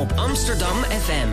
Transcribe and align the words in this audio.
op 0.00 0.12
Amsterdam 0.12 0.76
FM. 0.76 1.28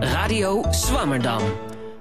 Radio 0.00 0.62
Swammerdam. 0.70 1.42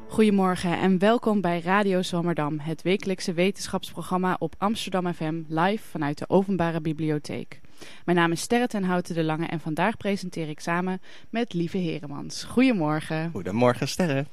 Goedemorgen 0.07 0.79
en 0.79 0.99
welkom 0.99 1.41
bij 1.41 1.59
Radio 1.59 2.01
Zwammerdam, 2.01 2.59
het 2.59 2.81
wekelijkse 2.81 3.33
wetenschapsprogramma 3.33 4.35
op 4.39 4.55
Amsterdam 4.57 5.13
FM, 5.13 5.41
live 5.47 5.83
vanuit 5.87 6.17
de 6.17 6.29
Openbare 6.29 6.81
Bibliotheek. 6.81 7.61
Mijn 8.05 8.17
naam 8.17 8.31
is 8.31 8.41
Sterre 8.41 8.67
ten 8.67 8.83
Houten 8.83 9.15
de 9.15 9.23
Lange 9.23 9.45
en 9.45 9.59
vandaag 9.59 9.97
presenteer 9.97 10.49
ik 10.49 10.59
samen 10.59 11.01
met 11.29 11.53
Lieve 11.53 11.77
Heremans. 11.77 12.43
Goedemorgen. 12.43 13.31
Goedemorgen 13.31 13.87
Sterre. 13.87 14.25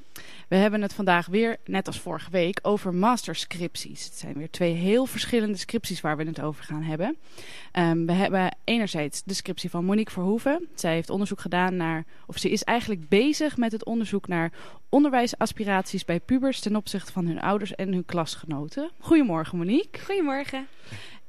We 0.48 0.56
hebben 0.56 0.82
het 0.82 0.94
vandaag 0.94 1.26
weer, 1.26 1.56
net 1.64 1.86
als 1.86 2.00
vorige 2.00 2.30
week, 2.30 2.58
over 2.62 2.94
masterscripties. 2.94 4.04
Het 4.04 4.14
zijn 4.14 4.34
weer 4.34 4.50
twee 4.50 4.72
heel 4.72 5.06
verschillende 5.06 5.58
scripties 5.58 6.00
waar 6.00 6.16
we 6.16 6.24
het 6.24 6.40
over 6.40 6.64
gaan 6.64 6.82
hebben. 6.82 7.16
Um, 7.72 8.06
we 8.06 8.12
hebben 8.12 8.56
enerzijds 8.64 9.22
de 9.24 9.34
scriptie 9.34 9.70
van 9.70 9.84
Monique 9.84 10.12
Verhoeven. 10.12 10.68
Zij 10.74 10.92
heeft 10.92 11.10
onderzoek 11.10 11.40
gedaan 11.40 11.76
naar, 11.76 12.04
of 12.26 12.38
ze 12.38 12.50
is 12.50 12.62
eigenlijk 12.62 13.08
bezig 13.08 13.56
met 13.56 13.72
het 13.72 13.84
onderzoek 13.84 14.28
naar 14.28 14.52
onderwijsaspiraties 14.88 16.04
bij 16.04 16.20
pubers 16.20 16.60
ten 16.60 16.76
opzichte 16.76 17.12
van 17.12 17.26
hun 17.26 17.40
ouders 17.40 17.74
en 17.74 17.92
hun 17.92 18.04
klasgenoten. 18.04 18.90
Goedemorgen 18.98 19.58
Monique. 19.58 20.04
Goedemorgen. 20.04 20.66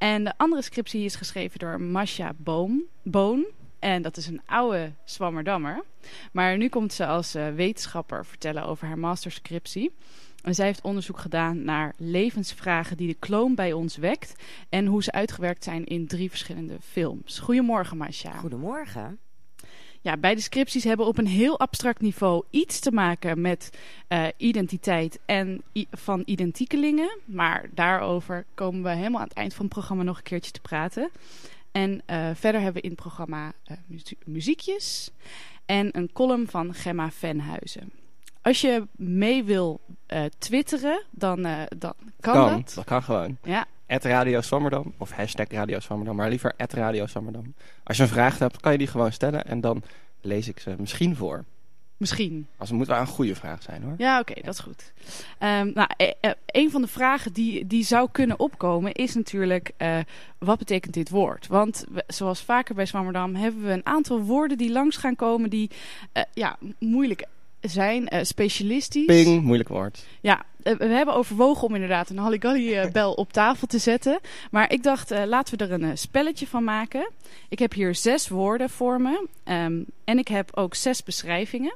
En 0.03 0.23
de 0.23 0.33
andere 0.37 0.61
scriptie 0.61 1.03
is 1.03 1.15
geschreven 1.15 1.59
door 1.59 1.81
Masha 1.81 2.33
Boom, 2.37 2.83
Boon. 3.03 3.45
En 3.79 4.01
dat 4.01 4.17
is 4.17 4.27
een 4.27 4.41
oude 4.45 4.91
Zwammerdammer. 5.03 5.83
Maar 6.31 6.57
nu 6.57 6.69
komt 6.69 6.93
ze 6.93 7.05
als 7.05 7.35
uh, 7.35 7.47
wetenschapper 7.49 8.25
vertellen 8.25 8.65
over 8.65 8.87
haar 8.87 8.99
masterscriptie. 8.99 9.95
En 10.41 10.55
zij 10.55 10.65
heeft 10.65 10.81
onderzoek 10.81 11.19
gedaan 11.19 11.63
naar 11.63 11.93
levensvragen 11.97 12.97
die 12.97 13.07
de 13.07 13.13
kloon 13.13 13.55
bij 13.55 13.73
ons 13.73 13.97
wekt. 13.97 14.35
En 14.69 14.85
hoe 14.85 15.03
ze 15.03 15.11
uitgewerkt 15.11 15.63
zijn 15.63 15.85
in 15.85 16.07
drie 16.07 16.29
verschillende 16.29 16.77
films. 16.81 17.39
Goedemorgen, 17.39 17.97
Masha. 17.97 18.31
Goedemorgen. 18.31 19.19
Ja, 20.03 20.17
beide 20.17 20.41
scripties 20.41 20.83
hebben 20.83 21.05
op 21.05 21.17
een 21.17 21.27
heel 21.27 21.59
abstract 21.59 22.01
niveau 22.01 22.43
iets 22.49 22.79
te 22.79 22.91
maken 22.91 23.41
met 23.41 23.69
uh, 24.09 24.27
identiteit 24.37 25.19
en 25.25 25.63
van 25.91 26.21
identiekelingen. 26.25 27.19
Maar 27.25 27.69
daarover 27.73 28.45
komen 28.53 28.83
we 28.83 28.89
helemaal 28.89 29.21
aan 29.21 29.27
het 29.27 29.37
eind 29.37 29.53
van 29.53 29.65
het 29.65 29.73
programma 29.73 30.03
nog 30.03 30.17
een 30.17 30.23
keertje 30.23 30.51
te 30.51 30.61
praten. 30.61 31.09
En 31.71 31.91
uh, 31.91 32.29
verder 32.33 32.61
hebben 32.61 32.81
we 32.81 32.87
in 32.87 32.93
het 32.93 33.01
programma 33.01 33.53
uh, 33.71 33.77
muzie 33.87 34.17
muziekjes 34.25 35.11
en 35.65 35.97
een 35.97 36.11
column 36.13 36.47
van 36.47 36.73
Gemma 36.73 37.11
Venhuizen. 37.11 37.91
Als 38.41 38.61
je 38.61 38.87
mee 38.95 39.43
wil 39.43 39.81
twitteren, 40.37 41.03
dan, 41.11 41.41
dan 41.77 41.93
kan, 42.19 42.33
kan, 42.33 42.57
dat. 42.57 42.73
Dat 42.75 42.85
kan 42.85 43.03
gewoon. 43.03 43.37
Ja. 43.43 43.65
Radio 44.01 44.41
of 44.97 45.11
hashtag 45.11 45.47
Radio 45.49 45.79
maar 46.13 46.29
liever 46.29 46.53
Radio. 46.57 47.05
Als 47.83 47.97
je 47.97 48.03
een 48.03 48.09
vraag 48.09 48.39
hebt, 48.39 48.59
kan 48.59 48.71
je 48.71 48.77
die 48.77 48.87
gewoon 48.87 49.11
stellen 49.11 49.45
en 49.45 49.61
dan 49.61 49.83
lees 50.21 50.47
ik 50.47 50.59
ze 50.59 50.75
misschien 50.77 51.15
voor. 51.15 51.45
Misschien. 51.97 52.47
Als 52.57 52.69
het 52.69 52.77
moet 52.77 52.87
wel 52.87 52.99
een 52.99 53.07
goede 53.07 53.35
vraag 53.35 53.61
zijn 53.61 53.83
hoor. 53.83 53.93
Ja, 53.97 54.19
oké, 54.19 54.31
okay, 54.31 54.43
dat 54.43 54.53
is 54.53 54.59
goed. 54.59 54.93
Um, 55.39 55.71
nou, 55.73 55.87
e 55.97 56.13
e 56.21 56.33
een 56.45 56.71
van 56.71 56.81
de 56.81 56.87
vragen 56.87 57.33
die, 57.33 57.67
die 57.67 57.83
zou 57.83 58.09
kunnen 58.11 58.39
opkomen 58.39 58.91
is 58.91 59.15
natuurlijk, 59.15 59.71
uh, 59.77 59.97
wat 60.37 60.57
betekent 60.57 60.93
dit 60.93 61.09
woord? 61.09 61.47
Want 61.47 61.85
we, 61.91 62.03
zoals 62.07 62.41
vaker 62.41 62.75
bij 62.75 62.85
Zwammerdam 62.85 63.35
hebben 63.35 63.63
we 63.63 63.71
een 63.71 63.85
aantal 63.85 64.21
woorden 64.21 64.57
die 64.57 64.71
langs 64.71 64.97
gaan 64.97 65.15
komen 65.15 65.49
die 65.49 65.69
uh, 66.13 66.23
ja, 66.33 66.57
moeilijk 66.79 67.25
zijn, 67.63 68.13
uh, 68.13 68.19
specialistisch. 68.23 69.05
Ping, 69.05 69.41
moeilijk 69.41 69.69
woord. 69.69 70.05
Ja, 70.21 70.45
uh, 70.63 70.77
we 70.77 70.85
hebben 70.85 71.15
overwogen 71.15 71.67
om 71.67 71.73
inderdaad 71.73 72.09
een 72.09 72.17
Halligalli-bel 72.17 73.13
op 73.13 73.33
tafel 73.33 73.67
te 73.67 73.77
zetten. 73.77 74.19
Maar 74.51 74.71
ik 74.71 74.83
dacht, 74.83 75.11
uh, 75.11 75.23
laten 75.25 75.57
we 75.57 75.65
er 75.65 75.71
een 75.71 75.97
spelletje 75.97 76.47
van 76.47 76.63
maken. 76.63 77.09
Ik 77.49 77.59
heb 77.59 77.73
hier 77.73 77.95
zes 77.95 78.27
woorden 78.27 78.69
voor 78.69 79.01
me. 79.01 79.27
Um, 79.45 79.85
en 80.03 80.17
ik 80.17 80.27
heb 80.27 80.57
ook 80.57 80.75
zes 80.75 81.03
beschrijvingen. 81.03 81.75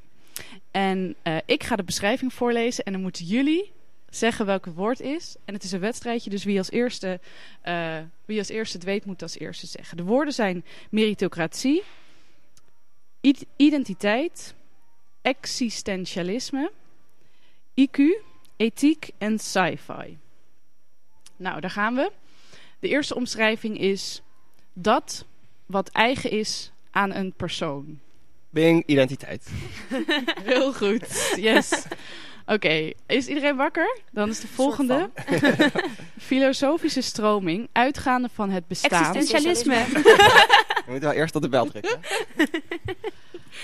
En 0.71 1.15
ik 1.45 1.63
ga 1.63 1.75
de 1.75 1.83
beschrijving 1.83 2.33
voorlezen 2.33 2.83
en 2.83 2.91
dan 2.91 3.01
moeten 3.01 3.25
jullie 3.25 3.71
zeggen 4.09 4.45
welk 4.45 4.65
het 4.65 4.75
woord 4.75 4.99
is. 4.99 5.35
En 5.45 5.53
het 5.53 5.63
is 5.63 5.71
een 5.71 5.79
wedstrijdje, 5.79 6.29
dus 6.29 6.43
wie 6.43 6.57
als 6.57 6.71
eerste, 6.71 7.19
wie 8.25 8.37
als 8.37 8.49
eerste 8.49 8.77
het 8.77 8.85
weet, 8.85 9.05
moet 9.05 9.21
als 9.21 9.39
eerste 9.39 9.67
zeggen. 9.67 9.97
De 9.97 10.03
woorden 10.03 10.33
zijn 10.33 10.65
meritocratie, 10.89 11.83
identiteit 13.55 14.55
existentialisme, 15.27 16.71
IQ, 17.73 17.99
ethiek 18.57 19.09
en 19.17 19.39
sci-fi. 19.39 20.17
Nou, 21.35 21.59
daar 21.59 21.71
gaan 21.71 21.95
we. 21.95 22.11
De 22.79 22.87
eerste 22.87 23.15
omschrijving 23.15 23.79
is 23.79 24.21
dat 24.73 25.25
wat 25.65 25.89
eigen 25.89 26.31
is 26.31 26.71
aan 26.91 27.13
een 27.13 27.33
persoon. 27.33 27.99
Bing, 28.49 28.83
identiteit. 28.85 29.47
Heel 30.43 30.73
goed, 30.73 31.33
yes. 31.35 31.85
Oké, 32.45 32.53
okay. 32.53 32.95
is 33.05 33.27
iedereen 33.27 33.55
wakker? 33.55 33.99
Dan 34.11 34.29
is 34.29 34.39
de 34.39 34.47
volgende. 34.47 35.09
Filosofische 36.17 37.01
stroming, 37.01 37.69
uitgaande 37.71 38.29
van 38.33 38.49
het 38.49 38.67
bestaan. 38.67 39.15
Existentialisme. 39.15 39.75
Je 40.85 40.93
moet 40.93 41.01
wel 41.01 41.11
eerst 41.11 41.35
op 41.35 41.41
de 41.41 41.49
bel 41.49 41.65
drukken. 41.65 41.99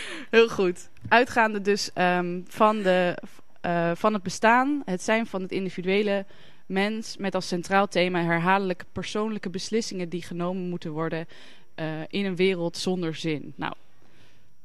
Heel 0.30 0.50
goed. 0.50 0.90
Uitgaande 1.08 1.62
dus 1.62 1.90
um, 1.96 2.46
van, 2.48 2.82
de, 2.82 3.18
uh, 3.66 3.92
van 3.96 4.14
het 4.14 4.24
bestaan, 4.24 4.82
het 4.86 5.02
zijn 5.02 5.26
van 5.26 5.42
het 5.42 5.52
individuele 5.52 6.26
mens... 6.66 7.18
met 7.18 7.36
als 7.36 7.48
centraal 7.48 7.88
thema 7.88 8.24
herhaaldelijke 8.24 8.86
persoonlijke 8.92 9.50
beslissingen... 9.50 10.10
die 10.10 10.24
genomen 10.24 10.70
moeten 10.70 10.92
worden 10.92 11.28
uh, 11.76 11.86
in 12.08 12.26
een 12.26 12.36
wereld 12.36 12.78
zonder 12.78 13.16
zin. 13.16 13.54
Nou, 13.56 13.74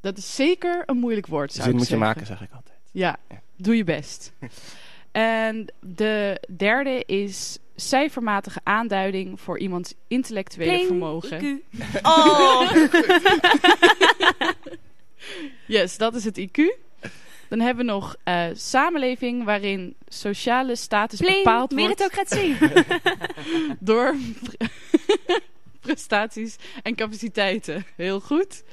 dat 0.01 0.19
is 0.19 0.35
zeker 0.35 0.83
een 0.87 0.97
moeilijk 0.97 1.27
woord, 1.27 1.53
zou 1.53 1.63
Zin 1.63 1.73
ik 1.73 1.79
moet 1.79 1.87
zeggen. 1.87 2.07
je 2.07 2.13
maken, 2.13 2.27
zeg 2.27 2.43
ik 2.43 2.55
altijd. 2.55 2.79
Ja, 2.91 3.17
ja. 3.29 3.41
doe 3.57 3.77
je 3.77 3.85
best. 3.85 4.33
en 5.13 5.73
de 5.81 6.41
derde 6.57 7.05
is 7.05 7.59
cijfermatige 7.81 8.61
aanduiding 8.63 9.41
voor 9.41 9.59
iemands 9.59 9.95
intellectuele 10.09 10.73
Pling, 10.73 10.87
vermogen. 10.87 11.41
IQ. 11.41 11.67
Oh. 12.03 12.71
Yes, 15.69 15.97
dat 15.97 16.15
is 16.15 16.25
het 16.25 16.39
IQ. 16.39 16.87
Dan 17.49 17.61
hebben 17.61 17.87
we 17.87 17.93
nog 17.93 18.17
uh, 18.25 18.45
samenleving 18.53 19.45
waarin 19.45 19.95
sociale 20.09 20.77
status 20.77 21.19
Pling, 21.19 21.37
bepaald 21.37 21.73
wordt 21.73 21.85
meritocratie. 21.85 22.57
door 23.81 24.15
prestaties 25.81 26.57
en 26.83 26.95
capaciteiten. 26.95 27.85
Heel 27.97 28.21
goed. 28.21 28.65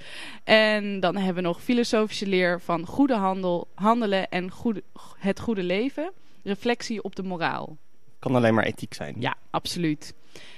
En 0.44 1.00
dan 1.00 1.16
hebben 1.16 1.36
we 1.36 1.50
nog 1.50 1.62
filosofische 1.62 2.28
leer 2.28 2.62
van 2.62 2.86
goede 2.86 3.16
handel, 3.16 3.68
handelen 3.76 4.30
en 4.30 4.52
goede, 4.52 4.84
het 5.18 5.40
goede 5.40 5.64
leven. 5.64 6.12
Reflectie 6.44 7.04
op 7.04 7.16
de 7.16 7.24
moraal. 7.24 7.78
Kan 8.20 8.36
alleen 8.36 8.54
maar 8.54 8.66
ethiek 8.66 8.94
zijn. 8.94 9.16
Ja, 9.20 9.36
absoluut. 9.50 10.14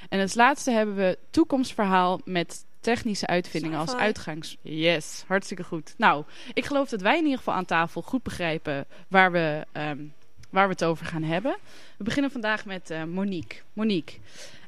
En 0.10 0.20
als 0.20 0.34
laatste 0.34 0.72
hebben 0.72 0.96
we 0.96 1.18
toekomstverhaal 1.30 2.22
met 2.24 2.66
technische 2.94 3.28
uitvindingen 3.28 3.80
als 3.80 3.96
uitgangs... 3.96 4.58
Yes, 4.62 5.24
hartstikke 5.28 5.64
goed. 5.64 5.94
Nou, 5.98 6.24
ik 6.54 6.66
geloof 6.66 6.90
dat 6.90 7.02
wij 7.02 7.18
in 7.18 7.24
ieder 7.24 7.38
geval 7.38 7.54
aan 7.54 7.66
tafel 7.66 8.02
goed 8.02 8.24
begrijpen 8.24 8.86
waar 9.08 9.32
we, 9.32 9.66
um, 9.74 10.14
waar 10.50 10.68
we 10.68 10.72
het 10.72 10.84
over 10.84 11.06
gaan 11.06 11.24
hebben. 11.24 11.58
We 11.98 12.04
beginnen 12.04 12.32
vandaag 12.32 12.66
met 12.66 12.92
uh, 12.92 13.04
Monique. 13.04 13.62
Monique, 13.74 14.20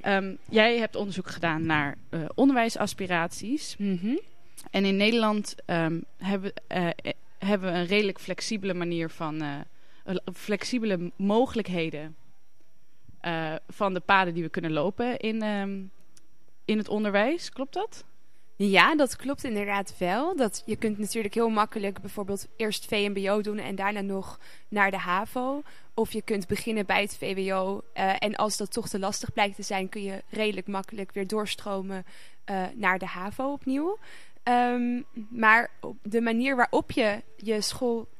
um, 0.05 0.37
jij 0.49 0.77
hebt 0.77 0.95
onderzoek 0.95 1.29
gedaan 1.29 1.65
naar 1.65 1.97
uh, 2.09 2.25
onderwijsaspiraties. 2.35 3.75
Mm 3.77 3.99
-hmm. 4.01 4.19
En 4.71 4.85
in 4.85 4.97
Nederland 4.97 5.55
um, 5.65 6.03
hebben, 6.17 6.53
uh, 6.75 6.89
hebben 7.37 7.71
we 7.71 7.77
een 7.77 7.85
redelijk 7.85 8.19
flexibele 8.19 8.73
manier 8.73 9.09
van... 9.09 9.43
flexibele 10.33 11.11
mogelijkheden 11.15 12.15
van 13.67 13.93
de 13.93 13.99
paden 13.99 14.33
die 14.33 14.43
we 14.43 14.49
kunnen 14.49 14.71
lopen 14.71 15.17
in, 15.17 15.41
in 16.65 16.77
het 16.77 16.87
onderwijs. 16.87 17.49
Klopt 17.49 17.73
dat? 17.73 18.07
Ja, 18.61 18.95
dat 18.95 19.15
klopt 19.15 19.43
inderdaad 19.43 19.93
wel. 19.97 20.35
Dat, 20.35 20.63
je 20.65 20.75
kunt 20.75 20.97
natuurlijk 20.97 21.33
heel 21.33 21.49
makkelijk 21.49 22.01
bijvoorbeeld 22.01 22.47
eerst 22.55 22.85
VMBO 22.85 23.41
doen 23.41 23.57
en 23.57 23.75
daarna 23.75 24.01
nog 24.01 24.39
naar 24.67 24.91
de 24.91 24.97
HAVO. 24.97 25.61
Of 25.93 26.11
je 26.11 26.21
kunt 26.21 26.47
beginnen 26.47 26.85
bij 26.85 27.01
het 27.01 27.17
VWO. 27.17 27.81
Uh, 27.93 28.13
en 28.17 28.35
als 28.35 28.57
dat 28.57 28.71
toch 28.71 28.89
te 28.89 28.99
lastig 28.99 29.33
blijkt 29.33 29.55
te 29.55 29.61
zijn, 29.61 29.89
kun 29.89 30.03
je 30.03 30.23
redelijk 30.29 30.67
makkelijk 30.67 31.11
weer 31.11 31.27
doorstromen 31.27 32.05
uh, 32.51 32.63
naar 32.73 32.99
de 32.99 33.05
HAVO 33.05 33.51
opnieuw. 33.51 33.97
Um, 34.43 35.05
maar 35.29 35.71
de 36.01 36.21
manier 36.21 36.55
waarop 36.55 36.91
je 36.91 37.23
je 37.37 37.61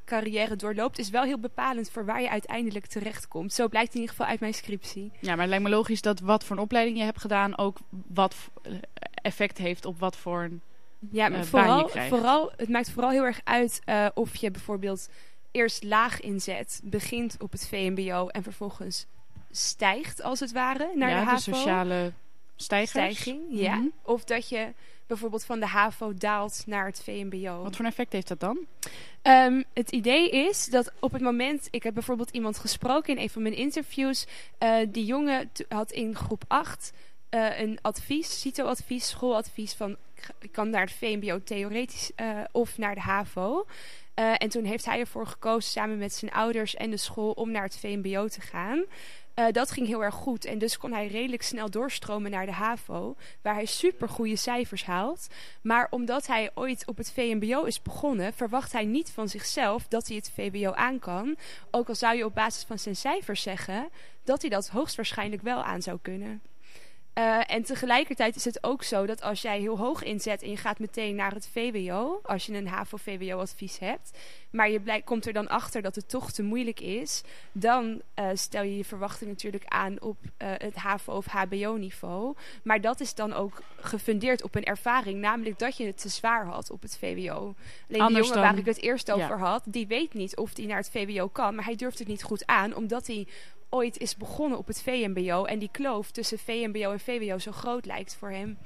schoolcarrière 0.09 0.55
doorloopt 0.55 0.99
is 0.99 1.09
wel 1.09 1.23
heel 1.23 1.39
bepalend 1.39 1.89
voor 1.89 2.05
waar 2.05 2.21
je 2.21 2.29
uiteindelijk 2.29 2.85
terechtkomt. 2.85 3.53
Zo 3.53 3.67
blijkt 3.67 3.93
in 3.93 3.99
ieder 3.99 4.15
geval 4.15 4.31
uit 4.31 4.39
mijn 4.39 4.53
scriptie. 4.53 5.11
Ja, 5.19 5.29
maar 5.29 5.39
het 5.39 5.49
lijkt 5.49 5.63
me 5.63 5.69
logisch 5.69 6.01
dat 6.01 6.19
wat 6.19 6.43
voor 6.43 6.55
een 6.55 6.61
opleiding 6.61 6.97
je 6.97 7.03
hebt 7.03 7.21
gedaan 7.21 7.57
ook 7.57 7.77
wat 8.07 8.35
effect 9.21 9.57
heeft 9.57 9.85
op 9.85 9.99
wat 9.99 10.17
voor 10.17 10.43
een 10.43 10.61
ja, 11.11 11.29
maar 11.29 11.39
uh, 11.39 11.45
vooral, 11.45 11.89
vooral, 11.89 12.51
het 12.55 12.69
maakt 12.69 12.91
vooral 12.91 13.11
heel 13.11 13.23
erg 13.23 13.41
uit 13.43 13.81
uh, 13.85 14.07
of 14.13 14.35
je 14.35 14.51
bijvoorbeeld 14.51 15.09
eerst 15.51 15.83
laag 15.83 16.21
inzet, 16.21 16.81
begint 16.83 17.35
op 17.39 17.51
het 17.51 17.67
VMBO 17.67 18.27
en 18.27 18.43
vervolgens 18.43 19.05
stijgt 19.51 20.23
als 20.23 20.39
het 20.39 20.51
ware 20.51 20.91
naar 20.95 21.09
ja, 21.09 21.19
de 21.19 21.25
de 21.25 21.31
HAVO. 21.31 21.51
sociale 21.51 22.11
stijgers. 22.55 22.89
stijging, 22.89 23.41
ja. 23.49 23.75
Mhm. 23.75 23.87
Of 24.01 24.23
dat 24.23 24.49
je 24.49 24.73
bijvoorbeeld 25.09 25.45
van 25.45 25.59
de 25.59 25.65
HAVO 25.65 26.13
daalt 26.13 26.63
naar 26.65 26.85
het 26.85 27.01
VMBO. 27.03 27.63
Wat 27.63 27.75
voor 27.75 27.85
effect 27.85 28.13
heeft 28.13 28.27
dat 28.27 28.39
dan? 28.39 28.57
Ehm, 29.21 29.63
het 29.73 29.91
idee 29.91 30.29
is 30.29 30.65
dat 30.65 30.91
op 30.99 31.11
het 31.11 31.21
moment, 31.21 31.67
ik 31.71 31.83
heb 31.83 31.93
bijvoorbeeld 31.93 32.29
iemand 32.29 32.57
gesproken 32.57 33.15
in 33.15 33.21
een 33.21 33.29
van 33.29 33.41
mijn 33.41 33.55
interviews. 33.55 34.27
eh, 34.57 34.77
die 34.89 35.05
jongen 35.05 35.51
had 35.69 35.91
in 35.91 36.15
groep 36.15 36.43
8 36.47 36.93
eh, 37.29 37.59
een 37.59 37.79
advies, 37.81 38.41
CITO-advies, 38.41 39.09
schooladvies 39.09 39.73
van 39.73 39.95
ik 40.39 40.51
kan 40.51 40.69
naar 40.69 40.81
het 40.81 40.91
VMBO 40.91 41.43
theoretisch 41.43 42.11
eh, 42.15 42.39
of 42.51 42.77
naar 42.77 42.95
de 42.95 43.01
HAVO. 43.01 43.65
En 44.13 44.49
toen 44.49 44.63
heeft 44.63 44.85
hij 44.85 44.99
ervoor 44.99 45.27
gekozen 45.27 45.71
samen 45.71 45.97
met 45.97 46.13
zijn 46.13 46.31
ouders 46.31 46.75
en 46.75 46.89
de 46.89 46.97
school 46.97 47.31
om 47.31 47.51
naar 47.51 47.63
het 47.63 47.79
VMBO 47.79 48.27
te 48.27 48.41
gaan. 48.41 48.85
Eh, 49.39 49.45
dat 49.51 49.71
ging 49.71 49.87
heel 49.87 50.03
erg 50.03 50.15
goed 50.15 50.45
en 50.45 50.57
dus 50.57 50.77
kon 50.77 50.91
hij 50.91 51.07
redelijk 51.07 51.41
snel 51.41 51.69
doorstromen 51.69 52.31
naar 52.31 52.45
de 52.45 52.51
HAVO, 52.51 53.15
waar 53.41 53.53
hij 53.53 53.65
super 53.65 54.09
goede 54.09 54.35
cijfers 54.35 54.85
haalt. 54.85 55.27
Maar 55.61 55.87
omdat 55.89 56.27
hij 56.27 56.51
ooit 56.53 56.87
op 56.87 56.97
het 56.97 57.11
VMBO 57.11 57.63
is 57.63 57.81
begonnen, 57.81 58.33
verwacht 58.33 58.71
hij 58.71 58.85
niet 58.85 59.11
van 59.11 59.29
zichzelf 59.29 59.87
dat 59.87 60.07
hij 60.07 60.15
het 60.15 60.31
VWO 60.33 60.71
aan 60.71 60.99
kan. 60.99 61.37
Ook 61.71 61.87
al 61.87 61.95
zou 61.95 62.15
je 62.17 62.25
op 62.25 62.35
basis 62.35 62.63
van 62.63 62.79
zijn 62.79 62.95
cijfers 62.95 63.41
zeggen 63.41 63.89
dat 64.23 64.41
hij 64.41 64.49
dat 64.49 64.69
hoogstwaarschijnlijk 64.69 65.41
wel 65.41 65.63
aan 65.63 65.81
zou 65.81 65.99
kunnen. 66.01 66.41
Eh, 67.13 67.39
en 67.51 67.63
tegelijkertijd 67.63 68.35
is 68.35 68.45
het 68.45 68.63
ook 68.63 68.83
zo 68.83 69.05
dat 69.05 69.21
als 69.21 69.41
jij 69.41 69.59
heel 69.59 69.77
hoog 69.77 70.03
inzet 70.03 70.41
en 70.43 70.49
je 70.49 70.57
gaat 70.57 70.79
meteen 70.79 71.15
naar 71.15 71.33
het 71.33 71.47
VWO, 71.51 72.19
als 72.23 72.45
je 72.45 72.53
een 72.53 72.67
HAVO-VWO-advies 72.67 73.79
hebt, 73.79 74.17
maar 74.49 74.69
je 74.69 74.79
blij- 74.79 75.01
komt 75.01 75.25
er 75.25 75.33
dan 75.33 75.47
achter 75.47 75.81
dat 75.81 75.95
het 75.95 76.09
toch 76.09 76.31
te 76.31 76.43
moeilijk 76.43 76.79
is, 76.79 77.21
dan 77.51 78.01
eh, 78.13 78.27
stel 78.33 78.63
je 78.63 78.77
je 78.77 78.85
verwachting 78.85 79.29
natuurlijk 79.29 79.63
aan 79.67 80.01
op 80.01 80.17
eh, 80.37 80.49
het 80.57 80.75
HAVO- 80.75 81.15
of 81.15 81.25
HBO-niveau. 81.25 82.35
Maar 82.63 82.81
dat 82.81 82.99
is 82.99 83.15
dan 83.15 83.33
ook 83.33 83.61
gefundeerd 83.79 84.43
op 84.43 84.55
een 84.55 84.63
ervaring, 84.65 85.19
namelijk 85.19 85.59
dat 85.59 85.77
je 85.77 85.85
het 85.85 85.97
te 86.01 86.09
zwaar 86.09 86.45
had 86.45 86.69
op 86.71 86.81
het 86.81 86.97
VWO. 86.97 87.55
Alleen 87.89 88.01
Anders 88.01 88.27
jongen 88.27 88.41
dan- 88.41 88.51
waar 88.51 88.59
ik 88.59 88.65
het 88.65 88.81
eerst 88.81 89.07
ja. 89.07 89.13
over 89.13 89.39
had, 89.39 89.63
die 89.65 89.87
weet 89.87 90.13
niet 90.13 90.35
of 90.37 90.55
hij 90.57 90.65
naar 90.65 90.77
het 90.77 90.89
VWO 90.89 91.27
kan, 91.27 91.55
maar 91.55 91.65
hij 91.65 91.75
durft 91.75 91.99
het 91.99 92.07
niet 92.07 92.23
goed 92.23 92.45
aan, 92.45 92.75
omdat 92.75 93.07
hij 93.07 93.27
ooit 93.69 93.97
is 93.97 94.17
begonnen 94.17 94.57
op 94.57 94.67
het 94.67 94.81
VMBO 94.81 95.43
en 95.45 95.59
die 95.59 95.69
kloof 95.71 96.11
tussen 96.11 96.39
VMBO 96.39 96.91
en 96.91 96.99
VWO 96.99 97.37
zo 97.37 97.51
groot 97.51 97.85
lijkt 97.85 98.15
voor 98.15 98.31
hem. 98.31 98.57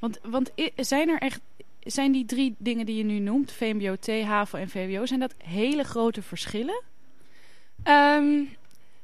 Want, 0.00 0.20
want 0.22 0.52
zijn 0.76 1.08
er 1.08 1.18
echt... 1.18 1.40
Zijn 1.80 2.12
die 2.12 2.24
drie 2.24 2.54
dingen 2.58 2.86
die 2.86 2.96
je 2.96 3.04
nu 3.04 3.18
noemt, 3.18 3.52
VMBO, 3.52 3.96
T, 3.96 4.08
HAVO 4.08 4.58
en 4.58 4.68
VWO, 4.68 5.06
zijn 5.06 5.20
dat 5.20 5.34
hele 5.38 5.84
grote 5.84 6.22
verschillen? 6.22 6.82
Ehm, 7.82 8.44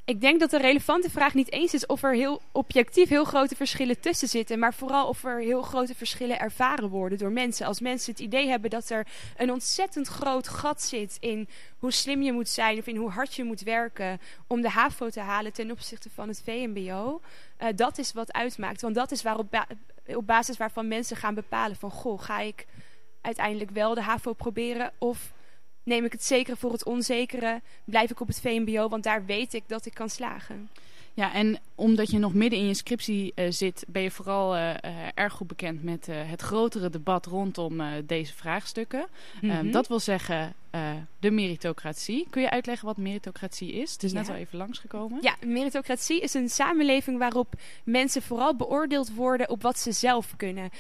ik 0.06 0.20
denk 0.20 0.41
dat 0.41 0.50
de 0.50 0.58
relevante 0.58 1.11
vraag 1.11 1.35
niet 1.35 1.53
eens 1.53 1.75
is 1.75 1.87
of 1.87 2.03
er 2.03 2.14
heel 2.14 2.43
objectief 2.53 3.08
heel 3.08 3.25
grote 3.25 3.56
verschillen 3.56 4.00
tussen 4.00 4.29
zitten, 4.29 4.58
maar 4.58 4.75
vooral 4.75 5.08
of 5.08 5.25
er 5.25 5.41
heel 5.41 5.62
grote 5.62 5.94
verschillen 5.94 6.38
ervaren 6.38 6.88
worden 6.88 7.19
door 7.19 7.32
mensen. 7.32 7.67
Als 7.67 7.81
mensen 7.81 8.12
het 8.12 8.20
idee 8.20 8.49
hebben 8.49 8.70
dat 8.70 8.91
er 8.91 9.06
een 9.37 9.53
ontzettend 9.53 10.06
groot 10.08 10.49
gat 10.49 10.82
zit 10.82 11.17
in 11.20 11.49
hoe 11.79 11.93
slim 11.93 12.23
je 12.23 12.32
moet 12.32 12.49
zijn 12.49 12.79
of 12.79 12.87
in 12.87 12.97
hoe 12.97 13.11
hard 13.11 13.35
je 13.35 13.44
moet 13.44 13.61
werken 13.61 14.20
om 14.47 14.61
de 14.61 14.70
HAVO 14.70 15.11
te 15.11 15.20
halen 15.20 15.53
ten 15.53 15.70
opzichte 15.70 16.11
van 16.14 16.29
het 16.29 16.43
VMBO, 16.44 17.20
eh, 17.56 17.69
dat 17.76 17.99
is 17.99 18.12
wat 18.12 18.32
uitmaakt. 18.32 18.81
Want 18.81 18.94
dat 18.94 19.11
is 19.11 19.23
waarop 19.23 19.50
ba- 19.50 19.69
op 20.06 20.26
basis 20.26 20.56
waarvan 20.56 20.88
mensen 20.88 21.17
gaan 21.17 21.35
bepalen 21.35 21.76
van 21.76 21.91
goh, 21.91 22.20
ga 22.23 22.41
ik 22.41 22.67
uiteindelijk 23.20 23.70
wel 23.70 23.94
de 23.94 24.03
HAVO 24.03 24.32
proberen 24.32 24.93
of 24.99 25.32
neem 25.87 26.05
ik 26.05 26.12
het 26.12 26.25
zekere 26.25 26.56
voor 26.56 26.73
het 26.73 26.85
onzekere, 26.85 27.61
blijf 27.85 28.11
ik 28.11 28.21
op 28.21 28.27
het 28.27 28.41
VMBO, 28.41 28.88
want 28.88 29.03
daar 29.03 29.25
weet 29.25 29.55
ik 29.55 29.62
dat 29.67 29.87
ik 29.87 29.94
kan 29.94 30.09
slagen. 30.09 30.69
Ja, 31.17 31.33
en 31.33 31.59
omdat 31.75 32.11
je 32.11 32.19
nog 32.19 32.35
midden 32.35 32.59
in 32.59 32.67
je 32.67 32.75
scriptie 32.75 33.33
eh, 33.35 33.47
zit, 33.50 33.85
ben 33.88 34.03
je 34.03 34.11
vooral 34.11 34.55
eh, 34.55 34.71
eh, 34.71 34.79
erg 35.15 35.33
goed 35.33 35.47
bekend 35.47 35.83
met 35.83 36.06
het 36.11 36.43
grotere 36.43 36.91
debat 36.91 37.27
rondom 37.27 37.83
deze 38.05 38.35
vraagstukken. 38.35 39.06
Mhm. 39.41 39.50
Ehm, 39.50 39.71
dat 39.71 39.88
wil 39.88 40.00
zeggen 40.00 40.55
de 41.19 41.31
meritocratie. 41.31 42.27
Kun 42.31 42.43
je 42.43 42.50
uitleggen 42.50 42.87
wat 42.87 42.97
meritocratie 42.97 43.73
is? 43.73 43.93
Het 43.93 44.03
is 44.03 44.12
net 44.12 44.29
al 44.29 44.35
even 44.35 44.59
langsgekomen. 44.59 45.19
Ja, 45.23 45.37
meritocratie 45.44 46.21
is 46.21 46.35
een 46.35 46.49
samenleving 46.49 47.19
waarop 47.19 47.55
mensen 47.85 48.23
vooral 48.23 48.56
beoordeeld 48.56 49.15
worden 49.15 49.49
op 49.49 49.62
wat 49.62 49.79
ze 49.79 49.93
zelf 49.93 50.35
kunnen. 50.37 50.71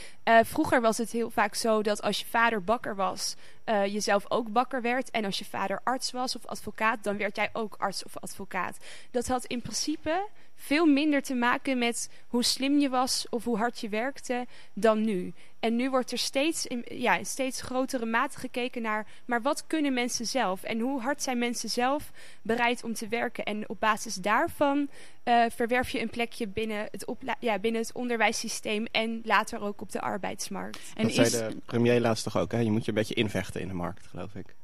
Vroeger 0.42 0.80
was 0.80 0.98
het 0.98 1.10
heel 1.10 1.30
vaak 1.30 1.54
zo 1.54 1.82
dat 1.82 2.02
als 2.02 2.18
je 2.18 2.24
vader 2.26 2.64
bakker 2.64 2.96
was, 2.96 3.34
eh, 3.66 3.86
je 3.86 4.00
zelf 4.00 4.24
ook 4.30 4.52
bakker 4.52 4.82
werd. 4.82 5.10
En 5.10 5.24
als 5.24 5.38
je 5.38 5.44
vader 5.44 5.80
arts 5.84 6.10
was 6.10 6.36
of 6.36 6.46
advocaat, 6.46 7.04
dan 7.04 7.16
werd 7.16 7.36
jij 7.36 7.50
ook 7.52 7.74
arts 7.78 8.04
of 8.04 8.16
advocaat. 8.16 8.78
Dat 9.10 9.26
had 9.26 9.44
in 9.44 9.62
principe 9.62 10.28
veel 10.66 10.86
minder 10.86 11.22
te 11.22 11.34
maken 11.34 11.78
met 11.78 12.10
hoe 12.28 12.44
slim 12.44 12.78
je 12.78 12.88
was 12.88 13.26
of 13.30 13.44
hoe 13.44 13.56
hard 13.56 13.80
je 13.80 13.88
werkte 13.88 14.46
dan 14.72 15.04
nu. 15.04 15.32
En 15.60 15.76
nu 15.76 15.90
wordt 15.90 16.12
er 16.12 16.18
steeds 16.18 16.66
in 16.66 16.84
ja, 16.88 17.16
in 17.16 17.26
steeds 17.26 17.60
grotere 17.60 18.06
mate 18.06 18.38
gekeken 18.38 18.82
naar, 18.82 19.06
maar 19.24 19.42
wat 19.42 19.66
kunnen 19.66 19.92
mensen 19.92 20.26
zelf? 20.26 20.62
En 20.62 20.80
hoe 20.80 21.00
hard 21.00 21.22
zijn 21.22 21.38
mensen 21.38 21.68
zelf 21.68 22.12
bereid 22.42 22.84
om 22.84 22.94
te 22.94 23.08
werken? 23.08 23.44
En 23.44 23.68
op 23.68 23.80
basis 23.80 24.14
daarvan 24.14 24.88
eh, 25.22 25.44
verwerf 25.50 25.90
je 25.90 26.00
een 26.00 26.10
plekje 26.10 26.46
binnen 26.46 26.88
het, 26.90 27.06
ja, 27.40 27.58
binnen 27.58 27.80
het 27.80 27.92
onderwijssysteem 27.92 28.86
en 28.86 29.20
later 29.24 29.60
ook 29.60 29.80
op 29.80 29.92
de 29.92 30.00
arbeidsmarkt. 30.00 30.80
En 30.94 31.02
dat 31.02 31.18
is... 31.18 31.30
zei 31.30 31.54
de 31.54 31.60
premier 31.64 32.00
laatst 32.00 32.24
toch 32.24 32.36
ook, 32.36 32.52
hè? 32.52 32.58
Je 32.58 32.70
moet 32.70 32.84
je 32.84 32.88
een 32.88 32.98
beetje 32.98 33.14
invechten 33.14 33.60
in 33.60 33.68
de 33.68 33.74
markt, 33.74 34.06
geloof 34.06 34.34
ik. 34.34 34.54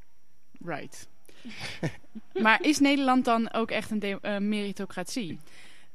Right. 0.64 1.08
maar 2.44 2.62
is 2.62 2.78
Nederland 2.78 3.24
dan 3.24 3.52
ook 3.52 3.70
echt 3.70 3.90
een 3.90 4.02
eh, 4.02 4.38
meritocratie? 4.38 5.38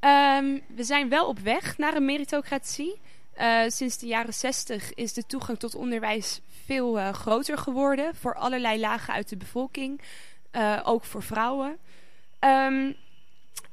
Ehm, 0.00 0.58
we 0.66 0.84
zijn 0.84 1.08
wel 1.08 1.26
op 1.26 1.38
weg 1.38 1.78
naar 1.78 1.94
een 1.94 2.04
meritocratie. 2.04 3.00
Eh, 3.32 3.62
sinds 3.66 3.98
de 3.98 4.06
jaren 4.06 4.34
60 4.34 4.94
is 4.94 5.12
de 5.12 5.26
toegang 5.26 5.58
tot 5.58 5.74
onderwijs 5.74 6.40
veel 6.64 6.98
eh, 6.98 7.12
groter 7.12 7.58
geworden 7.58 8.14
voor 8.14 8.34
allerlei 8.34 8.80
lagen 8.80 9.14
uit 9.14 9.28
de 9.28 9.36
bevolking, 9.36 10.00
eh, 10.50 10.80
ook 10.84 11.04
voor 11.04 11.22
vrouwen. 11.22 11.78
Ehm, 12.38 12.92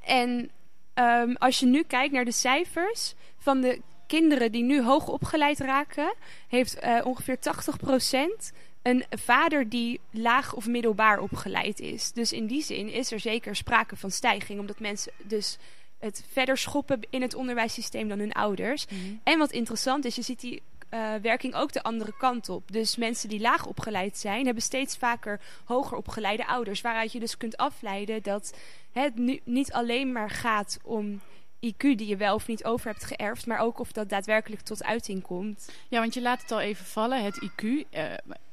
en 0.03 0.49
ehm, 0.93 1.33
als 1.33 1.59
je 1.59 1.65
nu 1.65 1.83
kijkt 1.83 2.13
naar 2.13 2.25
de 2.25 2.31
cijfers 2.31 3.13
van 3.37 3.61
de 3.61 3.81
kinderen 4.07 4.51
die 4.51 4.63
nu 4.63 4.83
hoog 4.83 5.07
opgeleid 5.07 5.59
raken, 5.59 6.13
heeft 6.47 6.79
ongeveer 7.03 7.39
80% 7.39 8.51
een 8.81 9.03
vader 9.09 9.69
die 9.69 9.99
laag 10.11 10.53
of 10.53 10.67
middelbaar 10.67 11.19
opgeleid 11.19 11.79
is. 11.79 12.11
Dus 12.11 12.31
in 12.31 12.47
die 12.47 12.61
zin 12.61 12.91
is 12.91 13.11
er 13.11 13.19
zeker 13.19 13.55
sprake 13.55 13.95
van 13.95 14.11
stijging, 14.11 14.59
omdat 14.59 14.79
mensen 14.79 15.11
dus 15.23 15.57
het 16.05 16.23
verder 16.31 16.57
schoppen 16.57 16.99
in 17.09 17.21
het 17.21 17.33
onderwijssysteem 17.33 18.07
dan 18.07 18.19
hun 18.19 18.33
ouders. 18.33 18.85
En 19.23 19.37
wat 19.37 19.51
interessant 19.51 20.05
is, 20.05 20.15
je 20.15 20.21
ziet 20.21 20.39
die 20.39 20.61
eh, 20.89 21.13
werking 21.21 21.55
ook 21.55 21.73
de 21.73 21.83
andere 21.83 22.13
kant 22.17 22.49
op. 22.49 22.71
Dus 22.71 22.95
mensen 22.95 23.29
die 23.29 23.39
laag 23.39 23.65
opgeleid 23.65 24.17
zijn, 24.17 24.45
hebben 24.45 24.63
steeds 24.63 24.97
vaker 24.97 25.39
hoger 25.63 25.97
opgeleide 25.97 26.47
ouders. 26.47 26.81
Waaruit 26.81 27.11
je 27.11 27.19
dus 27.19 27.37
kunt 27.37 27.57
afleiden 27.57 28.23
dat 28.23 28.57
het 28.91 29.15
nu 29.15 29.39
niet 29.43 29.73
alleen 29.73 30.11
maar 30.11 30.29
gaat 30.29 30.79
om 30.83 31.21
IQ 31.65 31.77
die 31.77 32.07
je 32.07 32.17
wel 32.17 32.35
of 32.35 32.47
niet 32.47 32.63
over 32.63 32.87
hebt 32.87 33.03
geërfd, 33.03 33.45
maar 33.45 33.59
ook 33.59 33.79
of 33.79 33.91
dat 33.91 34.09
daadwerkelijk 34.09 34.61
tot 34.61 34.83
uiting 34.83 35.21
komt. 35.21 35.71
Ja, 35.87 35.99
want 35.99 36.13
je 36.13 36.21
laat 36.21 36.41
het 36.41 36.51
al 36.51 36.61
even 36.61 36.85
vallen, 36.85 37.23
het 37.23 37.49
IQ. 37.49 37.89
Eh, 37.89 38.03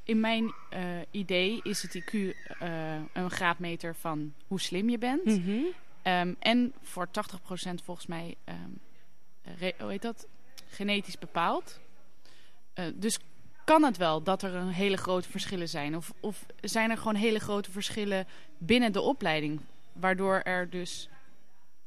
in 0.05 0.21
mijn 0.21 0.53
eh, 0.71 0.81
idee 1.11 1.61
is 1.63 1.83
het 1.83 2.03
IQ 2.03 2.13
een 3.13 3.31
graadmeter 3.31 3.95
van 3.95 4.33
hoe 4.47 4.61
slim 4.61 4.89
je 4.89 4.99
bent. 4.99 5.41
Ehm, 6.03 6.35
en 6.39 6.73
voor 6.83 7.11
80% 7.11 7.83
volgens 7.83 8.07
mij, 8.07 8.35
ehm, 8.45 8.71
hoe 9.79 9.91
heet 9.91 10.03
dat? 10.03 10.27
Genetisch 10.69 11.19
bepaald. 11.19 11.81
Eh, 12.75 12.85
dus 12.95 13.19
kan 13.65 13.83
het 13.83 13.97
wel 13.97 14.23
dat 14.23 14.43
er 14.43 14.55
een 14.55 14.69
hele 14.69 14.97
grote 14.97 15.31
verschillen 15.31 15.69
zijn? 15.69 15.97
Of, 15.97 16.13
of 16.21 16.47
zijn 16.61 16.91
er 16.91 16.99
gewoon 16.99 17.15
hele 17.15 17.39
grote 17.39 17.71
verschillen 17.71 18.27
binnen 18.59 18.93
de 18.93 19.01
opleiding? 19.01 19.61
Waardoor 19.93 20.41
er 20.41 20.71
dus 20.71 21.09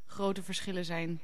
grote 0.08 0.44
verschillen 0.44 0.86
zijn. 0.86 1.22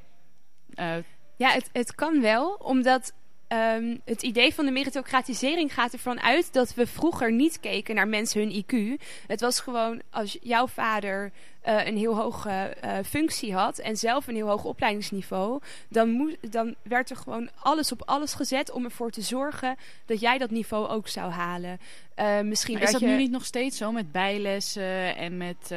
Eh, 0.74 0.96
Ja, 1.38 1.50
het, 1.50 1.70
het 1.74 1.96
kan 1.96 2.22
wel, 2.22 2.54
omdat 2.54 3.14
ehm, 3.48 3.98
het 4.06 4.22
idee 4.22 4.54
van 4.54 4.66
de 4.66 4.72
meritocratisering 4.72 5.74
gaat 5.74 5.94
ervan 5.94 6.22
uit 6.22 6.54
dat 6.54 6.74
we 6.74 6.88
vroeger 6.88 7.32
niet 7.32 7.60
keken 7.60 7.96
naar 7.96 8.08
mensen 8.08 8.42
hun 8.42 8.64
IQ. 8.64 9.02
Het 9.28 9.42
was 9.42 9.60
gewoon 9.60 10.02
als 10.10 10.38
jouw 10.42 10.68
vader 10.68 11.32
eh, 11.62 11.86
een 11.88 11.98
heel 11.98 12.16
hoge 12.16 12.50
eh, 12.50 12.98
functie 13.06 13.54
had 13.54 13.78
en 13.78 13.98
zelf 13.98 14.28
een 14.28 14.36
heel 14.36 14.48
hoog 14.48 14.64
opleidingsniveau, 14.64 15.60
dan, 15.88 16.36
dan 16.50 16.76
werd 16.82 17.10
er 17.10 17.16
gewoon 17.16 17.50
alles 17.60 17.92
op 17.92 18.02
alles 18.06 18.34
gezet 18.34 18.72
om 18.72 18.84
ervoor 18.84 19.12
te 19.12 19.22
zorgen 19.22 19.76
dat 20.06 20.20
jij 20.20 20.38
dat 20.38 20.50
niveau 20.50 20.88
ook 20.88 21.08
zou 21.08 21.32
halen. 21.32 21.80
Eh, 22.16 22.40
misschien 22.40 22.80
is 22.80 22.92
dat 22.92 23.02
je... 23.02 23.08
nu 23.08 23.18
niet 23.18 23.32
nog 23.32 23.46
steeds 23.46 23.78
zo 23.78 23.92
met 23.92 24.12
bijlessen 24.12 25.16
en 25.16 25.38
met 25.38 25.74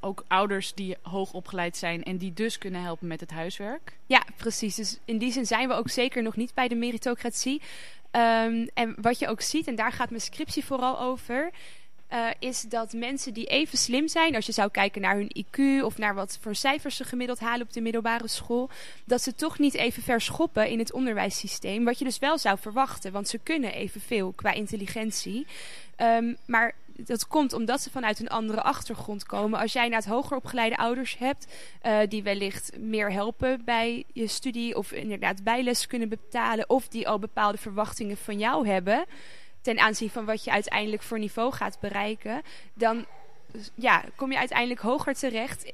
ook 0.00 0.24
ouders 0.28 0.74
die 0.74 0.96
hoog 1.02 1.32
opgeleid 1.32 1.76
zijn 1.76 2.02
en 2.02 2.16
die 2.16 2.32
dus 2.32 2.58
kunnen 2.58 2.82
helpen 2.82 3.06
met 3.06 3.20
het 3.20 3.30
huiswerk? 3.30 3.96
Ja, 4.06 4.22
precies. 4.36 4.74
Dus 4.74 4.98
in 5.04 5.18
die 5.18 5.32
zin 5.32 5.46
zijn 5.46 5.68
we 5.68 5.74
ook 5.74 5.90
zeker 5.90 6.22
nog 6.22 6.36
niet 6.36 6.54
bij 6.54 6.68
de 6.68 6.74
meritocratie. 6.74 7.62
Ehm, 8.14 8.66
en 8.74 8.94
wat 9.00 9.18
je 9.18 9.28
ook 9.28 9.40
ziet, 9.40 9.66
en 9.66 9.74
daar 9.74 9.92
gaat 9.92 10.10
mijn 10.10 10.22
scriptie 10.22 10.64
vooral 10.64 11.00
over. 11.00 11.50
Eh, 12.14 12.26
is 12.38 12.62
dat 12.62 12.92
mensen 12.92 13.34
die 13.34 13.46
even 13.46 13.78
slim 13.78 14.08
zijn, 14.08 14.34
als 14.34 14.46
je 14.46 14.52
zou 14.52 14.70
kijken 14.70 15.00
naar 15.00 15.16
hun 15.16 15.44
IQ 15.44 15.82
of 15.84 15.98
naar 15.98 16.14
wat 16.14 16.38
voor 16.40 16.54
cijfers 16.54 16.96
ze 16.96 17.04
gemiddeld 17.04 17.40
halen 17.40 17.66
op 17.66 17.72
de 17.72 17.80
middelbare 17.80 18.28
school, 18.28 18.70
dat 19.04 19.22
ze 19.22 19.34
toch 19.34 19.58
niet 19.58 19.74
even 19.74 20.02
verschoppen 20.02 20.68
in 20.68 20.78
het 20.78 20.92
onderwijssysteem. 20.92 21.84
Wat 21.84 21.98
je 21.98 22.04
dus 22.04 22.18
wel 22.18 22.38
zou 22.38 22.58
verwachten, 22.58 23.12
want 23.12 23.28
ze 23.28 23.38
kunnen 23.38 23.72
evenveel 23.72 24.32
qua 24.32 24.52
intelligentie. 24.52 25.46
Ehm, 25.96 26.34
maar 26.46 26.74
dat 26.86 27.26
komt 27.26 27.52
omdat 27.52 27.80
ze 27.80 27.90
vanuit 27.90 28.20
een 28.20 28.28
andere 28.28 28.62
achtergrond 28.62 29.24
komen. 29.24 29.58
Als 29.60 29.72
jij 29.72 29.88
naar 29.88 29.98
het 29.98 30.08
hoger 30.08 30.36
opgeleide 30.36 30.76
ouders 30.76 31.18
hebt, 31.18 31.46
uh, 31.82 31.98
die 32.08 32.22
wellicht 32.22 32.78
meer 32.78 33.12
helpen 33.12 33.64
bij 33.64 34.04
je 34.12 34.26
studie 34.26 34.76
of 34.76 34.92
inderdaad 34.92 35.44
bijles 35.44 35.86
kunnen 35.86 36.08
betalen, 36.08 36.68
of 36.68 36.88
die 36.88 37.08
al 37.08 37.18
bepaalde 37.18 37.58
verwachtingen 37.58 38.16
van 38.16 38.38
jou 38.38 38.68
hebben 38.68 39.04
ten 39.64 39.78
aanzien 39.78 40.10
van 40.10 40.24
wat 40.24 40.44
je 40.44 40.50
uiteindelijk 40.50 41.02
voor 41.02 41.18
niveau 41.18 41.52
gaat 41.52 41.80
bereiken, 41.80 42.42
dan 42.74 43.06
ja, 43.74 44.04
kom 44.16 44.32
je 44.32 44.38
uiteindelijk 44.38 44.80
hoger 44.80 45.14
terecht. 45.14 45.72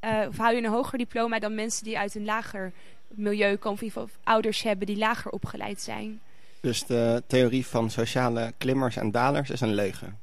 Uh, 0.00 0.24
of 0.28 0.36
hou 0.36 0.54
je 0.54 0.62
een 0.62 0.70
hoger 0.70 0.98
diploma 0.98 1.38
dan 1.38 1.54
mensen 1.54 1.84
die 1.84 1.98
uit 1.98 2.14
een 2.14 2.24
lager 2.24 2.72
milieu 3.08 3.56
komen, 3.56 3.90
of 3.94 4.18
ouders 4.24 4.62
hebben 4.62 4.86
die 4.86 4.96
lager 4.96 5.30
opgeleid 5.30 5.80
zijn. 5.80 6.20
Dus 6.60 6.86
de 6.86 7.22
theorie 7.26 7.66
van 7.66 7.90
sociale 7.90 8.52
klimmers 8.58 8.96
en 8.96 9.10
dalers 9.10 9.50
is 9.50 9.60
een 9.60 9.74
leugen. 9.74 10.20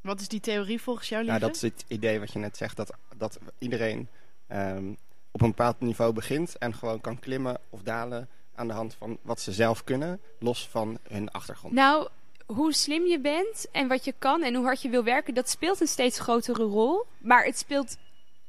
Wat 0.00 0.20
is 0.20 0.28
die 0.28 0.40
theorie 0.40 0.80
volgens 0.80 1.08
jou, 1.08 1.24
Nou, 1.24 1.38
dat 1.38 1.54
is 1.54 1.62
het 1.62 1.84
idee 1.88 2.18
wat 2.20 2.32
je 2.32 2.38
net 2.38 2.56
zegt, 2.56 2.76
dat, 2.76 2.92
dat 3.16 3.38
iedereen 3.58 4.08
um, 4.52 4.96
op 5.30 5.40
een 5.40 5.48
bepaald 5.48 5.80
niveau 5.80 6.12
begint 6.12 6.58
en 6.58 6.74
gewoon 6.74 7.00
kan 7.00 7.18
klimmen 7.18 7.58
of 7.70 7.82
dalen 7.82 8.28
aan 8.54 8.66
de 8.66 8.72
hand 8.72 8.94
van 8.94 9.18
wat 9.22 9.40
ze 9.40 9.52
zelf 9.52 9.84
kunnen, 9.84 10.20
los 10.38 10.68
van 10.68 10.98
hun 11.08 11.30
achtergrond. 11.30 11.74
Nou, 11.74 12.08
hoe 12.46 12.72
slim 12.72 13.06
je 13.06 13.20
bent 13.20 13.66
en 13.72 13.88
wat 13.88 14.04
je 14.04 14.14
kan 14.18 14.42
en 14.42 14.54
hoe 14.54 14.64
hard 14.64 14.82
je 14.82 14.88
wil 14.88 15.04
werken, 15.04 15.34
dat 15.34 15.50
speelt 15.50 15.80
een 15.80 15.86
steeds 15.86 16.18
grotere 16.18 16.62
rol. 16.62 17.04
Maar 17.18 17.44
het 17.44 17.58
speelt 17.58 17.96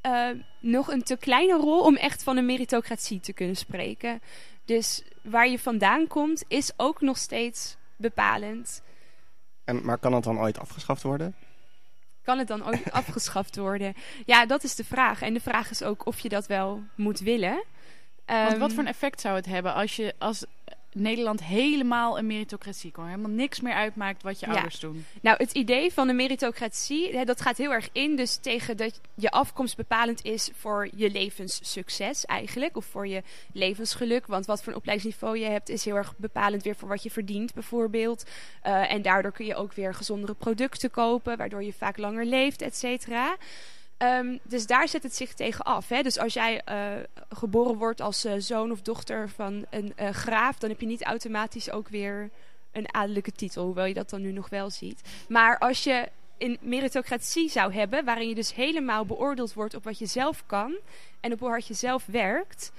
uh, 0.06 0.30
nog 0.60 0.88
een 0.88 1.04
te 1.04 1.18
kleine 1.18 1.54
rol 1.54 1.84
om 1.84 1.96
echt 1.96 2.24
van 2.24 2.38
een 2.38 2.46
meritocratie 2.46 3.20
te 3.20 3.34
kunnen 3.34 3.56
spreken. 3.56 4.22
Dus 4.66 5.04
waar 5.22 5.48
je 5.48 5.60
vandaan 5.60 6.08
komt, 6.08 6.44
is 6.48 6.72
ook 6.78 7.02
nog 7.02 7.18
steeds 7.18 7.78
bepalend. 7.96 8.82
En, 9.64 9.86
maar 9.86 9.98
kan 9.98 10.14
het 10.14 10.24
dan 10.24 10.40
ooit 10.40 10.60
afgeschaft 10.60 11.04
worden? 11.04 11.36
Kan 12.24 12.38
het 12.38 12.48
dan 12.48 12.66
ooit 12.66 12.92
afgeschaft 13.02 13.56
worden? 13.56 13.94
Ja, 14.26 14.46
dat 14.46 14.64
is 14.64 14.76
de 14.76 14.84
vraag. 14.84 15.22
En 15.22 15.34
de 15.34 15.40
vraag 15.40 15.70
is 15.70 15.84
ook 15.84 16.06
of 16.06 16.20
je 16.20 16.30
dat 16.30 16.48
wel 16.48 16.84
moet 16.96 17.20
willen. 17.20 17.64
Want 18.26 18.52
wat 18.52 18.62
ehm, 18.62 18.70
voor 18.70 18.80
een 18.80 18.88
effect 18.88 19.22
zou 19.22 19.36
het 19.36 19.46
hebben 19.46 19.74
als 19.74 19.96
je 19.96 20.14
als 20.18 20.46
Nederland 20.94 21.44
helemaal 21.44 22.18
een 22.18 22.28
meritocratie 22.28 22.92
kon. 22.92 23.06
Helemaal 23.06 23.32
niks 23.32 23.62
meer 23.62 23.74
uitmaakt 23.74 24.24
wat 24.24 24.40
je 24.40 24.48
ouders 24.48 24.80
doen. 24.80 25.06
Nou, 25.22 25.38
het 25.38 25.52
idee 25.52 25.94
van 25.94 26.10
een 26.10 26.16
meritocratie, 26.16 27.18
hè, 27.18 27.24
dat 27.24 27.42
gaat 27.42 27.58
heel 27.58 27.72
erg 27.72 27.90
in. 27.92 28.16
Dus 28.16 28.36
tegen 28.36 28.78
dat 28.78 29.00
je 29.16 29.32
afkomst 29.32 29.76
bepalend 29.76 30.24
is 30.24 30.50
voor 30.58 30.90
je 30.96 31.12
levenssucces 31.12 32.26
eigenlijk. 32.26 32.78
Of 32.78 32.86
voor 32.86 33.08
je 33.08 33.24
levensgeluk. 33.54 34.28
Want 34.28 34.46
wat 34.46 34.64
voor 34.64 34.72
een 34.72 34.78
opleidingsniveau 34.78 35.38
je 35.38 35.46
hebt 35.46 35.70
is 35.70 35.86
heel 35.86 35.96
erg 35.96 36.14
bepalend 36.18 36.64
weer 36.64 36.76
voor 36.76 36.88
wat 36.88 37.04
je 37.04 37.12
verdient 37.12 37.54
bijvoorbeeld. 37.54 38.26
Uh, 38.66 38.92
en 38.92 39.02
daardoor 39.02 39.32
kun 39.32 39.46
je 39.46 39.56
ook 39.56 39.74
weer 39.74 39.94
gezondere 39.94 40.34
producten 40.34 40.92
kopen. 40.92 41.38
Waardoor 41.38 41.64
je 41.64 41.74
vaak 41.74 41.98
langer 41.98 42.26
leeft, 42.26 42.62
et 42.62 42.76
cetera. 42.76 43.38
Um, 43.98 44.40
dus 44.44 44.68
daar 44.68 44.88
zet 44.88 45.04
het 45.04 45.16
zich 45.16 45.34
tegen 45.34 45.66
af. 45.66 45.90
Hè? 45.90 46.02
Dus 46.02 46.20
als 46.20 46.34
jij 46.34 46.62
uh, 46.70 47.04
geboren 47.30 47.76
wordt 47.76 48.02
als 48.02 48.26
uh, 48.26 48.34
zoon 48.38 48.72
of 48.72 48.82
dochter 48.82 49.30
van 49.30 49.66
een 49.70 49.94
uh, 50.00 50.10
graaf, 50.10 50.58
dan 50.58 50.70
heb 50.70 50.80
je 50.80 50.86
niet 50.86 51.04
automatisch 51.04 51.72
ook 51.72 51.88
weer 51.88 52.30
een 52.72 52.94
adellijke 52.94 53.32
titel, 53.32 53.66
hoewel 53.66 53.86
je 53.86 53.94
dat 53.94 54.10
dan 54.10 54.22
nu 54.22 54.32
nog 54.32 54.50
wel 54.50 54.70
ziet. 54.70 55.02
Maar 55.30 55.58
als 55.58 55.84
je 55.84 56.10
een 56.38 56.58
meritocratie 56.62 57.50
zou 57.50 57.74
hebben, 57.74 58.06
waarin 58.06 58.30
je 58.30 58.36
dus 58.36 58.54
helemaal 58.54 59.06
beoordeeld 59.06 59.54
wordt 59.54 59.74
op 59.74 59.84
wat 59.84 60.00
je 60.00 60.06
zelf 60.06 60.44
kan 60.46 60.76
en 61.20 61.32
op 61.32 61.40
hoe 61.40 61.50
hard 61.50 61.68
je 61.68 61.74
zelf 61.74 62.06
werkt, 62.06 62.72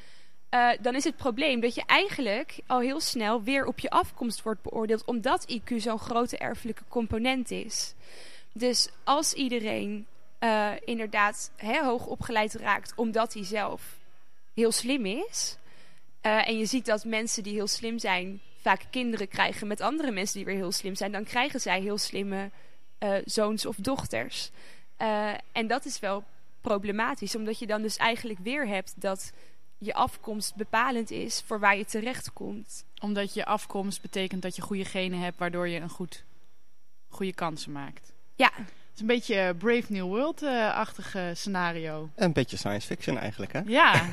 dan 0.81 0.95
is 0.95 1.05
het 1.05 1.17
probleem 1.17 1.61
dat 1.61 1.75
je 1.75 1.83
eigenlijk 1.87 2.61
al 2.67 2.81
heel 2.81 3.01
snel 3.01 3.43
weer 3.43 3.67
op 3.67 3.79
je 3.79 3.91
afkomst 3.91 4.43
wordt 4.43 4.63
beoordeeld, 4.63 5.05
omdat 5.05 5.61
IQ 5.61 5.77
zo'n 5.77 5.99
grote 5.99 6.39
erfelijke 6.39 6.83
component 6.89 7.51
is. 7.51 7.95
Dus 8.53 8.89
als 9.05 9.33
iedereen 9.33 10.07
uh, 10.41 10.73
inderdaad 10.85 11.51
hè, 11.57 11.85
hoog 11.85 12.07
opgeleid 12.07 12.55
raakt 12.55 12.93
omdat 12.97 13.35
hij 13.35 13.45
zelf 13.45 13.83
heel 14.55 14.73
slim 14.73 15.07
is. 15.07 15.57
Uh, 16.23 16.49
en 16.49 16.59
je 16.59 16.67
ziet 16.67 16.87
dat 16.87 17.05
mensen 17.05 17.43
die 17.43 17.53
heel 17.53 17.67
slim 17.67 17.99
zijn 17.99 18.41
vaak 18.61 18.85
kinderen 18.91 19.29
krijgen 19.29 19.67
met 19.67 19.81
andere 19.81 20.11
mensen 20.11 20.37
die 20.37 20.45
weer 20.45 20.55
heel 20.55 20.73
slim 20.73 20.95
zijn. 20.95 21.13
Dan 21.13 21.25
krijgen 21.25 21.61
zij 21.61 21.81
heel 21.81 21.99
slimme 21.99 22.51
uh, 22.99 23.15
zoons 23.25 23.67
of 23.67 23.77
dochters. 23.77 24.51
en 25.53 25.67
dat 25.67 25.85
is 25.85 25.99
wel 25.99 26.25
problematisch, 26.61 27.37
omdat 27.37 27.59
je 27.59 27.67
dan 27.67 27.83
dus 27.83 27.97
eigenlijk 27.97 28.39
weer 28.43 28.67
hebt 28.67 28.95
dat 28.97 29.33
je 29.79 29.95
afkomst 29.95 30.55
bepalend 30.55 31.11
is 31.11 31.43
voor 31.47 31.61
waar 31.61 31.77
je 31.77 31.85
terecht 31.85 32.33
komt. 32.33 32.85
Omdat 33.01 33.35
je 33.35 33.45
afkomst 33.45 34.03
betekent 34.03 34.43
dat 34.43 34.57
je 34.57 34.63
goede 34.63 34.85
genen 34.85 35.19
hebt, 35.19 35.39
waardoor 35.39 35.69
je 35.69 35.81
een 35.81 35.89
goed, 35.89 36.25
goede 37.09 37.33
kansen 37.33 37.73
maakt. 37.73 38.13
Ja, 38.35 38.53
is 38.99 39.05
een 39.05 39.15
beetje 39.17 39.55
Brave 39.59 39.93
New 39.93 40.07
World-achtige 40.07 41.31
scenario. 41.35 42.09
Een 42.15 42.33
beetje 42.33 42.57
science 42.57 42.87
fiction 42.87 43.19
eigenlijk, 43.19 43.53
hè? 43.53 43.61
Ja. 43.67 44.07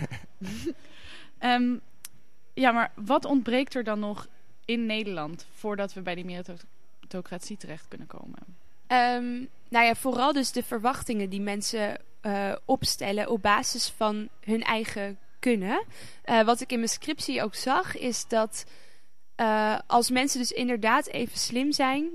um, 1.40 1.82
ja, 2.54 2.72
maar 2.72 2.92
wat 2.96 3.26
ontbreekt 3.26 3.76
er 3.76 3.84
dan 3.84 4.00
nog 4.00 4.28
in 4.66 4.86
Nederland 4.86 5.46
voordat 5.54 5.94
we 5.94 6.02
bij 6.02 6.16
die 6.16 6.26
meritocratie 6.26 7.58
terecht 7.58 7.88
kunnen 7.88 8.08
komen? 8.08 8.40
Um, 8.88 9.48
nou 9.70 9.86
ja, 9.86 9.96
vooral 9.96 10.34
dus 10.34 10.52
de 10.52 10.64
verwachtingen 10.64 11.30
die 11.30 11.42
mensen 11.42 11.98
uh, 12.22 12.56
opstellen 12.66 13.30
op 13.30 13.42
basis 13.42 13.94
van 13.98 14.30
hun 14.42 14.64
eigen 14.64 15.18
kunnen. 15.40 15.84
Uh, 16.26 16.44
wat 16.44 16.62
ik 16.62 16.72
in 16.72 16.78
mijn 16.78 16.90
scriptie 16.90 17.44
ook 17.44 17.56
zag, 17.56 17.98
is 17.98 18.28
dat 18.28 18.66
uh, 19.38 19.80
als 19.88 20.10
mensen 20.10 20.40
dus 20.40 20.52
inderdaad 20.52 21.08
even 21.08 21.38
slim 21.38 21.72
zijn, 21.72 22.10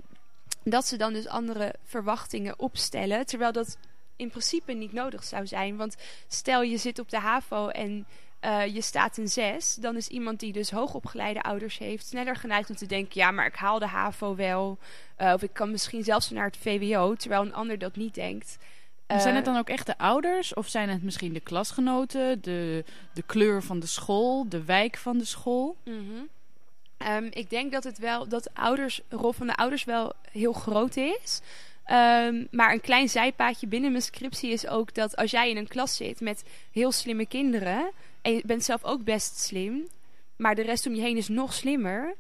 dat 0.63 0.87
ze 0.87 0.97
dan 0.97 1.13
dus 1.13 1.29
andere 1.29 1.75
verwachtingen 1.85 2.59
opstellen. 2.59 3.27
Terwijl 3.27 3.53
dat 3.53 3.79
in 4.17 4.31
principe 4.31 4.73
niet 4.73 4.93
nodig 4.93 5.25
zou 5.25 5.47
zijn. 5.47 5.77
Want 5.77 5.97
stel 6.29 6.63
je 6.63 6.77
zit 6.77 6.99
op 6.99 7.11
de 7.11 7.19
HAVO 7.19 7.69
en 7.69 8.07
uh, 8.41 8.67
je 8.67 8.81
staat 8.81 9.17
een 9.17 9.29
6, 9.29 9.75
dan 9.75 9.97
is 9.97 10.09
iemand 10.09 10.41
die 10.41 10.53
dus 10.53 10.71
hoogopgeleide 10.71 11.43
ouders 11.43 11.79
heeft 11.79 12.07
sneller 12.07 12.37
geneigd 12.37 12.71
om 12.71 12.77
te 12.77 12.87
denken: 12.87 13.21
ja, 13.21 13.31
maar 13.31 13.47
ik 13.47 13.55
haal 13.55 13.79
de 13.79 13.87
HAVO 13.87 14.37
wel. 14.37 14.79
Uh, 15.19 15.33
of 15.33 15.43
ik 15.43 15.53
kan 15.53 15.71
misschien 15.71 16.05
zelfs 16.05 16.31
naar 16.31 16.47
het 16.47 16.57
VWO, 16.57 17.15
terwijl 17.15 17.43
een 17.43 17.55
ander 17.55 17.79
dat 17.79 17.97
niet 17.97 18.15
denkt. 18.15 18.59
Uh, 19.07 19.21
zijn 19.21 19.35
het 19.35 19.45
dan 19.45 19.57
ook 19.57 19.69
echt 19.69 19.87
de 19.87 19.99
ouders 19.99 20.55
of 20.55 20.69
zijn 20.69 20.89
het 20.89 21.03
misschien 21.03 21.33
de 21.33 21.41
klasgenoten, 21.41 22.43
de, 22.43 22.85
de 23.15 23.23
kleur 23.23 23.63
van 23.63 23.81
de 23.81 23.87
school, 23.87 24.49
de 24.49 24.65
wijk 24.65 24.97
van 24.97 25.19
de 25.19 25.25
school? 25.25 25.77
Mm 25.85 25.95
-hmm. 25.95 26.29
Um, 27.09 27.29
ik 27.31 27.51
denk 27.51 27.73
dat 27.73 27.85
het 27.85 27.99
wel 27.99 28.29
dat 28.29 28.45
de 28.45 28.51
ouders, 28.55 29.01
rol 29.09 29.33
van 29.33 29.47
de 29.47 29.55
ouders 29.55 29.85
wel 29.85 30.13
heel 30.31 30.53
groot 30.53 30.97
is. 30.97 31.41
Um, 31.87 32.49
maar 32.51 32.73
een 32.73 32.81
klein 32.81 33.09
zijpaadje 33.09 33.67
binnen 33.67 33.91
mijn 33.91 34.03
scriptie 34.03 34.51
is 34.51 34.67
ook 34.67 34.95
dat 34.95 35.17
als 35.17 35.31
jij 35.31 35.51
in 35.51 35.57
een 35.57 35.69
klas 35.69 35.97
zit 35.97 36.21
met 36.21 36.45
heel 36.73 36.93
slimme 36.93 37.27
kinderen 37.27 37.91
en 38.23 38.33
je 38.33 38.43
bent 38.45 38.65
zelf 38.65 38.85
ook 38.85 39.05
best 39.05 39.39
slim, 39.39 39.89
maar 40.37 40.55
de 40.55 40.63
rest 40.63 40.87
om 40.87 40.95
je 40.95 41.01
heen 41.01 41.17
is 41.17 41.29
nog 41.29 41.53
slimmer, 41.53 42.15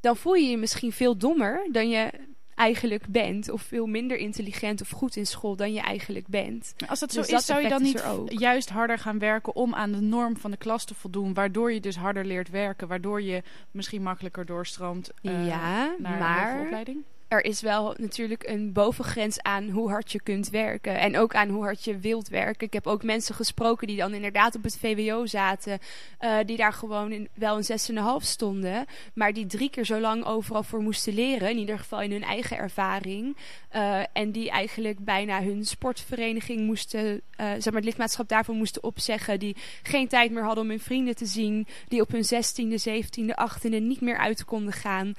dan 0.00 0.16
voel 0.16 0.34
je 0.34 0.48
je 0.48 0.56
misschien 0.56 0.92
veel 0.92 1.16
dommer 1.16 1.68
dan 1.72 1.88
je 1.88 2.10
eigenlijk 2.54 3.06
bent. 3.06 3.50
Of 3.50 3.62
veel 3.62 3.86
minder 3.86 4.16
intelligent 4.16 4.80
of 4.80 4.90
goed 4.90 5.16
in 5.16 5.26
school 5.26 5.56
dan 5.56 5.72
je 5.72 5.80
eigenlijk 5.80 6.26
bent. 6.26 6.74
Als 6.88 7.00
dat 7.00 7.10
dus 7.10 7.28
zo 7.28 7.36
is, 7.36 7.46
zou 7.46 7.62
je 7.62 7.68
dan 7.68 7.82
niet 7.82 8.04
juist 8.26 8.68
harder 8.68 8.98
gaan 8.98 9.18
werken 9.18 9.54
om 9.54 9.74
aan 9.74 9.92
de 9.92 10.00
norm 10.00 10.36
van 10.36 10.50
de 10.50 10.56
klas 10.56 10.84
te 10.84 10.94
voldoen. 10.94 11.34
Waardoor 11.34 11.72
je 11.72 11.80
dus 11.80 11.96
harder 11.96 12.24
leert 12.24 12.50
werken. 12.50 12.88
Waardoor 12.88 13.22
je 13.22 13.42
misschien 13.70 14.02
makkelijker 14.02 14.46
doorstroomt 14.46 15.10
uh, 15.22 15.46
ja, 15.46 15.94
naar 15.98 16.18
maar, 16.18 16.60
opleiding? 16.60 17.02
Er 17.34 17.44
is 17.44 17.60
wel 17.60 17.94
natuurlijk 17.96 18.46
een 18.46 18.72
bovengrens 18.72 19.42
aan 19.42 19.68
hoe 19.68 19.88
hard 19.88 20.12
je 20.12 20.20
kunt 20.22 20.50
werken. 20.50 20.98
En 20.98 21.18
ook 21.18 21.34
aan 21.34 21.48
hoe 21.48 21.62
hard 21.62 21.84
je 21.84 21.98
wilt 21.98 22.28
werken. 22.28 22.66
Ik 22.66 22.72
heb 22.72 22.86
ook 22.86 23.02
mensen 23.02 23.34
gesproken 23.34 23.86
die 23.86 23.96
dan 23.96 24.14
inderdaad 24.14 24.54
op 24.54 24.62
het 24.62 24.78
VWO 24.78 25.26
zaten. 25.26 25.78
Uh, 26.20 26.36
die 26.46 26.56
daar 26.56 26.72
gewoon 26.72 27.12
in, 27.12 27.28
wel 27.34 27.56
een 27.56 28.20
6,5 28.20 28.26
stonden. 28.26 28.86
Maar 29.14 29.32
die 29.32 29.46
drie 29.46 29.70
keer 29.70 29.84
zo 29.84 30.00
lang 30.00 30.24
overal 30.24 30.62
voor 30.62 30.80
moesten 30.80 31.14
leren. 31.14 31.50
In 31.50 31.58
ieder 31.58 31.78
geval 31.78 32.00
in 32.00 32.10
hun 32.10 32.22
eigen 32.22 32.56
ervaring. 32.56 33.36
Uh, 33.74 34.02
en 34.12 34.30
die 34.30 34.50
eigenlijk 34.50 34.98
bijna 34.98 35.42
hun 35.42 35.64
sportvereniging 35.64 36.66
moesten, 36.66 37.06
uh, 37.06 37.20
zeg 37.36 37.64
maar 37.64 37.74
het 37.74 37.84
lidmaatschap 37.84 38.28
daarvan 38.28 38.56
moesten 38.56 38.82
opzeggen. 38.82 39.38
Die 39.38 39.56
geen 39.82 40.08
tijd 40.08 40.30
meer 40.30 40.44
hadden 40.44 40.64
om 40.64 40.70
hun 40.70 40.80
vrienden 40.80 41.16
te 41.16 41.26
zien. 41.26 41.66
Die 41.88 42.00
op 42.00 42.10
hun 42.10 42.24
16e, 42.24 42.88
17e, 42.88 43.34
18e 43.50 43.82
niet 43.82 44.00
meer 44.00 44.18
uit 44.18 44.44
konden 44.44 44.72
gaan. 44.72 45.14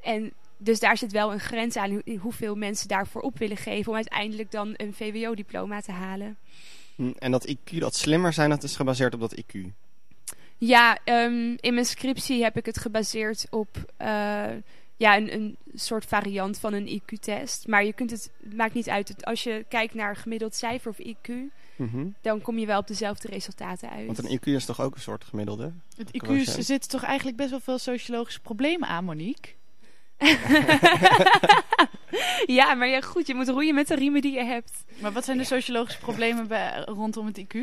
En 0.00 0.32
dus 0.58 0.80
daar 0.80 0.96
zit 0.96 1.12
wel 1.12 1.32
een 1.32 1.40
grens 1.40 1.76
aan 1.76 2.02
hoeveel 2.20 2.54
mensen 2.54 2.88
daarvoor 2.88 3.20
op 3.20 3.38
willen 3.38 3.56
geven 3.56 3.88
om 3.90 3.94
uiteindelijk 3.94 4.50
dan 4.50 4.74
een 4.76 4.94
VWO-diploma 4.94 5.80
te 5.80 5.92
halen. 5.92 6.36
Hm, 6.94 7.10
en 7.18 7.30
dat 7.30 7.48
IQ, 7.48 7.78
dat 7.78 7.94
slimmer 7.94 8.32
zijn, 8.32 8.50
dat 8.50 8.62
is 8.62 8.76
gebaseerd 8.76 9.14
op 9.14 9.20
dat 9.20 9.42
IQ? 9.42 9.58
Ja, 10.58 10.98
um, 11.04 11.56
in 11.60 11.74
mijn 11.74 11.86
scriptie 11.86 12.42
heb 12.42 12.56
ik 12.56 12.66
het 12.66 12.78
gebaseerd 12.78 13.46
op 13.50 13.76
uh, 13.76 14.06
ja, 14.96 15.16
een, 15.16 15.32
een 15.34 15.56
soort 15.74 16.04
variant 16.04 16.58
van 16.58 16.72
een 16.72 17.00
IQ-test. 17.00 17.66
Maar 17.66 17.84
je 17.84 17.92
kunt 17.92 18.10
het, 18.10 18.30
het 18.42 18.56
maakt 18.56 18.74
niet 18.74 18.88
uit. 18.88 19.24
Als 19.24 19.42
je 19.42 19.64
kijkt 19.68 19.94
naar 19.94 20.16
gemiddeld 20.16 20.54
cijfer 20.54 20.90
of 20.90 20.98
IQ, 20.98 21.32
Mhm. 21.78 22.06
dan 22.20 22.40
kom 22.40 22.58
je 22.58 22.66
wel 22.66 22.78
op 22.78 22.86
dezelfde 22.86 23.28
resultaten 23.28 23.90
uit. 23.90 24.06
Want 24.06 24.18
een 24.18 24.38
IQ 24.38 24.42
is 24.42 24.64
toch 24.64 24.80
ook 24.80 24.94
een 24.94 25.00
soort 25.00 25.24
gemiddelde? 25.24 25.72
Het 25.96 26.22
IQ 26.22 26.42
zitten 26.42 26.90
toch 26.90 27.02
eigenlijk 27.02 27.36
best 27.36 27.50
wel 27.50 27.60
veel 27.60 27.78
sociologische 27.78 28.40
problemen 28.40 28.88
aan, 28.88 29.04
Monique? 29.04 29.52
ja, 32.58 32.74
maar 32.74 32.88
ja, 32.88 33.00
goed, 33.00 33.26
je 33.26 33.34
moet 33.34 33.48
roeien 33.48 33.74
met 33.74 33.88
de 33.88 33.94
riemen 33.94 34.20
die 34.20 34.32
je 34.32 34.44
hebt. 34.44 34.84
Maar 35.00 35.12
wat 35.12 35.24
zijn 35.24 35.38
de 35.38 35.44
sociologische 35.44 36.00
problemen 36.00 36.46
bij, 36.46 36.82
rondom 36.84 37.26
het 37.26 37.40
IQ? 37.40 37.56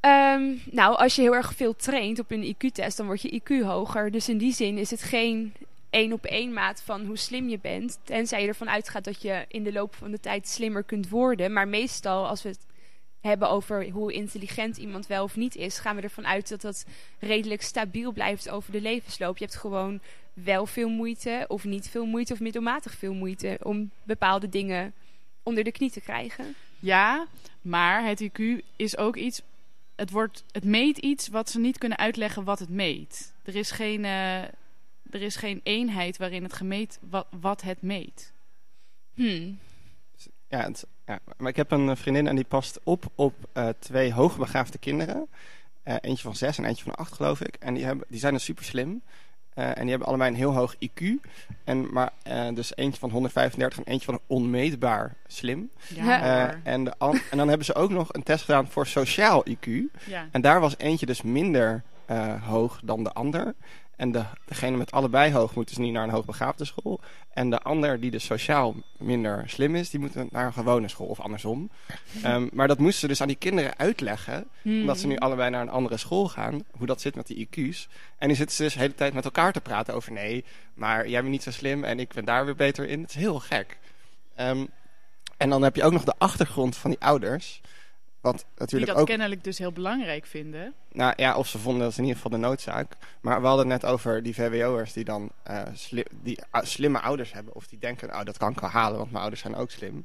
Ehm, 0.00 0.54
nou, 0.70 0.96
als 0.96 1.16
je 1.16 1.22
heel 1.22 1.34
erg 1.34 1.54
veel 1.54 1.76
traint 1.76 2.18
op 2.18 2.30
een 2.30 2.56
IQ-test, 2.56 2.96
dan 2.96 3.06
wordt 3.06 3.22
je 3.22 3.40
IQ 3.40 3.64
hoger. 3.64 4.10
Dus 4.10 4.28
in 4.28 4.38
die 4.38 4.52
zin 4.52 4.78
is 4.78 4.90
het 4.90 5.02
geen 5.02 5.52
één 5.90 6.12
op 6.12 6.24
één 6.24 6.52
maat 6.52 6.82
van 6.82 7.04
hoe 7.04 7.16
slim 7.16 7.48
je 7.48 7.58
bent. 7.58 7.98
Tenzij 8.02 8.42
je 8.42 8.48
ervan 8.48 8.70
uitgaat 8.70 9.04
dat 9.04 9.22
je 9.22 9.44
in 9.48 9.62
de 9.62 9.72
loop 9.72 9.94
van 9.94 10.10
de 10.10 10.20
tijd 10.20 10.48
slimmer 10.48 10.82
kunt 10.82 11.08
worden. 11.08 11.52
Maar 11.52 11.68
meestal, 11.68 12.28
als 12.28 12.42
we 12.42 12.48
het 12.48 12.66
hebben 13.20 13.50
over 13.50 13.90
hoe 13.90 14.12
intelligent 14.12 14.76
iemand 14.76 15.06
wel 15.06 15.24
of 15.24 15.36
niet 15.36 15.56
is, 15.56 15.78
gaan 15.78 15.96
we 15.96 16.02
ervan 16.02 16.26
uit 16.26 16.48
dat 16.48 16.60
dat 16.60 16.84
redelijk 17.18 17.62
stabiel 17.62 18.12
blijft 18.12 18.50
over 18.50 18.72
de 18.72 18.80
levensloop. 18.80 19.38
Je 19.38 19.44
hebt 19.44 19.56
gewoon 19.56 20.00
wel 20.44 20.66
veel 20.66 20.88
moeite, 20.88 21.44
of 21.48 21.64
niet 21.64 21.88
veel 21.88 22.06
moeite, 22.06 22.32
of 22.32 22.40
middelmatig 22.40 22.94
veel 22.94 23.14
moeite 23.14 23.58
om 23.62 23.90
bepaalde 24.02 24.48
dingen 24.48 24.94
onder 25.42 25.64
de 25.64 25.72
knie 25.72 25.90
te 25.90 26.00
krijgen. 26.00 26.54
Ja, 26.78 27.26
maar 27.60 28.04
het 28.04 28.22
IQ 28.22 28.64
is 28.76 28.96
ook 28.96 29.16
iets. 29.16 29.42
Het, 29.96 30.10
wordt, 30.10 30.44
het 30.50 30.64
meet 30.64 30.98
iets 30.98 31.28
wat 31.28 31.50
ze 31.50 31.58
niet 31.58 31.78
kunnen 31.78 31.98
uitleggen 31.98 32.44
wat 32.44 32.58
het 32.58 32.68
meet. 32.68 33.32
Er 33.42 33.56
is 33.56 33.70
geen, 33.70 34.04
eh, 34.04 34.42
er 35.10 35.22
is 35.22 35.36
geen 35.36 35.60
eenheid 35.62 36.16
waarin 36.16 36.42
het 36.42 36.52
gemeet 36.52 36.98
wat, 37.10 37.26
wat 37.40 37.62
het 37.62 37.82
meet. 37.82 38.32
Hmm. 39.14 39.58
Ja, 40.48 40.62
het, 40.62 40.86
ja, 41.06 41.18
maar 41.36 41.48
ik 41.48 41.56
heb 41.56 41.70
een 41.70 41.96
vriendin 41.96 42.26
en 42.26 42.36
die 42.36 42.44
past 42.44 42.80
op 42.82 43.12
op 43.14 43.34
eh, 43.52 43.68
twee 43.78 44.12
hoogbegaafde 44.12 44.78
kinderen. 44.78 45.28
Eh, 45.82 45.96
eentje 46.00 46.22
van 46.22 46.36
zes 46.36 46.58
en 46.58 46.64
eentje 46.64 46.84
van 46.84 46.94
acht, 46.94 47.12
geloof 47.12 47.40
ik. 47.40 47.56
En 47.56 47.74
die, 47.74 47.84
hebben, 47.84 48.06
die 48.08 48.20
zijn 48.20 48.32
dus 48.32 48.44
super 48.44 48.64
slim. 48.64 49.02
En 49.64 49.80
die 49.80 49.90
hebben 49.90 50.08
allebei 50.08 50.30
een 50.30 50.36
heel 50.36 50.54
hoog 50.54 50.74
IQ. 50.74 51.04
En, 51.64 51.92
maar 51.92 52.10
eh, 52.22 52.46
dus 52.54 52.76
eentje 52.76 53.00
van 53.00 53.10
135 53.10 53.78
en 53.78 53.92
eentje 53.92 54.06
van 54.06 54.20
onmeetbaar 54.26 55.14
slim. 55.26 55.70
Ja. 55.94 56.22
Eh, 56.22 56.72
en, 56.72 56.84
de 56.84 56.94
en 57.30 57.36
dan 57.36 57.48
hebben 57.48 57.66
ze 57.66 57.74
ook 57.74 57.90
nog 57.90 58.08
een 58.12 58.22
test 58.22 58.44
gedaan 58.44 58.68
voor 58.68 58.86
sociaal 58.86 59.44
IQ. 59.48 59.70
ja. 60.06 60.28
En 60.30 60.40
daar 60.40 60.60
was 60.60 60.74
eentje 60.78 61.06
dus 61.06 61.22
minder 61.22 61.82
eh, 62.06 62.46
hoog 62.46 62.80
dan 62.84 63.04
de 63.04 63.12
ander. 63.12 63.54
En 63.98 64.12
de, 64.12 64.24
degene 64.44 64.76
met 64.76 64.90
allebei 64.90 65.32
hoog 65.32 65.54
moet 65.54 65.68
dus 65.68 65.76
niet 65.76 65.92
naar 65.92 66.02
een 66.02 66.10
hoogbegaafde 66.10 66.64
school. 66.64 67.00
En 67.32 67.50
de 67.50 67.60
ander 67.60 68.00
die 68.00 68.10
dus 68.10 68.24
sociaal 68.24 68.74
minder 68.98 69.42
slim 69.46 69.74
is, 69.74 69.90
die 69.90 70.00
moet 70.00 70.30
naar 70.32 70.46
een 70.46 70.52
gewone 70.52 70.88
school 70.88 71.06
of 71.06 71.20
andersom. 71.20 71.70
Ehm, 72.22 72.48
maar 72.52 72.68
dat 72.68 72.78
moesten 72.78 73.00
ze 73.00 73.06
dus 73.06 73.20
aan 73.20 73.28
die 73.28 73.36
kinderen 73.36 73.78
uitleggen. 73.78 74.46
Hmm. 74.62 74.80
Omdat 74.80 74.98
ze 74.98 75.06
nu 75.06 75.16
allebei 75.16 75.50
naar 75.50 75.60
een 75.60 75.68
andere 75.68 75.96
school 75.96 76.28
gaan. 76.28 76.64
Hoe 76.70 76.86
dat 76.86 77.00
zit 77.00 77.14
met 77.14 77.26
die 77.26 77.48
IQ's. 77.48 77.88
En 78.18 78.28
die 78.28 78.36
zitten 78.36 78.56
ze 78.56 78.62
dus 78.62 78.72
de 78.72 78.80
hele 78.80 78.94
tijd 78.94 79.14
met 79.14 79.24
elkaar 79.24 79.52
te 79.52 79.60
praten 79.60 79.94
over 79.94 80.12
nee, 80.12 80.44
maar 80.74 81.08
jij 81.08 81.20
bent 81.20 81.32
niet 81.32 81.42
zo 81.42 81.50
slim 81.50 81.84
en 81.84 82.00
ik 82.00 82.12
ben 82.12 82.24
daar 82.24 82.44
weer 82.44 82.56
beter 82.56 82.88
in. 82.88 83.00
Het 83.00 83.10
is 83.10 83.16
heel 83.16 83.38
gek. 83.38 83.78
Ehm, 84.34 84.66
en 85.36 85.50
dan 85.50 85.62
heb 85.62 85.76
je 85.76 85.84
ook 85.84 85.92
nog 85.92 86.04
de 86.04 86.14
achtergrond 86.18 86.76
van 86.76 86.90
die 86.90 87.00
ouders. 87.00 87.60
Wat 88.20 88.36
Die 88.36 88.44
natuurlijk 88.56 88.90
dat 88.92 89.00
ook 89.00 89.06
kennelijk 89.06 89.44
dus 89.44 89.58
heel 89.58 89.72
belangrijk 89.72 90.26
vinden. 90.26 90.74
nou 90.92 91.12
ja, 91.16 91.36
of 91.36 91.48
ze 91.48 91.58
vonden 91.58 91.82
dat 91.82 91.92
in 91.96 92.02
ieder 92.04 92.16
geval 92.16 92.30
de 92.30 92.46
noodzaak. 92.46 92.92
Maar 93.20 93.40
we 93.40 93.46
hadden 93.46 93.70
het 93.70 93.82
net 93.82 93.90
over 93.90 94.22
die 94.22 94.34
VWO'ers 94.34 94.92
die 94.92 95.04
dan 95.04 95.30
eh, 95.42 95.62
sli- 95.74 96.04
die, 96.22 96.38
ah, 96.50 96.64
slimme 96.64 97.00
ouders 97.00 97.32
hebben. 97.32 97.54
Of 97.54 97.66
die 97.66 97.78
denken, 97.78 98.08
oh, 98.10 98.24
dat 98.24 98.36
kan 98.38 98.52
ik 98.52 98.60
wel 98.60 98.70
halen, 98.70 98.96
want 98.98 99.08
mijn 99.10 99.20
ouders 99.22 99.42
zijn 99.42 99.54
ook 99.56 99.70
slim. 99.70 100.04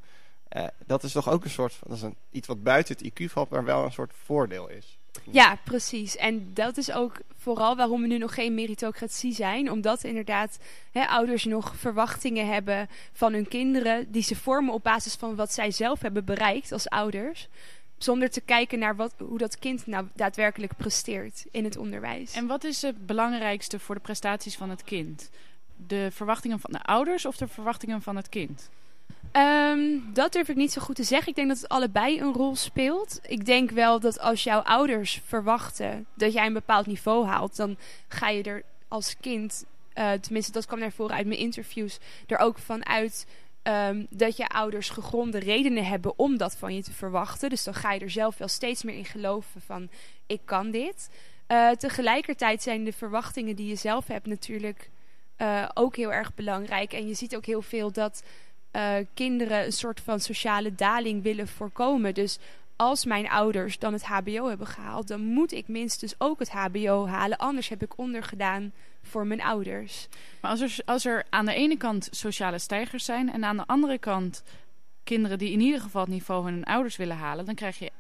Eh, 0.50 0.68
dat 0.86 1.04
is 1.04 1.12
toch 1.12 1.30
ook 1.30 1.44
een 1.44 1.50
soort, 1.50 1.74
van- 1.74 1.88
dat 1.88 1.98
is 1.98 2.04
een, 2.04 2.16
iets 2.32 2.48
wat 2.48 2.64
buiten 2.64 2.96
het 2.98 3.06
IQ 3.22 3.26
valt, 3.32 3.50
maar 3.50 3.64
wel 3.64 3.84
een 3.86 3.92
soort 3.92 4.12
voordeel 4.24 4.70
is. 4.70 4.98
Ja, 5.24 5.58
precies. 5.64 6.18
En 6.18 6.52
dat 6.54 6.78
is 6.78 6.92
ook 6.92 7.16
vooral 7.38 7.76
waarom 7.76 8.02
we 8.02 8.08
nu 8.08 8.18
nog 8.18 8.34
geen 8.34 8.54
meritocratie 8.54 9.34
zijn. 9.34 9.72
Omdat 9.72 10.04
inderdaad 10.04 10.58
hè, 10.92 11.06
ouders 11.08 11.46
nog 11.46 11.76
verwachtingen 11.76 12.48
hebben 12.48 12.90
van 13.12 13.34
hun 13.34 13.48
kinderen. 13.48 14.12
Die 14.12 14.24
ze 14.24 14.36
vormen 14.36 14.74
op 14.74 14.84
basis 14.84 15.16
van 15.16 15.36
wat 15.36 15.54
zij 15.54 15.72
zelf 15.72 16.02
hebben 16.02 16.26
bereikt 16.26 16.72
als 16.72 16.90
ouders. 16.90 17.48
Zonder 18.04 18.30
te 18.30 18.42
kijken 18.42 18.80
naar 18.80 18.96
wat, 18.96 19.14
hoe 19.18 19.38
dat 19.38 19.60
kind 19.60 19.88
nou 19.88 20.08
daadwerkelijk 20.16 20.78
presteert 20.78 21.46
in 21.52 21.64
het 21.64 21.78
onderwijs. 21.78 22.34
En 22.34 22.48
wat 22.48 22.64
is 22.64 22.82
het 22.82 23.06
belangrijkste 23.06 23.80
voor 23.80 23.96
de 23.96 24.02
prestaties 24.02 24.56
van 24.56 24.70
het 24.70 24.84
kind? 24.84 25.30
De 25.88 26.08
verwachtingen 26.12 26.60
van 26.60 26.72
de 26.72 26.82
ouders 26.82 27.26
of 27.26 27.38
de 27.38 27.48
verwachtingen 27.48 28.02
van 28.02 28.16
het 28.16 28.30
kind? 28.30 28.70
Ehm, 29.32 30.00
dat 30.14 30.32
durf 30.32 30.50
ik 30.50 30.56
niet 30.56 30.72
zo 30.72 30.82
goed 30.82 30.96
te 30.96 31.04
zeggen. 31.04 31.30
Ik 31.30 31.36
denk 31.36 31.48
dat 31.48 31.58
het 31.58 31.70
allebei 31.70 32.20
een 32.20 32.34
rol 32.34 32.56
speelt. 32.56 33.20
Ik 33.28 33.46
denk 33.46 33.72
wel 33.72 34.00
dat 34.00 34.20
als 34.20 34.44
jouw 34.44 34.60
ouders 34.60 35.22
verwachten 35.26 36.06
dat 36.14 36.34
jij 36.34 36.46
een 36.46 36.54
bepaald 36.54 36.86
niveau 36.86 37.26
haalt, 37.26 37.56
dan 37.56 37.78
ga 38.08 38.30
je 38.30 38.44
er 38.44 38.64
als 38.88 39.16
kind, 39.20 39.66
eh, 39.94 40.12
tenminste 40.12 40.52
dat 40.52 40.66
kwam 40.66 40.80
naar 40.80 40.92
voren 40.92 41.16
uit 41.16 41.28
mijn 41.28 41.40
interviews, 41.40 42.00
er 42.28 42.38
ook 42.38 42.58
van 42.58 42.86
ehm, 43.64 44.06
dat 44.10 44.38
je 44.38 44.48
ouders 44.48 44.90
gegronde 44.90 45.40
redenen 45.40 45.86
hebben 45.86 46.20
om 46.20 46.38
dat 46.38 46.56
van 46.56 46.76
je 46.76 46.84
te 46.84 46.94
verwachten. 46.94 47.50
Dus 47.50 47.64
dan 47.64 47.74
ga 47.74 47.92
je 47.92 48.00
er 48.00 48.10
zelf 48.10 48.38
wel 48.38 48.48
steeds 48.48 48.84
meer 48.84 48.96
in 48.96 49.06
geloven 49.06 49.62
van 49.62 49.90
ik 50.28 50.42
kan 50.46 50.72
dit. 50.72 51.10
Eh, 51.48 51.70
tegelijkertijd 51.70 52.62
zijn 52.62 52.84
de 52.84 52.94
verwachtingen 52.94 53.56
die 53.56 53.68
je 53.68 53.76
zelf 53.76 54.08
hebt 54.08 54.26
natuurlijk 54.28 54.90
eh, 55.36 55.70
ook 55.74 55.96
heel 55.96 56.14
erg 56.14 56.34
belangrijk. 56.34 56.94
En 56.94 57.08
je 57.08 57.14
ziet 57.14 57.36
ook 57.36 57.46
heel 57.46 57.62
veel 57.62 57.92
dat 57.92 58.24
eh, 58.72 58.96
kinderen 59.14 59.66
een 59.66 59.72
soort 59.72 60.00
van 60.00 60.20
sociale 60.20 60.76
daling 60.76 61.24
willen 61.24 61.48
voorkomen. 61.48 62.14
Dus 62.14 62.40
als 62.76 63.06
mijn 63.06 63.30
ouders 63.30 63.80
dan 63.80 63.94
het 63.94 64.04
HBO 64.04 64.48
hebben 64.48 64.68
gehaald, 64.68 65.08
dan 65.08 65.22
moet 65.22 65.52
ik 65.52 65.68
minstens 65.68 66.16
ook 66.18 66.40
het 66.40 66.50
HBO 66.50 67.08
halen. 67.08 67.38
Anders 67.38 67.70
heb 67.70 67.84
ik 67.84 67.98
ondergedaan 67.98 68.74
voor 69.04 69.28
mijn 69.28 69.42
ouders. 69.42 70.08
Maar 70.42 70.52
als 70.52 70.62
er, 70.62 70.76
als 70.86 71.06
er 71.06 71.26
aan 71.30 71.46
de 71.46 71.54
ene 71.54 71.78
kant 71.78 72.08
sociale 72.12 72.58
stijgers 72.60 73.06
zijn 73.06 73.32
en 73.32 73.44
aan 73.46 73.58
de 73.58 73.66
andere 73.68 73.98
kant 73.98 74.44
kinderen 75.04 75.38
die 75.38 75.52
in 75.52 75.60
ieder 75.60 75.82
geval 75.82 76.02
het 76.02 76.10
niveau 76.10 76.44
van 76.44 76.54
hun 76.54 76.64
ouders 76.64 76.96
willen 76.96 77.18
halen, 77.18 77.46
dan 77.46 77.56
krijg 77.56 77.80
je 77.80 77.92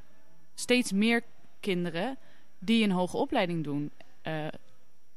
steeds 0.55 0.91
meer 0.91 1.23
kinderen 1.59 2.17
die 2.59 2.83
een 2.83 2.91
hoge 2.91 3.17
opleiding 3.17 3.63
doen. 3.63 3.91
Eh, 4.21 4.47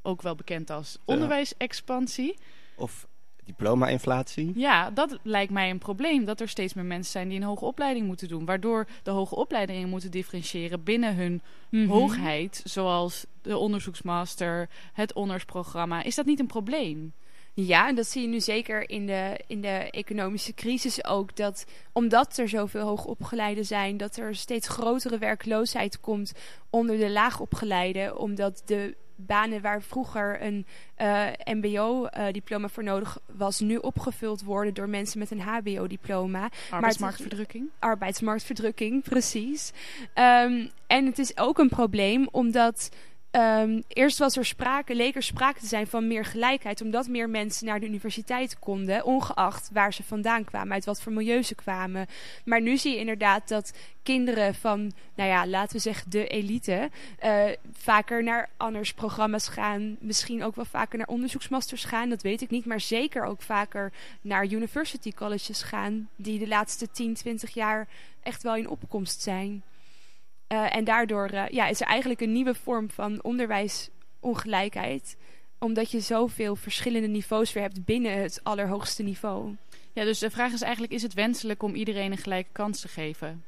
ook 0.03 0.23
wel 0.23 0.35
bekend 0.35 0.71
als 0.71 0.99
onderwijsexpansie. 1.05 2.37
Of 2.77 3.07
diploma-inflatie. 3.45 4.53
Ja, 4.55 4.91
dat 4.91 5.19
lijkt 5.23 5.53
mij 5.53 5.71
een 5.71 5.79
probleem. 5.79 6.25
Dat 6.25 6.41
er 6.41 6.49
steeds 6.49 6.75
meer 6.75 6.85
mensen 6.85 7.13
zijn 7.13 7.29
die 7.29 7.39
een 7.41 7.47
hoge 7.47 7.65
opleiding 7.65 8.07
moeten 8.07 8.29
doen. 8.29 8.45
Waardoor 8.45 8.87
de 9.03 9.11
hoge 9.11 9.35
opleidingen 9.35 9.89
moeten 9.89 10.11
differentiëren 10.11 10.83
binnen 10.83 11.15
hun 11.17 11.43
Mhm. 11.71 11.89
hoogheid. 11.89 12.61
Zoals 12.65 13.27
de 13.47 13.57
onderzoeksmaster, 13.57 14.69
het 14.93 15.13
honorsprogramma. 15.13 16.03
Is 16.03 16.15
dat 16.15 16.27
niet 16.27 16.41
een 16.41 16.47
probleem? 16.47 17.13
Ja, 17.55 17.89
en 17.89 17.95
dat 17.95 18.07
zie 18.07 18.23
je 18.23 18.29
nu 18.29 18.41
zeker 18.41 18.91
in 18.91 19.07
de, 19.07 19.41
in 19.47 19.61
de 19.61 19.91
economische 19.91 20.55
crisis 20.55 21.05
ook. 21.05 21.37
Dat 21.37 21.65
omdat 21.93 22.39
er 22.39 22.49
zoveel 22.49 22.87
hoogopgeleiden 22.87 23.65
zijn, 23.65 23.97
dat 23.97 24.17
er 24.17 24.35
steeds 24.35 24.69
grotere 24.69 25.19
werkloosheid 25.19 26.01
komt 26.01 26.33
onder 26.71 26.99
de 26.99 27.11
laagopgeleiden. 27.11 28.19
Omdat 28.19 28.63
de 28.65 28.97
banen 29.17 29.61
waar 29.61 29.83
vroeger 29.83 30.43
een 30.43 30.67
eh, 30.95 31.27
MBO-diploma 31.45 32.69
voor 32.69 32.85
nodig 32.85 33.19
was, 33.37 33.61
nu 33.61 33.77
opgevuld 33.77 34.43
worden 34.43 34.75
door 34.75 34.89
mensen 34.89 35.19
met 35.19 35.31
een 35.31 35.41
HBO-diploma. 35.41 36.51
Arbeidsmarktverdrukking? 36.71 37.69
arbeidsmarktverdrukking, 37.79 39.03
precies. 39.03 39.73
Ehm, 40.15 40.67
en 40.87 41.07
het 41.07 41.19
is 41.19 41.39
ook 41.39 41.59
een 41.59 41.69
probleem 41.69 42.29
omdat 42.31 42.91
ehm, 43.37 43.81
eerst 43.89 44.19
was 44.19 44.37
er 44.37 44.45
sprake, 44.45 44.95
leek 44.95 45.15
er 45.15 45.23
sprake 45.23 45.61
te 45.61 45.67
zijn 45.67 45.87
van 45.87 46.07
meer 46.07 46.25
gelijkheid, 46.25 46.81
omdat 46.81 47.09
meer 47.09 47.31
mensen 47.31 47.67
naar 47.67 47.81
de 47.81 47.87
universiteit 47.87 48.59
konden, 48.59 49.05
ongeacht 49.05 49.71
waar 49.73 49.93
ze 49.93 50.03
vandaan 50.03 50.45
kwamen, 50.45 50.73
uit 50.73 50.85
wat 50.85 51.03
voor 51.03 51.13
milieu 51.13 51.43
ze 51.43 51.55
kwamen. 51.55 52.07
Maar 52.45 52.61
nu 52.61 52.77
zie 52.77 52.93
je 52.93 52.99
inderdaad 52.99 53.49
dat 53.49 53.73
kinderen 54.03 54.55
van, 54.55 54.93
nou 55.15 55.31
ja, 55.31 55.47
laten 55.47 55.77
we 55.77 55.83
zeggen 55.83 56.11
de 56.11 56.27
elite, 56.27 56.91
eh, 57.19 57.45
vaker 57.73 58.23
naar 58.23 58.49
anders 58.57 58.95
programma's 58.95 59.49
gaan, 59.49 59.97
misschien 60.01 60.45
ook 60.45 60.55
wel 60.57 60.65
vaker 60.65 60.99
naar 60.99 61.07
onderzoeksmasters 61.07 61.85
gaan, 61.85 62.09
dat 62.09 62.23
weet 62.23 62.43
ik 62.43 62.51
niet, 62.51 62.67
maar 62.67 62.81
zeker 62.81 63.25
ook 63.25 63.43
vaker 63.43 63.93
naar 64.21 64.45
university 64.45 65.13
colleges 65.13 65.63
gaan, 65.63 66.09
die 66.17 66.39
de 66.39 66.49
laatste 66.49 66.91
10, 66.91 67.15
20 67.15 67.55
jaar 67.55 67.87
echt 68.23 68.43
wel 68.43 68.57
in 68.57 68.69
opkomst 68.69 69.23
zijn. 69.23 69.63
Eh, 70.47 70.77
en 70.77 70.85
daardoor 70.85 71.27
eh, 71.27 71.49
ja, 71.49 71.67
is 71.67 71.81
er 71.81 71.87
eigenlijk 71.87 72.21
een 72.21 72.33
nieuwe 72.33 72.55
vorm 72.55 72.91
van 72.91 73.23
onderwijsongelijkheid. 73.23 75.17
Omdat 75.59 75.91
je 75.91 76.01
zoveel 76.01 76.57
verschillende 76.57 77.09
niveaus 77.09 77.53
weer 77.53 77.63
hebt 77.63 77.85
binnen 77.85 78.23
het 78.23 78.41
allerhoogste 78.43 79.03
niveau. 79.03 79.57
Ja, 79.93 80.05
dus 80.05 80.19
de 80.19 80.31
vraag 80.31 80.53
is 80.53 80.63
eigenlijk, 80.63 80.93
is 80.93 81.03
het 81.03 81.15
wenselijk 81.15 81.63
om 81.63 81.75
iedereen 81.75 82.13
een 82.13 82.19
gelijke 82.19 82.51
kans 82.53 82.81
te 82.81 82.89
geven? 82.89 83.45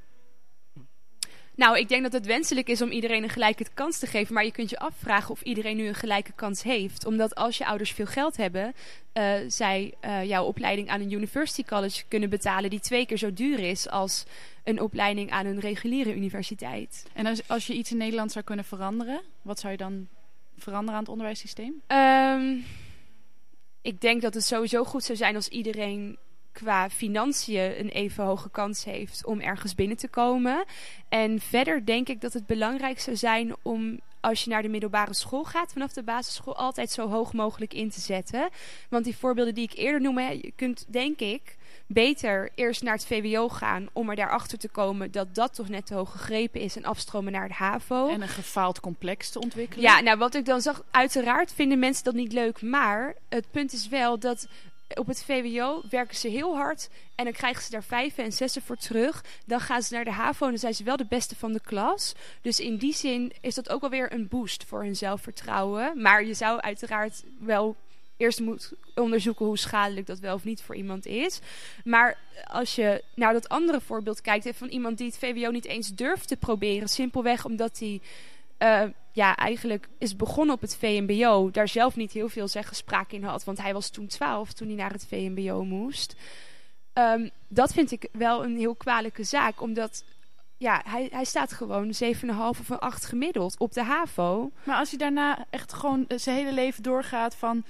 Nou, 1.59 1.79
ik 1.79 1.89
denk 1.89 2.03
dat 2.03 2.13
het 2.13 2.27
wenselijk 2.27 2.69
is 2.69 2.83
om 2.83 2.91
iedereen 2.91 3.23
een 3.23 3.29
gelijke 3.29 3.67
kans 3.75 3.99
te 3.99 4.07
geven. 4.07 4.35
Maar 4.35 4.45
je 4.45 4.53
kunt 4.53 4.71
je 4.71 4.79
afvragen 4.79 5.31
of 5.31 5.43
iedereen 5.43 5.77
nu 5.77 5.87
een 5.87 5.95
gelijke 5.95 6.33
kans 6.33 6.63
heeft. 6.63 7.07
Omdat 7.07 7.35
als 7.35 7.59
je 7.59 7.67
ouders 7.67 7.93
veel 7.93 8.07
geld 8.07 8.37
hebben, 8.37 8.75
uh, 9.15 9.35
zij 9.49 9.95
uh, 10.05 10.25
jouw 10.25 10.45
opleiding 10.45 10.89
aan 10.89 11.01
een 11.01 11.13
university 11.13 11.65
college 11.65 12.03
kunnen 12.09 12.31
betalen 12.31 12.71
die 12.71 12.81
twee 12.81 13.07
keer 13.07 13.17
zo 13.17 13.33
duur 13.33 13.59
is 13.59 13.89
als 13.89 14.25
een 14.65 14.81
opleiding 14.81 15.31
aan 15.31 15.47
een 15.47 15.61
reguliere 15.61 16.15
universiteit. 16.15 17.07
En 17.13 17.27
als, 17.27 17.49
als 17.49 17.67
je 17.67 17.75
iets 17.75 17.91
in 17.91 17.97
Nederland 17.97 18.33
zou 18.33 18.45
kunnen 18.45 18.65
veranderen, 18.65 19.21
wat 19.43 19.61
zou 19.61 19.73
je 19.73 19.79
dan 19.79 20.09
veranderen 20.57 20.95
aan 20.95 21.03
het 21.03 21.13
onderwijssysteem? 21.13 21.83
Um, 21.87 22.65
ik 23.83 24.01
denk 24.01 24.23
dat 24.23 24.35
het 24.35 24.45
sowieso 24.45 24.85
goed 24.85 25.05
zou 25.05 25.19
zijn 25.19 25.35
als 25.35 25.49
iedereen 25.49 26.19
qua 26.59 26.91
financiën 26.91 27.79
een 27.81 27.89
even 27.89 28.25
hoge 28.25 28.51
kans 28.51 28.85
heeft 28.85 29.27
om 29.27 29.41
ergens 29.41 29.75
binnen 29.75 29.97
te 29.97 30.09
komen. 30.09 30.65
En 31.09 31.41
verder 31.41 31.87
denk 31.87 32.09
ik 32.09 32.21
dat 32.21 32.33
het 32.33 32.47
belangrijk 32.47 33.01
zou 33.01 33.17
zijn 33.17 33.55
om 33.63 34.01
als 34.21 34.45
je 34.45 34.51
naar 34.51 34.63
de 34.63 34.69
middelbare 34.69 35.15
school 35.15 35.45
gaat, 35.45 35.73
vanaf 35.73 35.93
de 35.93 36.03
basisschool 36.03 36.57
altijd 36.57 36.91
zo 36.91 37.09
hoog 37.09 37.33
mogelijk 37.33 37.75
in 37.75 37.91
te 37.91 38.01
zetten. 38.01 38.49
Want 38.89 39.05
die 39.05 39.17
voorbeelden 39.17 39.55
die 39.55 39.65
ik 39.65 39.79
eerder 39.79 40.01
noemde, 40.01 40.39
je 40.43 40.53
kunt 40.57 40.85
denk 40.89 41.21
ik 41.21 41.57
beter 41.87 42.51
eerst 42.55 42.83
naar 42.83 42.95
het 42.95 43.07
VWO 43.07 43.49
gaan 43.49 43.89
om 43.93 44.11
er 44.11 44.17
daarachter 44.17 44.59
te 44.59 44.69
komen 44.69 45.11
dat 45.11 45.35
dat 45.35 45.55
toch 45.55 45.69
net 45.69 45.87
te 45.87 45.95
hoog 45.95 46.11
gegrepen 46.11 46.61
is 46.61 46.77
en 46.77 46.85
afstromen 46.85 47.33
naar 47.33 47.49
de 47.49 47.55
HAVO. 47.55 48.09
En 48.09 48.23
een 48.23 48.29
gefaald 48.29 48.81
complex 48.81 49.31
te 49.31 49.41
ontwikkelen. 49.41 49.85
Ja, 49.85 50.01
nou 50.01 50.19
wat 50.19 50.35
ik 50.35 50.45
dan 50.45 50.61
zag, 50.61 50.85
uiteraard 50.91 51.53
vinden 51.53 51.79
mensen 51.79 52.05
dat 52.05 52.15
niet 52.15 52.33
leuk, 52.33 52.63
maar 52.63 53.15
het 53.29 53.51
punt 53.51 53.73
is 53.73 53.89
wel 53.89 54.19
dat 54.19 54.49
op 54.95 55.07
het 55.07 55.25
VWO 55.25 55.83
werken 55.91 56.17
ze 56.17 56.29
heel 56.29 56.57
hard 56.57 56.89
en 57.15 57.25
dan 57.25 57.33
krijgen 57.33 57.63
ze 57.63 57.71
daar 57.71 57.85
vijven 57.85 58.25
en 58.25 58.33
zessen 58.33 58.63
voor 58.63 58.77
terug. 58.77 59.25
Dan 59.47 59.61
gaan 59.61 59.83
ze 59.83 59.95
naar 59.95 60.05
de 60.05 60.13
HAVO 60.13 60.45
en 60.45 60.51
dan 60.51 60.61
zijn 60.61 60.75
ze 60.75 60.85
wel 60.85 60.97
de 60.97 61.07
beste 61.09 61.37
van 61.37 61.53
de 61.53 61.61
klas. 61.61 62.15
Dus 62.43 62.61
in 62.61 62.77
die 62.77 62.95
zin 62.95 63.33
is 63.41 63.55
dat 63.55 63.69
ook 63.69 63.83
alweer 63.83 64.13
een 64.13 64.29
boost 64.29 64.65
voor 64.65 64.83
hun 64.83 64.97
zelfvertrouwen. 64.97 66.03
Maar 66.03 66.25
je 66.25 66.35
zou 66.35 66.61
uiteraard 66.61 67.25
wel 67.39 67.77
eerst 68.17 68.41
moet 68.41 68.73
onderzoeken 68.95 69.47
hoe 69.47 69.59
schadelijk 69.59 70.07
dat 70.07 70.19
wel 70.19 70.35
of 70.35 70.45
niet 70.45 70.63
voor 70.63 70.75
iemand 70.75 71.07
is. 71.07 71.41
Maar 71.85 72.19
als 72.47 72.75
je 72.75 73.05
naar 73.15 73.33
dat 73.33 73.49
andere 73.49 73.81
voorbeeld 73.81 74.21
kijkt 74.21 74.57
van 74.57 74.69
iemand 74.69 74.99
die 74.99 75.07
het 75.07 75.19
VWO 75.19 75.51
niet 75.51 75.65
eens 75.65 75.95
durft 75.95 76.29
te 76.29 76.37
proberen, 76.37 76.89
simpelweg 76.89 77.45
omdat 77.45 77.79
hij 77.79 78.01
uh, 78.59 78.91
ja, 79.19 79.37
eigenlijk 79.37 79.89
is 79.99 80.17
begonnen 80.17 80.55
op 80.55 80.61
het 80.61 80.77
VMBO, 80.77 81.51
daar 81.51 81.69
zelf 81.69 81.97
niet 81.97 82.13
heel 82.13 82.29
veel 82.29 82.49
zeggenspraak 82.49 83.13
in 83.13 83.25
had, 83.25 83.45
want 83.45 83.63
hij 83.63 83.73
was 83.73 83.91
toen 83.91 84.07
12 84.07 84.53
toen 84.53 84.67
hij 84.67 84.77
naar 84.77 84.93
het 84.93 85.07
VMBO 85.09 85.65
moest. 85.65 86.17
Um, 86.93 87.31
dat 87.49 87.73
vind 87.73 87.91
ik 87.91 88.09
wel 88.13 88.45
een 88.45 88.57
heel 88.57 88.75
kwalijke 88.75 89.25
zaak, 89.25 89.61
omdat 89.61 90.05
ja, 90.57 90.83
hij, 90.85 91.09
hij 91.11 91.25
staat 91.25 91.53
gewoon 91.53 91.93
7,5 92.05 92.31
of 92.49 92.69
een 92.69 92.79
8 92.79 93.05
gemiddeld 93.05 93.59
op 93.59 93.73
de 93.73 93.83
HAVO. 93.83 94.51
Maar 94.65 94.77
als 94.77 94.89
hij 94.89 94.99
daarna 94.99 95.47
echt 95.51 95.73
gewoon 95.73 96.05
zijn 96.09 96.37
hele 96.37 96.53
leven 96.53 96.83
doorgaat 96.83 97.35
van 97.35 97.65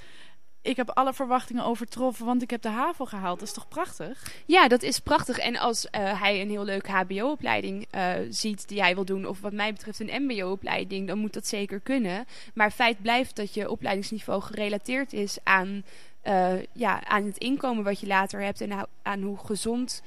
ik 0.68 0.76
heb 0.76 0.90
alle 0.90 1.12
verwachtingen 1.12 1.64
overtroffen, 1.64 2.26
want 2.26 2.42
ik 2.42 2.50
heb 2.50 2.62
de 2.62 2.68
HAVO 2.68 3.04
gehaald. 3.04 3.38
Dat 3.38 3.48
is 3.48 3.54
toch 3.54 3.68
prachtig? 3.68 4.42
Ja, 4.46 4.68
dat 4.68 4.82
is 4.82 4.98
prachtig. 4.98 5.38
En 5.38 5.56
als 5.56 5.84
uh, 5.84 6.20
hij 6.20 6.40
een 6.40 6.48
heel 6.48 6.64
leuke 6.64 6.90
HBO-opleiding 6.90 7.86
uh, 7.94 8.12
ziet 8.30 8.68
die 8.68 8.80
hij 8.80 8.94
wil 8.94 9.04
doen, 9.04 9.26
of 9.26 9.40
wat 9.40 9.52
mij 9.52 9.72
betreft 9.72 10.00
een 10.00 10.22
MBO-opleiding, 10.22 11.06
dan 11.06 11.18
moet 11.18 11.32
dat 11.32 11.46
zeker 11.46 11.80
kunnen. 11.80 12.26
Maar 12.54 12.70
feit 12.70 13.02
blijft 13.02 13.36
dat 13.36 13.54
je 13.54 13.70
opleidingsniveau 13.70 14.42
gerelateerd 14.42 15.12
is 15.12 15.38
aan, 15.42 15.84
uh, 16.24 16.52
ja, 16.72 17.04
aan 17.04 17.24
het 17.24 17.38
inkomen 17.38 17.84
wat 17.84 18.00
je 18.00 18.06
later 18.06 18.40
hebt 18.42 18.60
en 18.60 18.88
aan 19.02 19.22
hoe 19.22 19.38
gezond 19.38 20.02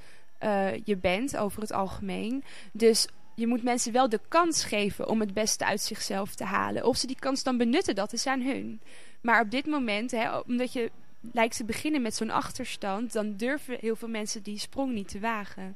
je 0.84 0.98
bent 0.98 1.38
over 1.38 1.62
het 1.62 1.72
algemeen. 1.72 2.44
Dus 2.72 3.08
je 3.36 3.48
moet 3.48 3.64
mensen 3.64 3.92
wel 3.92 4.10
de 4.10 4.20
kans 4.28 4.64
geven 4.64 5.08
om 5.08 5.20
het 5.20 5.34
beste 5.34 5.66
uit 5.66 5.82
zichzelf 5.82 6.36
te 6.36 6.44
halen. 6.44 6.86
Of 6.86 6.98
ze 6.98 7.08
die 7.08 7.20
kans 7.20 7.44
dan 7.44 7.58
benutten, 7.58 7.96
dat 7.96 8.14
is 8.14 8.28
aan 8.28 8.42
hun. 8.42 8.82
Maar 9.22 9.42
op 9.42 9.52
dit 9.52 9.66
moment, 9.66 10.12
hè, 10.12 10.38
omdat 10.38 10.74
je 10.74 10.92
lijkt 11.32 11.58
te 11.58 11.66
beginnen 11.66 12.02
met 12.02 12.16
zo'n 12.16 12.30
achterstand, 12.30 13.14
dan 13.14 13.36
durven 13.36 13.78
heel 13.80 13.96
veel 13.96 14.08
mensen 14.08 14.44
die 14.44 14.58
sprong 14.58 14.94
niet 14.94 15.08
te 15.08 15.20
wagen. 15.20 15.76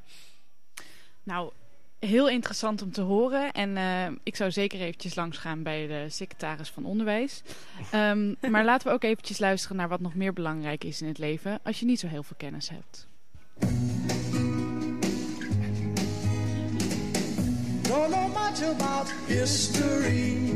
Nou, 1.24 1.52
heel 2.00 2.30
interessant 2.30 2.82
om 2.82 2.92
te 2.92 3.02
horen. 3.02 3.52
En 3.52 3.70
uh, 3.70 4.18
ik 4.24 4.36
zou 4.36 4.52
zeker 4.52 4.80
eventjes 4.80 5.16
langs 5.16 5.38
gaan 5.38 5.64
bij 5.64 5.88
de 5.88 6.06
secretaris 6.10 6.70
van 6.70 6.86
onderwijs. 6.86 7.42
Um, 7.94 8.36
maar 8.52 8.66
laten 8.66 8.88
we 8.88 8.94
ook 8.94 9.04
eventjes 9.04 9.40
luisteren 9.40 9.78
naar 9.78 9.90
wat 9.90 10.00
nog 10.00 10.16
meer 10.16 10.34
belangrijk 10.34 10.84
is 10.84 11.02
in 11.02 11.08
het 11.08 11.18
leven 11.18 11.60
als 11.64 11.80
je 11.80 11.86
niet 11.86 12.00
zo 12.00 12.08
heel 12.08 12.24
veel 12.24 12.38
kennis 12.38 12.70
hebt. 12.70 13.08
Don't 17.82 18.12
know 18.12 18.28
much 18.34 18.64
about 18.64 19.14
history. 19.28 20.54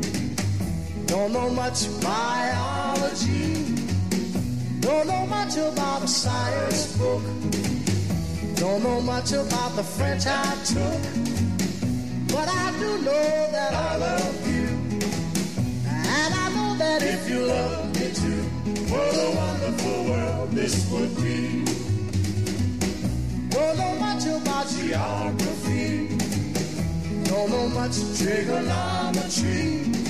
Don't 1.10 1.32
know 1.32 1.50
much 1.50 1.88
biology. 2.00 3.74
Don't 4.78 5.08
know 5.08 5.26
much 5.26 5.56
about 5.56 6.04
a 6.04 6.06
science 6.06 6.96
book. 6.96 7.22
Don't 8.54 8.80
know 8.84 9.00
much 9.00 9.32
about 9.32 9.74
the 9.74 9.82
French 9.82 10.28
I 10.28 10.54
took. 10.64 11.02
But 12.28 12.46
I 12.48 12.70
do 12.78 13.02
know 13.02 13.48
that 13.50 13.74
I 13.74 13.96
love 13.96 14.46
you. 14.54 14.68
And 15.88 16.32
I 16.32 16.48
know 16.54 16.76
that 16.78 17.02
if 17.02 17.28
you 17.28 17.40
love 17.44 17.92
me 17.96 18.12
too, 18.14 18.42
what 18.92 19.12
a 19.12 19.30
wonderful 19.34 20.04
world 20.04 20.52
this 20.52 20.88
would 20.92 21.16
be. 21.16 21.64
Don't 23.48 23.76
know 23.76 23.94
much 23.98 24.26
about 24.26 24.68
geography. 24.68 26.06
Don't 27.24 27.50
know 27.50 27.68
much 27.70 27.96
trigonometry. 28.16 30.09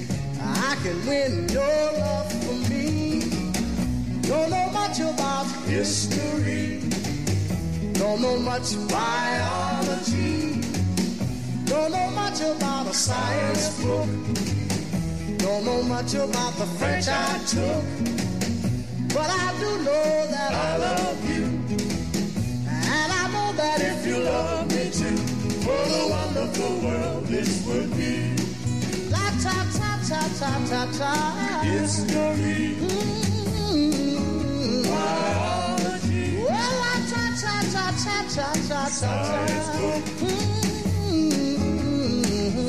I 0.71 0.75
can 0.75 1.05
win 1.05 1.49
your 1.49 1.91
love 1.99 2.31
for 2.31 2.53
me. 2.71 3.19
Don't 4.21 4.49
know 4.49 4.69
much 4.71 5.01
about 5.01 5.45
history. 5.67 6.79
Don't 7.91 8.21
know 8.21 8.39
much 8.39 8.77
biology. 8.87 10.61
Don't 11.65 11.91
know 11.91 12.09
much 12.11 12.39
about 12.39 12.87
a 12.87 12.93
science 12.93 13.83
book. 13.83 14.07
Don't 15.39 15.65
know 15.65 15.83
much 15.83 16.13
about 16.13 16.53
the 16.53 16.67
French 16.79 17.09
I 17.09 17.37
took. 17.53 17.83
But 19.13 19.29
I 19.29 19.53
do 19.59 19.69
know 19.83 20.27
that 20.31 20.53
I 20.53 20.77
love 20.77 21.19
you. 21.29 21.43
And 22.69 23.09
I 23.21 23.23
know 23.33 23.51
that 23.57 23.81
if 23.81 24.07
you 24.07 24.19
love 24.19 24.69
me 24.69 24.89
too, 24.89 25.17
what 25.67 25.87
a 25.99 26.07
wonderful 26.15 26.73
world 26.79 27.25
this 27.25 27.67
would 27.67 27.91
be. 27.97 28.37
La 29.11 29.25
ta 29.43 29.67
ta 29.77 29.90
ta 30.11 30.23
ta 30.39 30.51
ta 30.69 30.81
ta. 30.99 31.13
History. 31.63 32.75
Mm-hmm. 32.83 34.01
Biology. 34.91 36.25
Well, 36.51 36.73
la 36.83 36.93
ta 37.11 37.23
ta 37.41 37.55
ta 37.73 37.85
ta 38.03 38.17
ta 38.35 38.47
ta 38.69 38.81
ta. 38.99 39.11
Mm-hmm. 41.31 41.71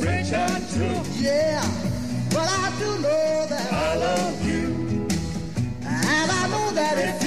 French 0.03 0.33
and 0.33 0.65
true. 0.71 1.01
Yeah, 1.21 1.65
but 2.31 2.47
I 2.47 2.65
do 2.79 2.89
know 3.05 3.47
that 3.53 3.69
I 3.73 3.75
love 3.97 4.39
you, 4.51 4.65
and 5.83 6.29
I 6.31 6.43
know 6.53 6.69
that 6.79 6.95
if 7.09 7.22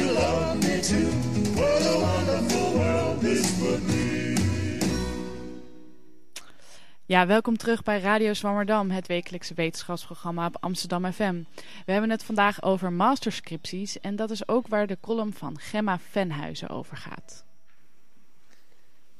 Ja, 7.07 7.27
welkom 7.27 7.57
terug 7.57 7.83
bij 7.83 7.99
Radio 7.99 8.33
Zwammerdam, 8.33 8.89
het 8.89 9.07
wekelijkse 9.07 9.53
wetenschapsprogramma 9.53 10.45
op 10.45 10.57
Amsterdam 10.59 11.11
FM. 11.11 11.43
We 11.85 11.91
hebben 11.91 12.09
het 12.09 12.23
vandaag 12.23 12.63
over 12.63 12.93
masterscripties 12.93 13.99
en 13.99 14.15
dat 14.15 14.31
is 14.31 14.47
ook 14.47 14.67
waar 14.67 14.87
de 14.87 14.97
column 15.01 15.33
van 15.33 15.59
Gemma 15.59 15.99
Venhuizen 16.09 16.69
over 16.69 16.97
gaat. 16.97 17.43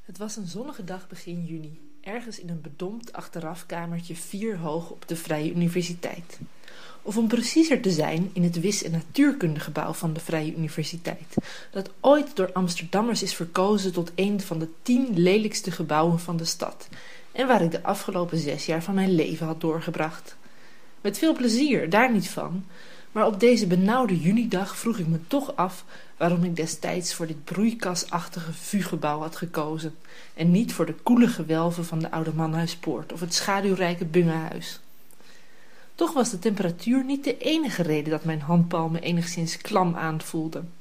Het 0.01 0.17
was 0.17 0.35
een 0.35 0.47
zonnige 0.47 0.83
dag 0.83 1.07
begin 1.07 1.45
juni, 1.45 1.79
ergens 2.01 2.39
in 2.39 2.49
een 2.49 2.61
bedompt 2.61 3.13
achterafkamertje 3.13 4.15
vier 4.15 4.57
hoog 4.57 4.89
op 4.89 5.07
de 5.07 5.15
Vrije 5.15 5.51
Universiteit. 5.51 6.39
Of 7.01 7.17
om 7.17 7.27
preciezer 7.27 7.81
te 7.81 7.91
zijn, 7.91 8.29
in 8.33 8.43
het 8.43 8.59
wis- 8.59 8.83
en 8.83 8.91
natuurkundegebouw 8.91 9.93
van 9.93 10.13
de 10.13 10.19
Vrije 10.19 10.55
Universiteit, 10.55 11.35
dat 11.71 11.89
ooit 11.99 12.35
door 12.35 12.53
Amsterdammers 12.53 13.23
is 13.23 13.35
verkozen 13.35 13.93
tot 13.93 14.11
een 14.15 14.41
van 14.41 14.59
de 14.59 14.67
tien 14.81 15.19
lelijkste 15.19 15.71
gebouwen 15.71 16.19
van 16.19 16.37
de 16.37 16.45
stad 16.45 16.87
en 17.35 17.47
waar 17.47 17.61
ik 17.61 17.71
de 17.71 17.83
afgelopen 17.83 18.37
zes 18.37 18.65
jaar 18.65 18.83
van 18.83 18.95
mijn 18.95 19.15
leven 19.15 19.45
had 19.45 19.61
doorgebracht. 19.61 20.35
Met 21.01 21.17
veel 21.17 21.33
plezier, 21.33 21.89
daar 21.89 22.11
niet 22.11 22.29
van, 22.29 22.65
maar 23.11 23.25
op 23.25 23.39
deze 23.39 23.67
benauwde 23.67 24.19
junidag 24.19 24.77
vroeg 24.77 24.97
ik 24.97 25.07
me 25.07 25.19
toch 25.27 25.55
af 25.55 25.85
waarom 26.17 26.43
ik 26.43 26.55
destijds 26.55 27.13
voor 27.13 27.27
dit 27.27 27.43
broeikasachtige 27.43 28.53
vuurgebouw 28.53 29.19
had 29.19 29.35
gekozen 29.35 29.95
en 30.33 30.51
niet 30.51 30.73
voor 30.73 30.85
de 30.85 30.93
koele 30.93 31.27
gewelven 31.27 31.85
van 31.85 31.99
de 31.99 32.11
oude 32.11 32.33
manhuispoort 32.33 33.13
of 33.13 33.19
het 33.19 33.33
schaduwrijke 33.33 34.05
bungehuis. 34.05 34.79
Toch 35.95 36.13
was 36.13 36.29
de 36.29 36.39
temperatuur 36.39 37.03
niet 37.03 37.23
de 37.23 37.37
enige 37.37 37.83
reden 37.83 38.11
dat 38.11 38.23
mijn 38.23 38.41
handpalmen 38.41 39.01
enigszins 39.01 39.57
klam 39.57 39.95
aanvoelden. 39.95 40.71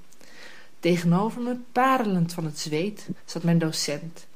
Tegenover 0.80 1.42
me, 1.42 1.56
parelend 1.72 2.32
van 2.32 2.44
het 2.44 2.58
zweet, 2.58 3.08
zat 3.24 3.42
mijn 3.42 3.58
docent. 3.58 4.26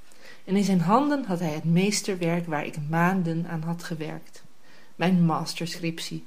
En 0.48 0.56
in 0.56 0.64
zijn 0.64 0.80
handen 0.80 1.24
had 1.24 1.38
hij 1.38 1.52
het 1.52 1.64
meesterwerk 1.64 2.46
waar 2.46 2.66
ik 2.66 2.76
maanden 2.88 3.46
aan 3.48 3.62
had 3.62 3.84
gewerkt. 3.84 4.42
Mijn 4.96 5.24
masterscriptie. 5.24 6.24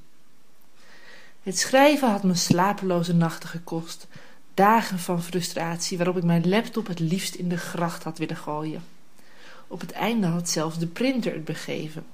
Het 1.44 1.60
schrijven 1.60 2.10
had 2.10 2.24
me 2.24 2.36
slapeloze 2.36 3.14
nachten 3.14 3.50
gekost. 3.50 4.08
Dagen 4.54 5.00
van 5.00 5.24
frustratie 5.24 5.98
waarop 5.98 6.18
ik 6.18 6.24
mijn 6.24 6.50
laptop 6.50 6.88
het 6.88 7.00
liefst 7.00 7.36
in 7.36 7.50
de 7.50 7.58
gracht 7.58 8.04
had 8.04 8.18
willen 8.18 8.36
gooien. 8.36 8.84
Op 9.68 9.80
het 9.80 9.92
einde 9.92 10.28
had 10.28 10.50
zelfs 10.50 10.78
de 10.78 10.88
printer 10.88 11.34
het 11.34 11.46
begeven. 11.46 12.06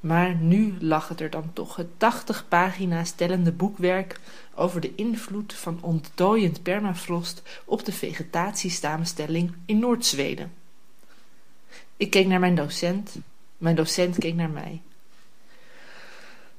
Maar 0.00 0.34
nu 0.34 0.74
lag 0.80 1.08
het 1.08 1.20
er 1.20 1.30
dan 1.30 1.50
toch, 1.52 1.76
het 1.76 1.98
tachtig 1.98 2.48
pagina's 2.48 3.10
tellende 3.10 3.52
boekwerk 3.52 4.20
over 4.54 4.80
de 4.80 4.94
invloed 4.94 5.54
van 5.54 5.78
ontdooiend 5.80 6.62
permafrost 6.62 7.42
op 7.64 7.84
de 7.84 7.92
vegetatiesamenstelling 7.92 9.52
in 9.66 9.78
Noord-Zweden. 9.78 10.62
Ik 11.96 12.10
keek 12.10 12.26
naar 12.26 12.40
mijn 12.40 12.54
docent, 12.54 13.16
mijn 13.58 13.76
docent 13.76 14.18
keek 14.18 14.34
naar 14.34 14.50
mij. 14.50 14.80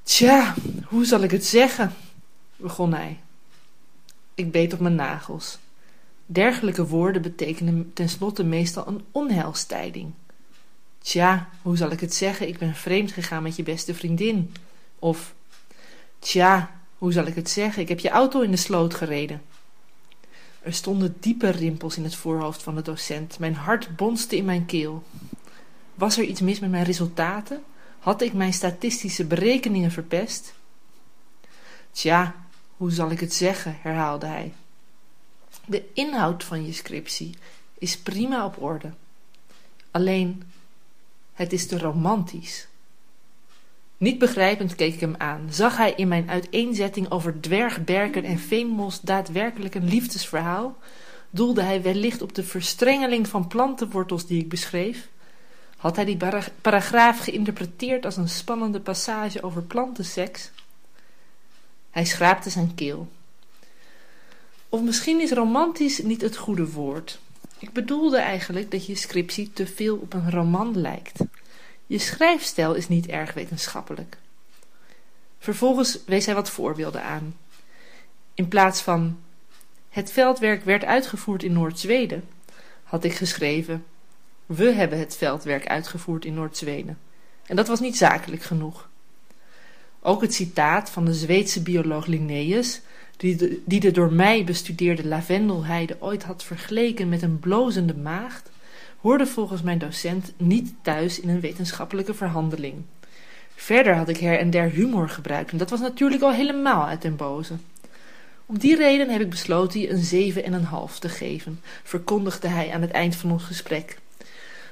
Tja, 0.03 0.53
hoe 0.87 1.05
zal 1.05 1.21
ik 1.21 1.31
het 1.31 1.45
zeggen? 1.45 1.93
begon 2.55 2.93
hij. 2.93 3.19
Ik 4.33 4.51
beet 4.51 4.73
op 4.73 4.79
mijn 4.79 4.95
nagels. 4.95 5.57
Dergelijke 6.25 6.87
woorden 6.87 7.21
betekenen 7.21 7.91
tenslotte 7.93 8.43
meestal 8.43 8.87
een 8.87 9.05
onheilstijding. 9.11 10.11
Tja, 10.99 11.49
hoe 11.61 11.77
zal 11.77 11.91
ik 11.91 11.99
het 11.99 12.13
zeggen? 12.13 12.47
Ik 12.47 12.57
ben 12.57 12.75
vreemd 12.75 13.11
gegaan 13.11 13.43
met 13.43 13.55
je 13.55 13.63
beste 13.63 13.93
vriendin. 13.93 14.53
Of, 14.99 15.33
tja, 16.19 16.71
hoe 16.97 17.11
zal 17.11 17.25
ik 17.25 17.35
het 17.35 17.49
zeggen? 17.49 17.81
Ik 17.81 17.89
heb 17.89 17.99
je 17.99 18.09
auto 18.09 18.41
in 18.41 18.51
de 18.51 18.57
sloot 18.57 18.93
gereden. 18.93 19.41
Er 20.65 20.73
stonden 20.73 21.15
diepe 21.19 21.49
rimpels 21.49 21.97
in 21.97 22.03
het 22.03 22.15
voorhoofd 22.15 22.63
van 22.63 22.75
de 22.75 22.81
docent. 22.81 23.39
Mijn 23.39 23.55
hart 23.55 23.95
bonste 23.95 24.37
in 24.37 24.45
mijn 24.45 24.65
keel. 24.65 25.03
Was 25.95 26.17
er 26.17 26.23
iets 26.23 26.41
mis 26.41 26.59
met 26.59 26.69
mijn 26.69 26.83
resultaten? 26.83 27.63
Had 27.99 28.21
ik 28.21 28.33
mijn 28.33 28.53
statistische 28.53 29.25
berekeningen 29.25 29.91
verpest? 29.91 30.53
Tja, 31.91 32.35
hoe 32.77 32.91
zal 32.91 33.11
ik 33.11 33.19
het 33.19 33.33
zeggen? 33.33 33.77
herhaalde 33.81 34.25
hij. 34.25 34.53
De 35.65 35.83
inhoud 35.93 36.43
van 36.43 36.65
je 36.65 36.73
scriptie 36.73 37.37
is 37.77 37.97
prima 37.97 38.45
op 38.45 38.61
orde. 38.61 38.91
Alleen, 39.91 40.43
het 41.33 41.53
is 41.53 41.67
te 41.67 41.77
romantisch. 41.77 42.67
Niet 44.05 44.19
begrijpend 44.19 44.75
keek 44.75 44.93
ik 44.93 44.99
hem 44.99 45.15
aan. 45.17 45.47
Zag 45.49 45.77
hij 45.77 45.93
in 45.95 46.07
mijn 46.07 46.29
uiteenzetting 46.29 47.11
over 47.11 47.39
dwergberken 47.39 48.23
en 48.23 48.39
veenmos 48.39 49.01
daadwerkelijk 49.01 49.75
een 49.75 49.87
liefdesverhaal? 49.87 50.77
Doelde 51.29 51.61
hij 51.61 51.81
wellicht 51.81 52.21
op 52.21 52.35
de 52.35 52.43
verstrengeling 52.43 53.27
van 53.27 53.47
plantenwortels 53.47 54.25
die 54.25 54.39
ik 54.39 54.49
beschreef? 54.49 55.07
Had 55.77 55.95
hij 55.95 56.05
die 56.05 56.17
paragraaf 56.61 57.19
geïnterpreteerd 57.19 58.05
als 58.05 58.17
een 58.17 58.29
spannende 58.29 58.79
passage 58.79 59.43
over 59.43 59.61
plantenseks? 59.61 60.51
Hij 61.91 62.05
schraapte 62.05 62.49
zijn 62.49 62.75
keel. 62.75 63.07
Of 64.69 64.81
misschien 64.81 65.21
is 65.21 65.31
romantisch 65.31 66.01
niet 66.01 66.21
het 66.21 66.37
goede 66.37 66.71
woord. 66.71 67.19
Ik 67.59 67.71
bedoelde 67.71 68.17
eigenlijk 68.17 68.71
dat 68.71 68.85
je 68.85 68.95
scriptie 68.95 69.51
te 69.53 69.67
veel 69.67 69.95
op 69.95 70.13
een 70.13 70.31
roman 70.31 70.81
lijkt. 70.81 71.19
Je 71.85 71.97
schrijfstijl 71.97 72.73
is 72.73 72.87
niet 72.87 73.07
erg 73.07 73.33
wetenschappelijk. 73.33 74.17
Vervolgens 75.39 75.99
wees 76.05 76.25
hij 76.25 76.35
wat 76.35 76.49
voorbeelden 76.49 77.03
aan. 77.03 77.35
In 78.33 78.47
plaats 78.47 78.81
van 78.81 79.19
het 79.89 80.11
veldwerk 80.11 80.63
werd 80.63 80.85
uitgevoerd 80.85 81.43
in 81.43 81.53
Noord-Zweden, 81.53 82.23
had 82.83 83.03
ik 83.03 83.13
geschreven 83.13 83.85
we 84.45 84.71
hebben 84.71 84.99
het 84.99 85.15
veldwerk 85.15 85.67
uitgevoerd 85.67 86.25
in 86.25 86.33
Noord-Zweden. 86.33 86.97
En 87.45 87.55
dat 87.55 87.67
was 87.67 87.79
niet 87.79 87.97
zakelijk 87.97 88.43
genoeg. 88.43 88.89
Ook 90.01 90.21
het 90.21 90.33
citaat 90.33 90.89
van 90.89 91.05
de 91.05 91.13
Zweedse 91.13 91.61
bioloog 91.61 92.05
Linnaeus, 92.05 92.81
die 93.17 93.35
de, 93.35 93.61
die 93.65 93.79
de 93.79 93.91
door 93.91 94.13
mij 94.13 94.43
bestudeerde 94.43 95.07
lavendelheide 95.07 95.97
ooit 95.99 96.23
had 96.23 96.43
vergeleken 96.43 97.09
met 97.09 97.21
een 97.21 97.39
blozende 97.39 97.95
maagd, 97.95 98.49
hoorde 99.05 99.25
volgens 99.25 99.61
mijn 99.61 99.77
docent 99.77 100.33
niet 100.37 100.73
thuis 100.81 101.19
in 101.19 101.29
een 101.29 101.39
wetenschappelijke 101.39 102.13
verhandeling. 102.13 102.75
Verder 103.55 103.95
had 103.95 104.09
ik 104.09 104.17
her 104.17 104.39
en 104.39 104.49
der 104.49 104.69
humor 104.69 105.09
gebruikt 105.09 105.51
en 105.51 105.57
dat 105.57 105.69
was 105.69 105.79
natuurlijk 105.79 106.21
al 106.21 106.31
helemaal 106.31 106.85
uit 106.85 107.01
den 107.01 107.15
boze. 107.15 107.53
Om 108.45 108.57
die 108.57 108.75
reden 108.75 109.09
heb 109.09 109.21
ik 109.21 109.29
besloten 109.29 109.79
je 109.79 109.89
een 109.89 110.03
zeven 110.03 110.43
en 110.43 110.53
een 110.53 110.63
half 110.63 110.99
te 110.99 111.09
geven, 111.09 111.59
verkondigde 111.83 112.47
hij 112.47 112.73
aan 112.73 112.81
het 112.81 112.91
eind 112.91 113.15
van 113.15 113.31
ons 113.31 113.43
gesprek. 113.43 113.97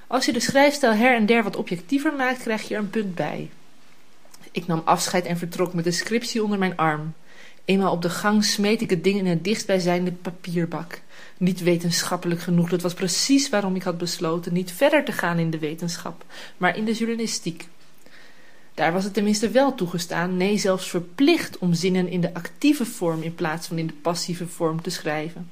Als 0.08 0.26
je 0.26 0.34
de 0.34 0.39
schrijfstijl 0.39 0.93
her 0.93 1.15
en 1.15 1.26
der 1.26 1.43
wat 1.43 1.56
objectiever 1.56 2.13
maakt, 2.13 2.41
krijg 2.41 2.67
je 2.67 2.74
er 2.74 2.80
een 2.80 2.89
punt 2.89 3.15
bij. 3.15 3.50
Ik 4.52 4.67
nam 4.67 4.82
afscheid 4.86 5.26
en 5.26 5.38
vertrok 5.38 5.74
met 5.74 5.84
de 5.84 5.91
scriptie 5.91 6.43
onder 6.43 6.60
mijn 6.60 6.78
arm. 6.78 7.13
Eenmaal 7.65 7.91
op 7.91 8.02
de 8.02 8.10
gang 8.10 8.43
smeet 8.43 8.82
ik 8.82 8.89
het 8.89 9.04
ding 9.04 9.19
in 9.19 9.26
een 9.26 9.41
dichtstbijzijnde 9.41 10.12
papierbak. 10.12 11.02
Niet 11.43 11.63
wetenschappelijk 11.63 12.41
genoeg, 12.41 12.69
dat 12.69 12.82
was 12.82 12.93
precies 12.93 13.49
waarom 13.49 13.75
ik 13.75 13.84
had 13.84 13.97
besloten 13.97 14.53
niet 14.53 14.71
verder 14.71 15.03
te 15.03 15.12
gaan 15.12 15.39
in 15.39 15.49
de 15.49 15.60
wetenschap, 15.60 16.25
maar 16.58 16.77
in 16.77 16.86
de 16.86 16.93
journalistiek. 16.93 17.67
Daar 18.73 18.93
was 18.93 19.03
het 19.03 19.13
tenminste 19.13 19.49
wel 19.49 19.75
toegestaan, 19.75 20.38
nee 20.38 20.58
zelfs 20.58 20.89
verplicht 20.89 21.58
om 21.58 21.73
zinnen 21.73 22.08
in 22.08 22.21
de 22.21 22.34
actieve 22.34 22.86
vorm 22.86 23.21
in 23.21 23.36
plaats 23.36 23.67
van 23.67 23.77
in 23.77 23.88
de 23.88 23.93
passieve 23.93 24.47
vorm 24.47 24.82
te 24.82 24.89
schrijven. 24.89 25.49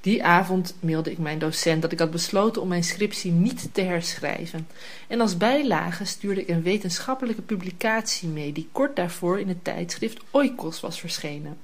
Die 0.00 0.24
avond 0.24 0.74
mailde 0.80 1.10
ik 1.10 1.18
mijn 1.18 1.38
docent 1.38 1.82
dat 1.82 1.92
ik 1.92 1.98
had 1.98 2.10
besloten 2.10 2.62
om 2.62 2.68
mijn 2.68 2.84
scriptie 2.84 3.32
niet 3.32 3.68
te 3.72 3.80
herschrijven. 3.80 4.68
En 5.08 5.20
als 5.20 5.36
bijlage 5.36 6.04
stuurde 6.04 6.40
ik 6.40 6.48
een 6.48 6.62
wetenschappelijke 6.62 7.42
publicatie 7.42 8.28
mee 8.28 8.52
die 8.52 8.68
kort 8.72 8.96
daarvoor 8.96 9.40
in 9.40 9.48
het 9.48 9.64
tijdschrift 9.64 10.20
Oikos 10.30 10.80
was 10.80 11.00
verschenen. 11.00 11.58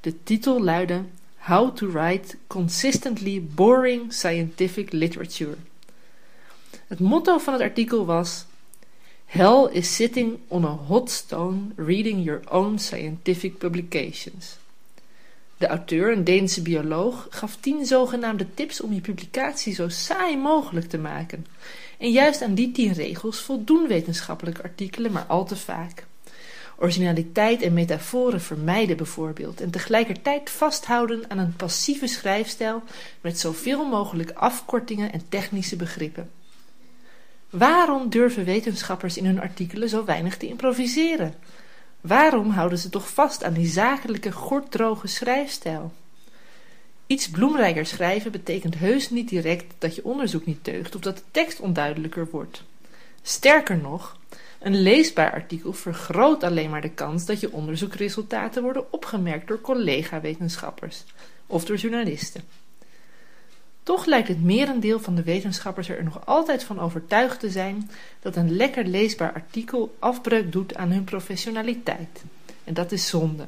De 0.00 0.22
titel 0.22 0.62
luidde 0.62 1.02
How 1.44 1.68
to 1.74 1.90
Write 1.90 2.38
Consistently 2.46 3.38
Boring 3.38 4.12
Scientific 4.12 4.92
Literature. 4.92 5.56
Het 6.86 7.00
motto 7.00 7.38
van 7.38 7.52
het 7.52 7.62
artikel 7.62 8.04
was 8.04 8.44
Hell 9.24 9.68
is 9.72 9.94
sitting 9.94 10.38
on 10.48 10.64
a 10.64 10.76
hot 10.86 11.10
stone 11.10 11.60
reading 11.76 12.22
your 12.22 12.42
own 12.50 12.78
scientific 12.78 13.58
publications. 13.58 14.56
De 15.56 15.66
auteur, 15.66 16.12
een 16.12 16.24
Deense 16.24 16.62
bioloog, 16.62 17.26
gaf 17.30 17.56
tien 17.56 17.86
zogenaamde 17.86 18.54
tips 18.54 18.80
om 18.80 18.92
je 18.92 19.00
publicatie 19.00 19.74
zo 19.74 19.88
saai 19.88 20.36
mogelijk 20.36 20.88
te 20.88 20.98
maken. 20.98 21.46
En 21.98 22.10
juist 22.10 22.42
aan 22.42 22.54
die 22.54 22.72
tien 22.72 22.92
regels 22.92 23.40
voldoen 23.40 23.86
wetenschappelijke 23.86 24.62
artikelen 24.62 25.12
maar 25.12 25.26
al 25.26 25.44
te 25.44 25.56
vaak. 25.56 26.06
Originaliteit 26.76 27.62
en 27.62 27.72
metaforen 27.72 28.40
vermijden 28.40 28.96
bijvoorbeeld 28.96 29.60
en 29.60 29.70
tegelijkertijd 29.70 30.50
vasthouden 30.50 31.30
aan 31.30 31.38
een 31.38 31.56
passieve 31.56 32.06
schrijfstijl 32.06 32.82
met 33.20 33.38
zoveel 33.38 33.88
mogelijk 33.88 34.30
afkortingen 34.30 35.12
en 35.12 35.28
technische 35.28 35.76
begrippen. 35.76 36.30
Waarom 37.50 38.08
durven 38.08 38.44
wetenschappers 38.44 39.16
in 39.16 39.26
hun 39.26 39.40
artikelen 39.40 39.88
zo 39.88 40.04
weinig 40.04 40.36
te 40.36 40.46
improviseren? 40.46 41.34
Waarom 42.00 42.50
houden 42.50 42.78
ze 42.78 42.88
toch 42.88 43.08
vast 43.08 43.44
aan 43.44 43.52
die 43.52 43.66
zakelijke, 43.66 44.32
gorddroge 44.32 45.06
schrijfstijl? 45.06 45.92
Iets 47.06 47.30
bloemrijker 47.30 47.86
schrijven 47.86 48.32
betekent 48.32 48.74
heus 48.74 49.10
niet 49.10 49.28
direct 49.28 49.74
dat 49.78 49.94
je 49.94 50.04
onderzoek 50.04 50.46
niet 50.46 50.64
deugt 50.64 50.94
of 50.94 51.00
dat 51.00 51.16
de 51.16 51.22
tekst 51.30 51.60
onduidelijker 51.60 52.28
wordt. 52.30 52.62
Sterker 53.22 53.76
nog, 53.76 54.16
een 54.64 54.82
leesbaar 54.82 55.32
artikel 55.32 55.72
vergroot 55.72 56.42
alleen 56.42 56.70
maar 56.70 56.80
de 56.80 56.90
kans 56.90 57.26
dat 57.26 57.40
je 57.40 57.52
onderzoekresultaten 57.52 58.62
worden 58.62 58.92
opgemerkt 58.92 59.48
door 59.48 59.60
collega-wetenschappers 59.60 61.04
of 61.46 61.64
door 61.64 61.76
journalisten. 61.76 62.42
Toch 63.82 64.04
lijkt 64.06 64.28
het 64.28 64.42
merendeel 64.42 65.00
van 65.00 65.14
de 65.14 65.22
wetenschappers 65.22 65.88
er 65.88 66.04
nog 66.04 66.26
altijd 66.26 66.64
van 66.64 66.80
overtuigd 66.80 67.40
te 67.40 67.50
zijn 67.50 67.90
dat 68.20 68.36
een 68.36 68.56
lekker 68.56 68.84
leesbaar 68.84 69.32
artikel 69.32 69.96
afbreuk 69.98 70.52
doet 70.52 70.74
aan 70.74 70.90
hun 70.90 71.04
professionaliteit. 71.04 72.22
En 72.64 72.74
dat 72.74 72.92
is 72.92 73.08
zonde. 73.08 73.44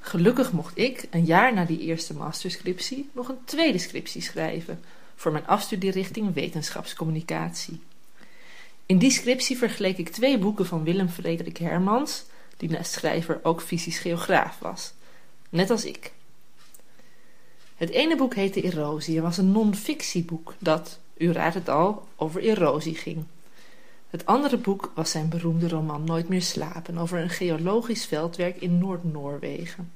Gelukkig 0.00 0.52
mocht 0.52 0.78
ik, 0.78 1.06
een 1.10 1.24
jaar 1.24 1.54
na 1.54 1.64
die 1.64 1.80
eerste 1.80 2.14
masterscriptie, 2.14 3.10
nog 3.12 3.28
een 3.28 3.44
tweede 3.44 3.78
scriptie 3.78 4.22
schrijven, 4.22 4.80
voor 5.14 5.32
mijn 5.32 5.46
afstudierichting 5.46 6.34
wetenschapscommunicatie. 6.34 7.80
In 8.86 8.98
die 8.98 9.10
scriptie 9.10 9.58
vergeleek 9.58 9.98
ik 9.98 10.08
twee 10.08 10.38
boeken 10.38 10.66
van 10.66 10.84
Willem 10.84 11.08
Frederik 11.08 11.56
Hermans, 11.56 12.24
die 12.56 12.70
naast 12.70 12.92
schrijver 12.92 13.40
ook 13.42 13.62
fysisch 13.62 13.98
geograaf 13.98 14.58
was, 14.58 14.92
net 15.48 15.70
als 15.70 15.84
ik. 15.84 16.12
Het 17.76 17.90
ene 17.90 18.16
boek 18.16 18.34
heette 18.34 18.62
Erosie 18.62 19.16
en 19.16 19.22
was 19.22 19.38
een 19.38 19.52
non-fictieboek 19.52 20.54
dat, 20.58 20.98
u 21.16 21.32
raadt 21.32 21.54
het 21.54 21.68
al, 21.68 22.08
over 22.16 22.42
erosie 22.42 22.94
ging. 22.94 23.24
Het 24.10 24.26
andere 24.26 24.56
boek 24.56 24.92
was 24.94 25.10
zijn 25.10 25.28
beroemde 25.28 25.68
roman 25.68 26.04
Nooit 26.04 26.28
meer 26.28 26.42
slapen 26.42 26.98
over 26.98 27.18
een 27.18 27.30
geologisch 27.30 28.06
veldwerk 28.06 28.60
in 28.60 28.78
Noord-Noorwegen. 28.78 29.92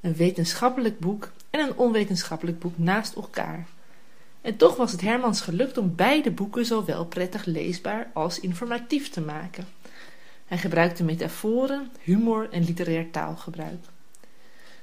Een 0.00 0.14
wetenschappelijk 0.14 0.98
boek 0.98 1.30
en 1.50 1.60
een 1.60 1.76
onwetenschappelijk 1.76 2.58
boek 2.58 2.78
naast 2.78 3.14
elkaar. 3.14 3.66
En 4.40 4.56
toch 4.56 4.76
was 4.76 4.92
het 4.92 5.00
Hermans 5.00 5.40
gelukt 5.40 5.78
om 5.78 5.94
beide 5.96 6.30
boeken 6.30 6.66
zowel 6.66 7.04
prettig 7.04 7.44
leesbaar 7.44 8.10
als 8.14 8.40
informatief 8.40 9.10
te 9.10 9.20
maken. 9.20 9.66
Hij 10.46 10.58
gebruikte 10.58 11.04
metaforen, 11.04 11.90
humor 12.00 12.48
en 12.50 12.64
literair 12.64 13.10
taalgebruik. 13.10 13.84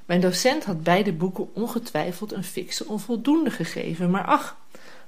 Mijn 0.05 0.21
docent 0.21 0.63
had 0.63 0.83
beide 0.83 1.13
boeken 1.13 1.55
ongetwijfeld 1.55 2.31
een 2.31 2.43
fikse 2.43 2.85
onvoldoende 2.85 3.51
gegeven, 3.51 4.09
maar 4.09 4.25
ach, 4.25 4.57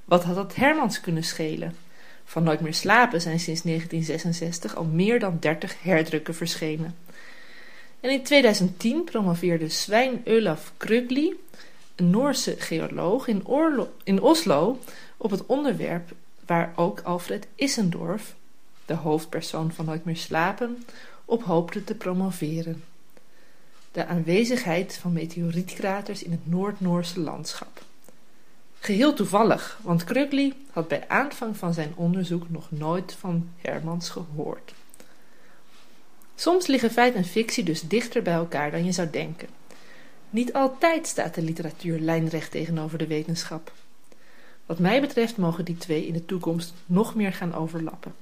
wat 0.04 0.24
had 0.24 0.34
dat 0.34 0.54
Hermans 0.54 1.00
kunnen 1.00 1.24
schelen? 1.24 1.76
Van 2.24 2.42
Nooit 2.42 2.60
meer 2.60 2.74
slapen 2.74 3.20
zijn 3.20 3.40
sinds 3.40 3.62
1966 3.62 4.76
al 4.76 4.84
meer 4.84 5.20
dan 5.20 5.36
30 5.40 5.82
herdrukken 5.82 6.34
verschenen. 6.34 6.96
En 8.00 8.10
in 8.10 8.22
2010 8.22 9.04
promoveerde 9.04 9.68
Svein 9.68 10.22
Olaf 10.26 10.72
Krugli, 10.76 11.34
een 11.98 12.10
Noorse 12.10 12.54
geoloog 12.58 13.26
in, 13.26 13.44
in 14.04 14.22
Oslo, 14.22 14.78
op 15.16 15.30
het 15.30 15.46
onderwerp 15.46 16.10
waar 16.46 16.72
ook 16.76 17.00
Alfred 17.00 17.46
Issendorf, 17.54 18.34
de 18.86 18.94
hoofdpersoon 18.94 19.72
van 19.72 19.84
Nooit 19.84 20.04
meer 20.04 20.16
slapen, 20.16 20.84
op 21.24 21.42
hoopte 21.44 21.84
te 21.84 21.94
promoveren. 21.94 22.84
De 23.92 24.06
aanwezigheid 24.06 24.94
van 24.94 25.12
meteorietkraters 25.12 26.22
in 26.22 26.30
het 26.30 26.46
Noord-Noorse 26.46 27.20
landschap. 27.20 27.82
Geheel 28.78 29.14
toevallig, 29.14 29.78
want 29.82 30.04
Krugli 30.04 30.54
had 30.70 30.88
bij 30.88 31.08
aanvang 31.08 31.56
van 31.56 31.74
zijn 31.74 31.92
onderzoek 31.94 32.50
nog 32.50 32.70
nooit 32.70 33.16
van 33.18 33.48
Hermans 33.56 34.10
gehoord. 34.10 34.72
Soms 36.34 36.66
liggen 36.66 36.90
feit 36.90 37.14
en 37.14 37.24
fictie 37.24 37.64
dus 37.64 37.82
dichter 37.82 38.22
bij 38.22 38.34
elkaar 38.34 38.70
dan 38.70 38.84
je 38.84 38.92
zou 38.92 39.10
denken. 39.10 39.57
Niet 40.30 40.52
altijd 40.52 41.06
staat 41.06 41.34
de 41.34 41.42
literatuur 41.42 41.98
lijnrecht 41.98 42.50
tegenover 42.50 42.98
de 42.98 43.06
wetenschap. 43.06 43.72
Wat 44.66 44.78
mij 44.78 45.00
betreft 45.00 45.36
mogen 45.36 45.64
die 45.64 45.76
twee 45.76 46.06
in 46.06 46.12
de 46.12 46.24
toekomst 46.24 46.74
nog 46.86 47.14
meer 47.14 47.32
gaan 47.32 47.54
overlappen. 47.54 48.14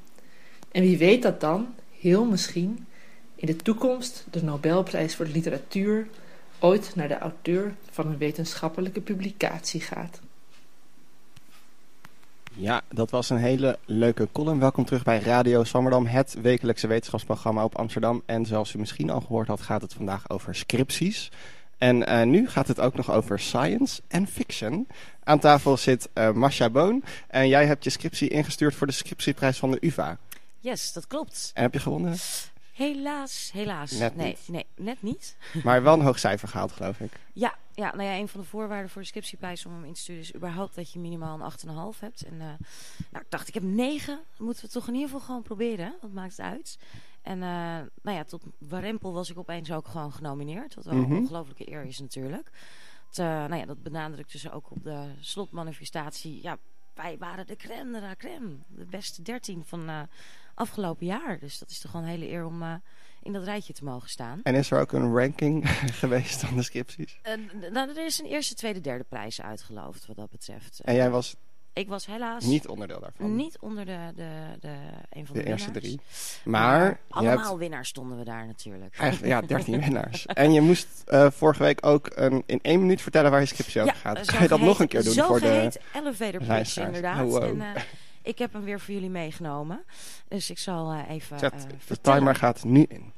En 0.73 0.83
wie 0.83 0.99
weet 0.99 1.23
dat 1.23 1.41
dan, 1.41 1.75
heel 1.99 2.25
misschien, 2.25 2.87
in 3.35 3.47
de 3.47 3.57
toekomst 3.57 4.25
de 4.31 4.43
Nobelprijs 4.43 5.15
voor 5.15 5.27
literatuur 5.27 6.07
ooit 6.59 6.93
naar 6.95 7.09
de 7.09 7.19
auteur 7.19 7.75
van 7.91 8.07
een 8.07 8.19
wetenschappelijke 8.19 9.01
publicatie 9.01 9.81
gaat. 9.81 10.21
Ja, 12.59 12.83
dat 12.89 13.11
was 13.11 13.31
een 13.31 13.37
hele 13.37 13.79
leuke 13.85 14.29
column. 14.33 14.59
Welkom 14.59 14.85
terug 14.85 15.03
bij 15.03 15.19
Radio 15.19 15.65
Swammerdam, 15.65 16.07
het 16.07 16.37
wekelijkse 16.43 16.87
wetenschapsprogramma 16.87 17.65
op 17.65 17.79
Amsterdam. 17.79 18.23
En 18.27 18.47
zoals 18.47 18.75
u 18.75 18.79
misschien 18.79 19.11
al 19.11 19.21
gehoord 19.21 19.47
had, 19.47 19.61
gaat 19.61 19.83
het 19.83 19.93
vandaag 19.95 20.31
over 20.31 20.55
scripties. 20.55 21.31
En 21.79 22.11
uh, 22.11 22.23
nu 22.23 22.49
gaat 22.49 22.69
het 22.69 22.81
ook 22.81 22.95
nog 22.95 23.11
over 23.11 23.41
science 23.41 24.03
en 24.09 24.27
fiction. 24.27 24.87
Aan 25.25 25.39
tafel 25.39 25.77
zit 25.77 26.09
uh, 26.15 26.31
Masha 26.33 26.71
Boon. 26.71 27.03
En 27.29 27.49
jij 27.49 27.67
hebt 27.67 27.85
je 27.85 27.91
scriptie 27.91 28.29
ingestuurd 28.29 28.75
voor 28.75 28.87
de 28.87 28.93
scriptieprijs 28.93 29.59
van 29.59 29.71
de 29.71 29.79
UvA. 29.81 30.19
Yes, 30.61 30.93
dat 30.93 31.07
klopt. 31.07 31.51
En 31.55 31.63
heb 31.63 31.73
je 31.73 31.81
gewonnen? 31.81 32.17
Helaas, 32.73 33.51
helaas. 33.53 33.91
Net 33.91 34.17
nee, 34.17 34.27
niet. 34.27 34.49
nee, 34.49 34.67
net 34.77 35.03
niet. 35.03 35.37
Maar 35.65 35.83
wel 35.83 35.95
een 35.95 36.01
hoog 36.01 36.19
cijfer 36.19 36.49
gehaald, 36.49 36.73
geloof 36.73 37.01
ik. 37.01 37.13
Ja, 37.33 37.55
ja, 37.75 37.95
nou 37.95 38.03
ja, 38.03 38.17
een 38.17 38.29
van 38.29 38.41
de 38.41 38.47
voorwaarden 38.47 38.91
voor 38.91 39.03
de 39.03 39.09
scriptieprijs 39.09 39.67
om 39.67 39.73
hem 39.73 39.85
in 39.85 39.93
te 39.93 40.01
sturen 40.01 40.23
is 40.23 40.35
überhaupt 40.35 40.75
dat 40.75 40.93
je 40.93 40.99
minimaal 40.99 41.41
een 41.41 41.53
8,5 41.95 42.01
hebt. 42.01 42.23
En 42.23 42.35
uh, 42.35 42.41
nou, 43.11 43.25
ik 43.25 43.31
dacht, 43.31 43.49
ik 43.49 43.55
heb 43.55 43.63
9. 43.63 44.21
Moeten 44.39 44.65
we 44.65 44.71
toch 44.71 44.89
in 44.89 44.95
ieder 44.95 45.09
geval 45.09 45.25
gewoon 45.27 45.43
proberen. 45.43 45.95
Wat 46.01 46.13
maakt 46.13 46.37
het 46.37 46.47
uit? 46.47 46.79
En 47.27 47.39
uh, 47.39 47.45
nou 48.03 48.17
ja, 48.17 48.25
tot 48.25 48.43
Warempel 48.59 49.13
was 49.13 49.31
ik 49.31 49.39
opeens 49.39 49.73
ook 49.73 49.89
gewoon 49.89 50.13
genomineerd. 50.13 50.75
Wat 50.75 50.85
wel 50.85 50.95
Mhm. 50.95 51.13
een 51.13 51.19
ongelofelijke 51.19 51.71
eer 51.71 51.85
is 51.85 51.99
natuurlijk. 52.01 52.51
Het, 53.09 53.19
uh, 53.19 53.27
nou 53.27 53.55
ja, 53.57 53.65
dat 53.65 53.83
benadrukte 53.83 54.39
ze 54.39 54.53
ook 54.53 54.71
op 54.71 54.83
de 54.85 55.05
slotmanifestatie. 55.21 56.43
Ja, 56.43 56.57
wij 56.95 57.19
waren 57.19 57.47
de 57.47 57.57
crème 57.57 57.93
de 57.93 58.07
la 58.07 58.15
crème. 58.17 58.57
De 58.69 58.85
beste 58.85 59.23
13 59.23 59.65
van 59.65 59.89
uh, 59.91 60.01
afgelopen 60.55 61.07
jaar. 61.07 61.39
Dus 61.39 61.59
dat 61.59 61.71
is 61.71 61.81
toch 61.81 61.91
gewoon 61.91 62.07
een 62.07 62.13
hele 62.13 62.31
eer 62.31 62.45
om 62.47 62.63
uh, 62.63 62.75
in 63.23 63.33
dat 63.33 63.45
rijtje 63.45 63.73
te 63.73 63.85
mogen 63.85 64.09
staan. 64.09 64.41
En 64.43 64.55
is 64.55 64.71
er 64.71 64.81
ook 64.81 64.93
een 64.93 65.15
ranking 65.15 65.69
geweest 66.03 66.41
van 66.45 66.57
de 66.57 66.63
scripties? 66.63 67.21
Uh, 67.23 67.71
nou, 67.71 67.89
er 67.91 68.05
is 68.05 68.19
een 68.19 68.27
eerste, 68.27 68.55
tweede, 68.55 68.81
derde 68.81 69.05
prijs 69.05 69.41
uitgeloofd 69.43 70.07
wat 70.07 70.17
dat 70.17 70.31
betreft. 70.31 70.81
En 70.81 70.95
jij 70.95 71.11
was 71.11 71.37
ik 71.77 71.89
was 71.89 72.07
helaas 72.07 72.45
niet 72.45 72.67
onderdeel 72.69 73.01
daarvan? 73.01 73.37
Niet 73.37 73.59
onder 73.61 73.85
de, 73.85 73.99
de, 74.15 74.29
de, 74.61 74.75
een 75.11 75.27
van 75.27 75.37
de, 75.37 75.43
de 75.43 75.49
eerste 75.49 75.71
drie. 75.71 76.01
Maar, 76.45 76.79
maar 76.79 76.99
allemaal 77.09 77.47
hebt... 77.47 77.59
winnaars 77.59 77.89
stonden 77.89 78.19
we 78.19 78.25
daar 78.25 78.47
natuurlijk. 78.47 78.97
Eigenlijk, 78.99 79.33
ja, 79.33 79.41
13 79.57 79.81
winnaars. 79.85 80.27
En 80.27 80.53
je 80.53 80.61
moest 80.61 80.89
uh, 81.09 81.31
vorige 81.31 81.63
week 81.63 81.87
ook 81.87 82.11
een, 82.15 82.43
in 82.47 82.59
één 82.63 82.81
minuut 82.81 83.03
vertellen 83.03 83.31
waar 83.31 83.41
je 83.41 83.47
scriptie 83.47 83.81
over 83.81 83.95
ja, 83.95 84.01
gaat. 84.01 84.27
Kan 84.27 84.43
je 84.43 84.49
dat 84.49 84.61
nog 84.61 84.81
een 84.81 84.89
keer 84.89 85.05
doen 85.05 85.15
voor 85.15 85.41
de 85.41 85.73
elevator 85.93 86.45
pitch 86.45 86.79
inderdaad. 86.79 87.25
Oh, 87.25 87.31
wow. 87.31 87.43
en, 87.43 87.57
uh, 87.57 87.83
ik 88.23 88.39
heb 88.39 88.53
hem 88.53 88.65
weer 88.65 88.81
voor 88.81 88.95
jullie 88.95 89.11
meegenomen. 89.11 89.85
Dus 90.29 90.51
ik 90.51 90.59
zal 90.59 90.93
uh, 90.93 91.11
even 91.11 91.39
Zet, 91.39 91.53
de 91.53 91.75
vertellen. 91.79 92.19
timer 92.19 92.35
gaat 92.35 92.65
nu 92.65 92.83
in. 92.89 93.13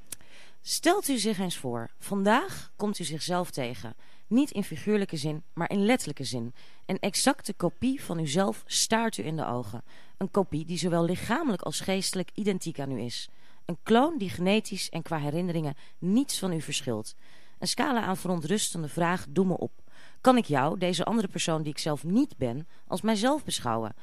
Stelt 0.62 1.08
u 1.08 1.18
zich 1.18 1.38
eens 1.38 1.56
voor, 1.56 1.90
vandaag 1.98 2.70
komt 2.76 2.98
u 2.98 3.04
zichzelf 3.04 3.50
tegen. 3.50 3.94
Niet 4.28 4.50
in 4.50 4.64
figuurlijke 4.64 5.16
zin, 5.16 5.42
maar 5.52 5.70
in 5.70 5.84
letterlijke 5.84 6.24
zin. 6.24 6.54
Een 6.86 6.98
exacte 6.98 7.52
kopie 7.52 8.02
van 8.02 8.18
uzelf 8.18 8.62
staart 8.66 9.16
u 9.16 9.24
in 9.24 9.36
de 9.36 9.46
ogen. 9.46 9.84
Een 10.16 10.30
kopie 10.30 10.64
die 10.64 10.78
zowel 10.78 11.04
lichamelijk 11.04 11.62
als 11.62 11.80
geestelijk 11.80 12.30
identiek 12.34 12.80
aan 12.80 12.90
u 12.90 13.00
is. 13.00 13.28
Een 13.64 13.78
kloon 13.82 14.18
die 14.18 14.30
genetisch 14.30 14.88
en 14.88 15.02
qua 15.02 15.18
herinneringen 15.18 15.74
niets 15.98 16.38
van 16.38 16.52
u 16.52 16.60
verschilt. 16.60 17.14
Een 17.58 17.68
scala 17.68 18.00
aan 18.00 18.16
verontrustende 18.16 18.88
vraag 18.88 19.26
doe 19.28 19.44
me 19.44 19.58
op. 19.58 19.72
Kan 20.20 20.36
ik 20.36 20.44
jou, 20.44 20.78
deze 20.78 21.04
andere 21.04 21.28
persoon 21.28 21.62
die 21.62 21.72
ik 21.72 21.78
zelf 21.78 22.04
niet 22.04 22.36
ben, 22.36 22.68
als 22.86 23.00
mijzelf 23.00 23.44
beschouwen? 23.44 23.94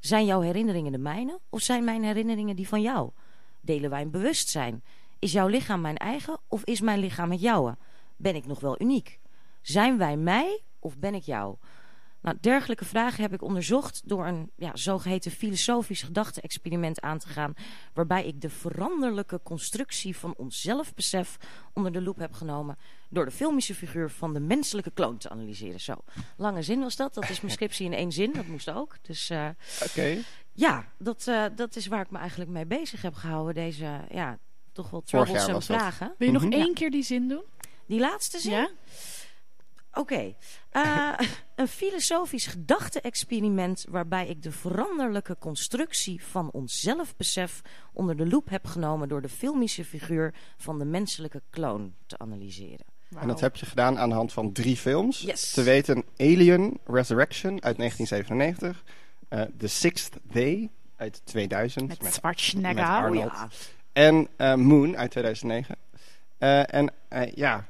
Zijn 0.00 0.24
jouw 0.24 0.40
herinneringen 0.40 0.92
de 0.92 0.98
mijne 0.98 1.40
of 1.48 1.60
zijn 1.60 1.84
mijn 1.84 2.02
herinneringen 2.02 2.56
die 2.56 2.68
van 2.68 2.80
jou? 2.82 3.10
Delen 3.60 3.90
wij 3.90 4.02
een 4.02 4.10
bewustzijn? 4.10 4.82
Is 5.18 5.32
jouw 5.32 5.46
lichaam 5.46 5.80
mijn 5.80 5.96
eigen 5.96 6.38
of 6.48 6.64
is 6.64 6.80
mijn 6.80 6.98
lichaam 6.98 7.30
het 7.30 7.40
jouwe? 7.40 7.76
Ben 8.16 8.34
ik 8.34 8.46
nog 8.46 8.60
wel 8.60 8.80
uniek? 8.80 9.18
Zijn 9.64 9.98
wij 9.98 10.16
mij 10.16 10.62
of 10.78 10.98
ben 10.98 11.14
ik 11.14 11.22
jou? 11.22 11.56
Nou, 12.20 12.36
dergelijke 12.40 12.84
vragen 12.84 13.22
heb 13.22 13.32
ik 13.32 13.42
onderzocht 13.42 14.02
door 14.04 14.26
een 14.26 14.50
ja, 14.56 14.76
zogeheten 14.76 15.30
filosofisch 15.30 16.02
gedachte-experiment 16.02 17.00
aan 17.00 17.18
te 17.18 17.28
gaan, 17.28 17.54
waarbij 17.94 18.24
ik 18.26 18.40
de 18.40 18.50
veranderlijke 18.50 19.40
constructie 19.42 20.16
van 20.16 20.34
ons 20.36 20.60
zelfbesef 20.60 21.36
onder 21.72 21.92
de 21.92 22.02
loep 22.02 22.18
heb 22.18 22.32
genomen 22.32 22.78
door 23.08 23.24
de 23.24 23.30
filmische 23.30 23.74
figuur 23.74 24.10
van 24.10 24.32
de 24.32 24.40
menselijke 24.40 24.90
kloon 24.90 25.16
te 25.16 25.28
analyseren. 25.28 25.80
Zo, 25.80 25.94
lange 26.36 26.62
zin 26.62 26.80
was 26.80 26.96
dat. 26.96 27.14
Dat 27.14 27.30
is 27.30 27.40
mijn 27.40 27.52
scriptie 27.52 27.86
in 27.86 27.92
één 27.92 28.12
zin, 28.12 28.32
dat 28.32 28.46
moest 28.46 28.70
ook. 28.70 28.96
Dus 29.02 29.30
uh, 29.30 29.48
Oké. 29.82 29.90
Okay. 29.90 30.24
Ja, 30.52 30.84
dat, 30.98 31.26
uh, 31.28 31.44
dat 31.56 31.76
is 31.76 31.86
waar 31.86 32.00
ik 32.00 32.10
me 32.10 32.18
eigenlijk 32.18 32.50
mee 32.50 32.66
bezig 32.66 33.02
heb 33.02 33.14
gehouden, 33.14 33.54
deze 33.54 34.00
ja, 34.10 34.38
toch 34.72 34.90
wel 34.90 35.02
troublesome 35.02 35.62
vragen. 35.62 36.14
Wil 36.18 36.26
je 36.26 36.32
nog 36.32 36.42
Mhm. 36.42 36.50
mm 36.50 36.56
-hmm. 36.56 36.66
één 36.66 36.74
keer 36.74 36.90
die 36.90 37.02
zin 37.02 37.28
doen? 37.28 37.42
Die 37.86 38.00
laatste 38.00 38.38
zin? 38.38 38.52
Ja? 38.52 38.70
Oké. 39.94 40.00
Okay. 40.00 40.36
Uh, 40.72 41.28
een 41.54 41.68
filosofisch 41.68 42.46
gedachte-experiment 42.46 43.84
waarbij 43.88 44.26
ik 44.26 44.42
de 44.42 44.52
veranderlijke 44.52 45.36
constructie 45.38 46.24
van 46.24 46.50
ons 46.50 46.80
zelfbesef 46.80 47.60
onder 47.92 48.16
de 48.16 48.26
loep 48.26 48.48
heb 48.48 48.66
genomen 48.66 49.08
door 49.08 49.22
de 49.22 49.28
filmische 49.28 49.84
figuur 49.84 50.34
van 50.56 50.78
de 50.78 50.84
menselijke 50.84 51.42
kloon 51.50 51.94
te 52.06 52.18
analyseren. 52.18 52.86
Wow. 53.08 53.22
En 53.22 53.28
dat 53.28 53.40
heb 53.40 53.56
je 53.56 53.66
gedaan 53.66 53.98
aan 53.98 54.08
de 54.08 54.14
hand 54.14 54.32
van 54.32 54.52
drie 54.52 54.76
films. 54.76 55.20
Yes. 55.20 55.50
Te 55.50 55.62
weten 55.62 56.04
Alien 56.16 56.80
Resurrection 56.84 57.62
uit 57.62 57.76
1997, 57.76 58.84
uh, 59.30 59.42
The 59.58 59.66
Sixth 59.66 60.16
Day 60.22 60.70
uit 60.96 61.20
2000 61.24 61.88
met, 61.88 62.02
met 62.02 62.14
Schwarzenegger. 62.14 62.74
met 62.74 62.84
Arnold. 62.84 63.26
Oh, 63.26 63.32
ja. 63.32 63.48
En 63.92 64.28
uh, 64.38 64.54
Moon 64.54 64.96
uit 64.96 65.10
2009. 65.10 65.76
Uh, 66.38 66.74
en 66.74 66.92
ja, 67.34 67.68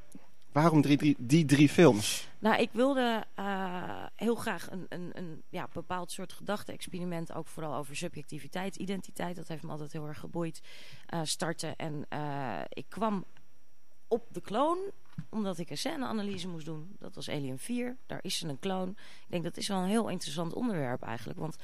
waarom 0.54 0.82
drie, 0.82 0.96
drie, 0.96 1.16
die 1.18 1.44
drie 1.44 1.68
films? 1.68 2.28
Nou, 2.38 2.60
ik 2.60 2.68
wilde 2.72 3.24
uh, 3.38 4.04
heel 4.16 4.34
graag 4.34 4.70
een, 4.70 4.86
een, 4.88 5.10
een 5.14 5.42
ja, 5.48 5.68
bepaald 5.72 6.10
soort 6.10 6.32
gedachte-experiment, 6.32 7.32
ook 7.32 7.46
vooral 7.46 7.74
over 7.74 7.96
subjectiviteit, 7.96 8.76
identiteit, 8.76 9.36
dat 9.36 9.48
heeft 9.48 9.62
me 9.62 9.70
altijd 9.70 9.92
heel 9.92 10.06
erg 10.06 10.18
geboeid, 10.18 10.60
uh, 11.14 11.20
starten. 11.22 11.76
En 11.76 12.06
uh, 12.12 12.60
ik 12.68 12.84
kwam 12.88 13.24
op 14.08 14.26
de 14.30 14.40
kloon 14.40 14.78
omdat 15.30 15.58
ik 15.58 15.70
een 15.70 15.78
scèneanalyse 15.78 16.48
moest 16.48 16.66
doen. 16.66 16.96
Dat 16.98 17.14
was 17.14 17.28
Alien 17.28 17.58
4. 17.58 17.96
Daar 18.06 18.18
is 18.22 18.38
ze 18.38 18.48
een 18.48 18.58
kloon. 18.58 18.88
Ik 18.88 19.30
denk 19.30 19.42
dat 19.44 19.56
is 19.56 19.68
wel 19.68 19.78
een 19.78 19.88
heel 19.88 20.08
interessant 20.08 20.52
onderwerp 20.54 21.02
eigenlijk. 21.02 21.38
Want 21.38 21.56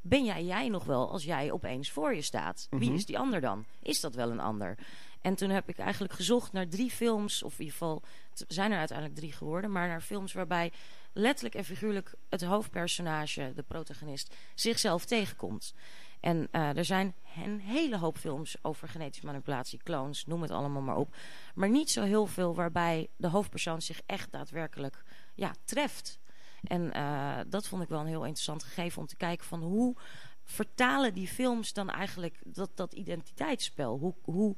ben 0.00 0.24
jij 0.24 0.44
jij 0.44 0.68
nog 0.68 0.84
wel 0.84 1.10
als 1.10 1.24
jij 1.24 1.52
opeens 1.52 1.90
voor 1.90 2.14
je 2.14 2.22
staat? 2.22 2.66
Wie 2.70 2.88
Mhm. 2.88 2.94
is 2.98 3.06
die 3.06 3.18
ander 3.18 3.40
dan? 3.40 3.64
Is 3.82 4.00
dat 4.00 4.14
wel 4.14 4.30
een 4.30 4.40
ander? 4.40 4.78
En 5.20 5.34
toen 5.34 5.50
heb 5.50 5.68
ik 5.68 5.78
eigenlijk 5.78 6.12
gezocht 6.12 6.52
naar 6.52 6.68
drie 6.68 6.90
films, 6.90 7.42
of 7.42 7.52
in 7.52 7.58
ieder 7.58 7.72
geval 7.72 8.02
zijn 8.48 8.72
er 8.72 8.78
uiteindelijk 8.78 9.18
drie 9.18 9.32
geworden, 9.32 9.72
maar 9.72 9.88
naar 9.88 10.00
films 10.00 10.32
waarbij 10.32 10.72
letterlijk 11.12 11.54
en 11.54 11.64
figuurlijk 11.64 12.14
het 12.28 12.42
hoofdpersonage, 12.42 13.52
de 13.54 13.62
protagonist, 13.62 14.34
zichzelf 14.54 15.04
tegenkomt. 15.04 15.74
En 16.20 16.48
eh, 16.50 16.76
er 16.76 16.84
zijn 16.84 17.14
een 17.36 17.60
hele 17.60 17.98
hoop 17.98 18.18
films 18.18 18.56
over 18.62 18.88
genetische 18.88 19.26
manipulatie, 19.26 19.82
clones, 19.82 20.26
noem 20.26 20.42
het 20.42 20.50
allemaal 20.50 20.82
maar 20.82 20.96
op. 20.96 21.16
Maar 21.54 21.70
niet 21.70 21.90
zo 21.90 22.02
heel 22.02 22.26
veel 22.26 22.54
waarbij 22.54 23.08
de 23.16 23.28
hoofdpersoon 23.28 23.82
zich 23.82 24.00
echt 24.06 24.32
daadwerkelijk 24.32 25.02
ja, 25.34 25.54
treft. 25.64 26.18
En 26.62 26.92
eh, 26.92 27.38
dat 27.46 27.66
vond 27.66 27.82
ik 27.82 27.88
wel 27.88 28.00
een 28.00 28.06
heel 28.06 28.24
interessant 28.24 28.62
gegeven 28.62 29.00
om 29.00 29.06
te 29.06 29.16
kijken 29.16 29.46
van 29.46 29.62
hoe 29.62 29.96
vertalen 30.42 31.14
die 31.14 31.28
films 31.28 31.72
dan 31.72 31.90
eigenlijk 31.90 32.38
dat, 32.44 32.70
dat 32.74 32.92
identiteitsspel? 32.92 33.98
Hoe, 33.98 34.14
hoe 34.22 34.56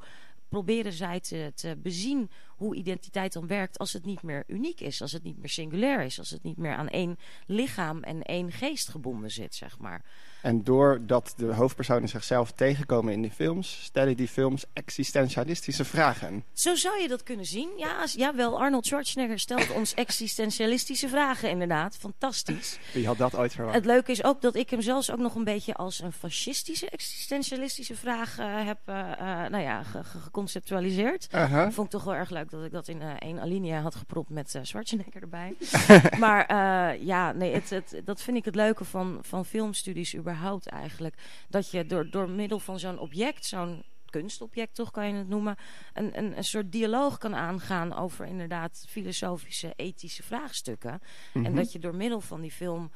proberen 0.49 0.93
zij 0.93 1.21
te, 1.21 1.53
te 1.55 1.77
bezien 1.83 2.31
hoe 2.59 2.75
identiteit 2.75 3.33
dan 3.33 3.47
werkt 3.47 3.79
als 3.79 3.93
het 3.93 4.05
niet 4.05 4.23
meer 4.23 4.45
uniek 4.47 4.81
is, 4.81 5.03
als 5.03 5.13
het 5.13 5.23
niet 5.23 5.39
meer 5.39 5.49
singulair 5.49 6.01
is, 6.01 6.19
als 6.19 6.31
het 6.31 6.43
niet 6.43 6.57
meer 6.57 6.75
aan 6.75 6.89
één 6.89 7.19
lichaam 7.47 8.03
en 8.03 8.23
één 8.23 8.53
geest 8.53 8.89
gebonden 8.89 9.31
zit, 9.31 9.55
zeg 9.55 9.79
maar. 9.79 10.03
En 10.43 10.65
doordat 10.65 11.35
de 11.37 11.55
hoofdpersonen 11.55 12.09
zichzelf 12.09 12.53
tegenkomen 12.53 13.13
in 13.13 13.23
die 13.23 13.31
films, 13.31 13.83
stellen 13.83 14.17
die 14.17 14.29
films 14.29 14.65
existentialistische 14.73 15.85
vragen. 15.85 16.45
Zo 16.53 16.75
zou 16.75 17.01
je 17.01 17.09
dat 17.09 17.23
kunnen 17.23 17.47
zien. 17.47 17.69
Ja, 17.77 18.01
als, 18.01 18.13
jawel, 18.13 18.61
Arnold 18.61 18.87
Schwarzenegger 18.87 19.39
stelt 19.39 19.71
ons 19.71 19.95
existentialistische 19.95 21.09
vragen 21.09 21.51
inderdaad. 21.51 21.97
Fantastisch. 21.97 22.79
Wie 22.93 23.07
had 23.07 23.19
dat 23.19 23.37
ooit 23.37 23.53
verwacht? 23.53 23.75
Het 23.77 23.85
leuke 23.85 24.11
is 24.13 24.25
ook 24.25 24.41
dat 24.41 24.55
ik 24.57 24.71
hem 24.71 24.81
zelfs 24.81 25.11
ook 25.11 25.19
nog 25.19 25.35
een 25.35 25.45
beetje 25.45 25.75
als 25.75 26.01
een 26.03 26.13
fascistische 26.13 26.91
existentialistische 26.91 27.95
vraag 27.97 28.39
eh, 28.39 28.67
heb 28.67 28.79
eh, 28.85 29.13
eh, 29.13 29.51
nou 29.51 29.63
ja, 29.63 29.83
ge- 29.83 30.05
ge- 30.05 30.19
geconceptualiseerd. 30.19 31.31
Dat 31.31 31.49
vond 31.75 31.87
ik 31.87 31.93
toch 31.93 32.05
wel 32.05 32.15
erg 32.15 32.31
leuk 32.31 32.48
dat 32.51 32.65
ik 32.65 32.73
dat 32.73 32.89
in 32.89 33.03
eh, 33.03 33.11
één 33.19 33.41
alinea 33.41 33.81
had 33.81 33.95
gepropt 33.95 34.31
met 34.31 34.55
eh 34.55 34.63
Schwarzenegger 34.63 35.23
erbij. 35.23 35.55
maar 36.19 36.47
eh, 36.47 37.03
ja, 37.03 37.33
nee, 37.33 37.55
het, 37.55 37.71
het, 37.71 38.01
dat 38.05 38.23
vind 38.23 38.37
ik 38.37 38.45
het 38.45 38.55
leuke 38.55 38.85
van, 38.85 39.19
van 39.21 39.45
filmstudies 39.45 40.17
überhaupt 40.17 40.67
eigenlijk. 40.67 41.15
Dat 41.49 41.71
je 41.71 41.87
door, 41.87 42.11
door 42.11 42.31
middel 42.31 42.59
van 42.59 42.79
zo'n 42.79 42.99
object, 42.99 43.45
zo'n 43.45 43.83
kunstobject 44.11 44.75
toch 44.75 44.91
kan 44.91 45.09
je 45.09 45.15
het 45.15 45.29
noemen, 45.29 45.57
een, 45.95 46.19
een, 46.19 46.37
een 46.37 46.45
soort 46.45 46.73
dialoog 46.73 47.19
kan 47.19 47.35
aangaan 47.35 47.97
over 47.97 48.27
inderdaad 48.27 48.85
filosofische, 48.89 49.73
ethische 49.77 50.23
vraagstukken. 50.23 51.01
En 51.35 51.41
Mhm. 51.41 51.55
dat 51.55 51.73
je 51.73 51.79
door 51.79 51.95
middel 51.95 52.21
van 52.21 52.41
die 52.41 52.53
film 52.53 52.91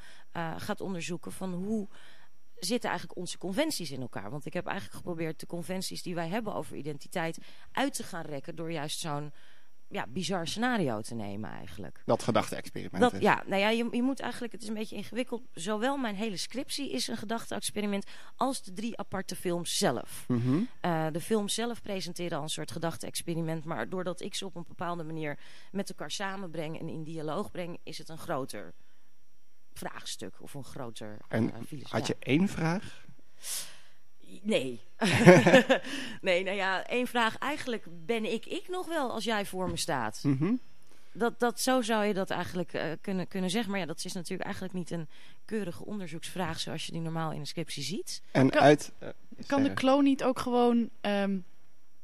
gaat 0.57 0.81
onderzoeken 0.81 1.31
van 1.31 1.53
hoe 1.53 1.87
zitten 2.63 2.89
eigenlijk 2.89 3.19
onze 3.19 3.37
conventies 3.37 3.91
in 3.91 4.01
elkaar. 4.01 4.29
Want 4.29 4.45
ik 4.45 4.53
heb 4.53 4.65
eigenlijk 4.65 4.97
geprobeerd 4.97 5.39
de 5.39 5.45
conventies 5.45 6.01
die 6.01 6.15
wij 6.15 6.27
hebben 6.27 6.53
over 6.53 6.75
identiteit 6.75 7.37
uit 7.71 7.93
te 7.93 8.03
gaan 8.03 8.25
rekken 8.25 8.55
door 8.55 8.71
juist 8.71 8.99
zo'n 8.99 9.31
ja, 9.93 10.05
bizar 10.09 10.47
scenario 10.47 11.01
te 11.01 11.15
nemen 11.15 11.49
eigenlijk. 11.49 12.01
Dat 12.05 12.23
gedachte-experiment. 12.23 12.99
Dat, 12.99 13.13
is. 13.13 13.19
ja, 13.21 13.43
nou 13.45 13.61
ja, 13.61 13.69
je, 13.69 13.87
je 13.91 14.03
moet 14.03 14.19
eigenlijk, 14.19 14.53
het 14.53 14.61
is 14.61 14.67
een 14.67 14.73
beetje 14.73 14.95
ingewikkeld. 14.95 15.41
Zowel 15.51 15.97
mijn 15.97 16.15
hele 16.15 16.37
scriptie 16.37 16.91
is 16.91 17.07
een 17.07 17.17
gedachte-experiment 17.17 18.05
als 18.35 18.63
de 18.63 18.73
drie 18.73 18.97
aparte 18.97 19.35
films 19.35 19.77
zelf. 19.77 20.25
Mhm. 20.27 20.61
Eh, 20.81 21.07
de 21.11 21.21
films 21.21 21.53
zelf 21.53 21.81
presenteren 21.81 22.37
al 22.37 22.43
een 22.43 22.49
soort 22.49 22.71
gedachte-experiment. 22.71 23.65
Maar 23.65 23.89
doordat 23.89 24.21
ik 24.21 24.35
ze 24.35 24.45
op 24.45 24.55
een 24.55 24.65
bepaalde 24.67 25.03
manier 25.03 25.39
met 25.71 25.89
elkaar 25.89 26.11
samenbreng 26.11 26.79
en 26.79 26.89
in 26.89 27.03
dialoog 27.03 27.51
breng, 27.51 27.77
is 27.83 27.97
het 27.97 28.09
een 28.09 28.17
groter 28.17 28.73
vraagstuk 29.73 30.35
of 30.41 30.53
een 30.53 30.63
groter 30.63 31.17
En 31.27 31.53
eh, 31.53 31.59
filos- 31.67 31.91
Had 31.91 32.07
ja. 32.07 32.13
je 32.19 32.25
één 32.25 32.47
vraag? 32.47 33.01
Nee. 34.41 34.81
nee, 36.21 36.43
nou 36.43 36.55
ja, 36.57 36.85
één 36.85 37.07
vraag. 37.07 37.37
Eigenlijk 37.37 37.85
ben 38.05 38.33
ik 38.33 38.45
ik 38.45 38.67
nog 38.69 38.87
wel 38.87 39.11
als 39.11 39.23
jij 39.23 39.45
voor 39.45 39.69
me 39.69 39.77
staat. 39.77 40.19
Mhm. 40.23 40.53
Dat, 41.15 41.39
dat, 41.39 41.59
zo 41.61 41.81
zou 41.81 42.05
je 42.05 42.13
dat 42.13 42.29
eigenlijk 42.29 42.73
eh, 42.73 42.91
kunnen, 43.01 43.27
kunnen 43.27 43.49
zeggen. 43.49 43.71
Maar 43.71 43.79
ja, 43.79 43.85
dat 43.85 44.05
is 44.05 44.13
natuurlijk 44.13 44.43
eigenlijk 44.43 44.73
niet 44.73 44.91
een 44.91 45.07
keurige 45.45 45.85
onderzoeksvraag 45.85 46.59
zoals 46.59 46.85
je 46.85 46.91
die 46.91 47.01
normaal 47.01 47.31
in 47.31 47.39
een 47.39 47.47
scriptie 47.47 47.83
ziet. 47.83 48.21
En 48.31 48.49
Kan- 48.49 48.61
uit... 48.61 48.91
eh, 48.99 49.09
Kan 49.47 49.63
de 49.63 49.73
kloon 49.73 50.03
niet 50.03 50.23
ook 50.23 50.39
gewoon 50.39 50.89
ehm, 51.01 51.37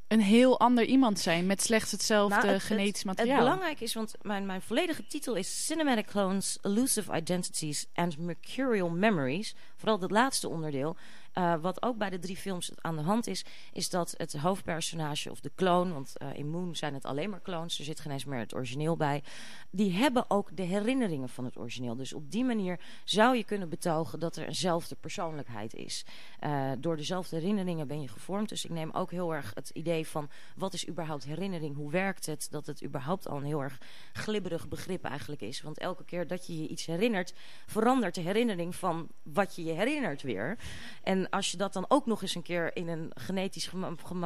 een 0.09 0.21
heel 0.21 0.59
ander 0.59 0.83
iemand 0.85 1.19
zijn 1.19 1.45
met 1.45 1.61
slechts 1.61 1.91
hetzelfde 1.91 2.35
Nou, 2.35 2.47
het- 2.47 2.61
genetisch 2.63 2.95
Het 3.03 3.05
materiaal? 3.05 3.37
belangrijke 3.37 3.83
is, 3.83 3.93
want 3.93 4.13
mijn, 4.21 4.45
mijn 4.45 4.61
volledige 4.61 5.07
titel 5.07 5.35
is 5.35 5.65
Cinematic 5.65 6.05
Clones, 6.05 6.57
Elusive 6.61 7.15
Identities 7.15 7.85
and 7.93 8.17
Mercurial 8.17 8.89
Memories. 8.89 9.55
Vooral 9.75 9.99
dat 9.99 10.11
laatste 10.11 10.49
onderdeel. 10.49 10.95
Eh, 11.39 11.53
wat 11.61 11.83
ook 11.83 11.97
bij 11.97 12.09
de 12.09 12.19
drie 12.19 12.37
films 12.37 12.71
aan 12.75 12.95
de 12.95 13.01
hand 13.01 13.27
is, 13.27 13.45
is 13.73 13.89
dat 13.89 14.13
het 14.17 14.33
hoofdpersonage 14.33 15.31
of 15.31 15.39
de 15.39 15.51
kloon, 15.55 15.93
want 15.93 16.17
eh, 16.17 16.27
in 16.33 16.49
Moon 16.49 16.75
zijn 16.75 16.93
het 16.93 17.05
alleen 17.05 17.29
maar 17.29 17.41
clones, 17.41 17.79
er 17.79 17.85
zit 17.85 17.99
geen 17.99 18.11
eens 18.11 18.25
meer 18.25 18.39
het 18.39 18.55
origineel 18.55 18.97
bij, 18.97 19.23
die 19.69 19.91
hebben 19.91 20.25
ook 20.27 20.55
de 20.55 20.63
herinneringen 20.63 21.29
van 21.29 21.45
het 21.45 21.57
origineel. 21.57 21.95
Dus 21.95 22.13
op 22.13 22.31
die 22.31 22.43
manier 22.43 22.79
zou 23.03 23.35
je 23.35 23.43
kunnen 23.43 23.69
betogen 23.69 24.19
dat 24.19 24.35
er 24.35 24.47
eenzelfde 24.47 24.95
persoonlijkheid 24.95 25.73
is. 25.73 26.05
Eh, 26.39 26.71
door 26.79 26.97
dezelfde 26.97 27.35
herinneringen 27.35 27.87
ben 27.87 28.01
je 28.01 28.07
gevormd. 28.07 28.49
Dus 28.49 28.65
ik 28.65 28.71
neem 28.71 28.91
ook 28.91 29.11
heel 29.11 29.33
erg 29.33 29.51
het 29.53 29.69
idee 29.69 30.07
van 30.07 30.29
wat 30.55 30.73
is 30.73 30.87
überhaupt 30.87 31.23
herinnering, 31.23 31.75
hoe 31.75 31.91
werkt 31.91 32.25
het, 32.25 32.47
dat 32.51 32.65
het 32.65 32.83
überhaupt 32.83 33.27
al 33.27 33.37
een 33.37 33.43
heel 33.43 33.63
erg 33.63 33.77
glibberig 34.13 34.67
begrip 34.67 35.03
eigenlijk 35.03 35.41
is. 35.41 35.61
Want 35.61 35.77
elke 35.77 36.05
keer 36.05 36.27
dat 36.27 36.47
je 36.47 36.61
je 36.61 36.67
iets 36.67 36.85
herinnert, 36.85 37.33
verandert 37.65 38.15
de 38.15 38.21
herinnering 38.21 38.75
van 38.75 39.07
wat 39.23 39.55
je 39.55 39.63
je 39.63 39.73
herinnert 39.73 40.21
weer. 40.21 40.57
En 41.03 41.28
als 41.29 41.51
je 41.51 41.57
dat 41.57 41.73
dan 41.73 41.85
ook 41.87 42.05
nog 42.05 42.21
eens 42.21 42.35
een 42.35 42.41
keer 42.41 42.75
in 42.75 42.87
een 42.87 43.11
genetisch 43.13 43.71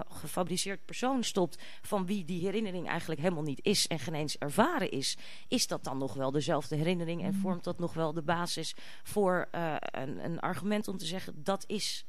gefabriceerd 0.09 0.85
persoon 0.85 1.23
stopt, 1.23 1.63
van 1.81 2.05
wie 2.05 2.25
die 2.25 2.41
herinnering 2.41 2.87
eigenlijk 2.87 3.21
helemaal 3.21 3.43
niet 3.43 3.59
is 3.63 3.87
en 3.87 3.99
geen 3.99 4.13
eens 4.13 4.37
ervaren 4.37 4.91
is, 4.91 5.17
is 5.47 5.67
dat 5.67 5.83
dan 5.83 5.97
nog 5.97 6.13
wel 6.13 6.31
dezelfde 6.31 6.75
herinnering 6.75 7.23
en 7.23 7.33
vormt 7.33 7.63
dat 7.63 7.79
nog 7.79 7.93
wel 7.93 8.13
de 8.13 8.21
basis 8.21 8.75
voor 9.03 9.47
eh, 9.51 9.75
een, 9.79 10.25
een 10.25 10.39
argument 10.39 10.87
om 10.87 10.97
te 10.97 11.05
zeggen 11.05 11.43
dat 11.43 11.63
is 11.67 12.05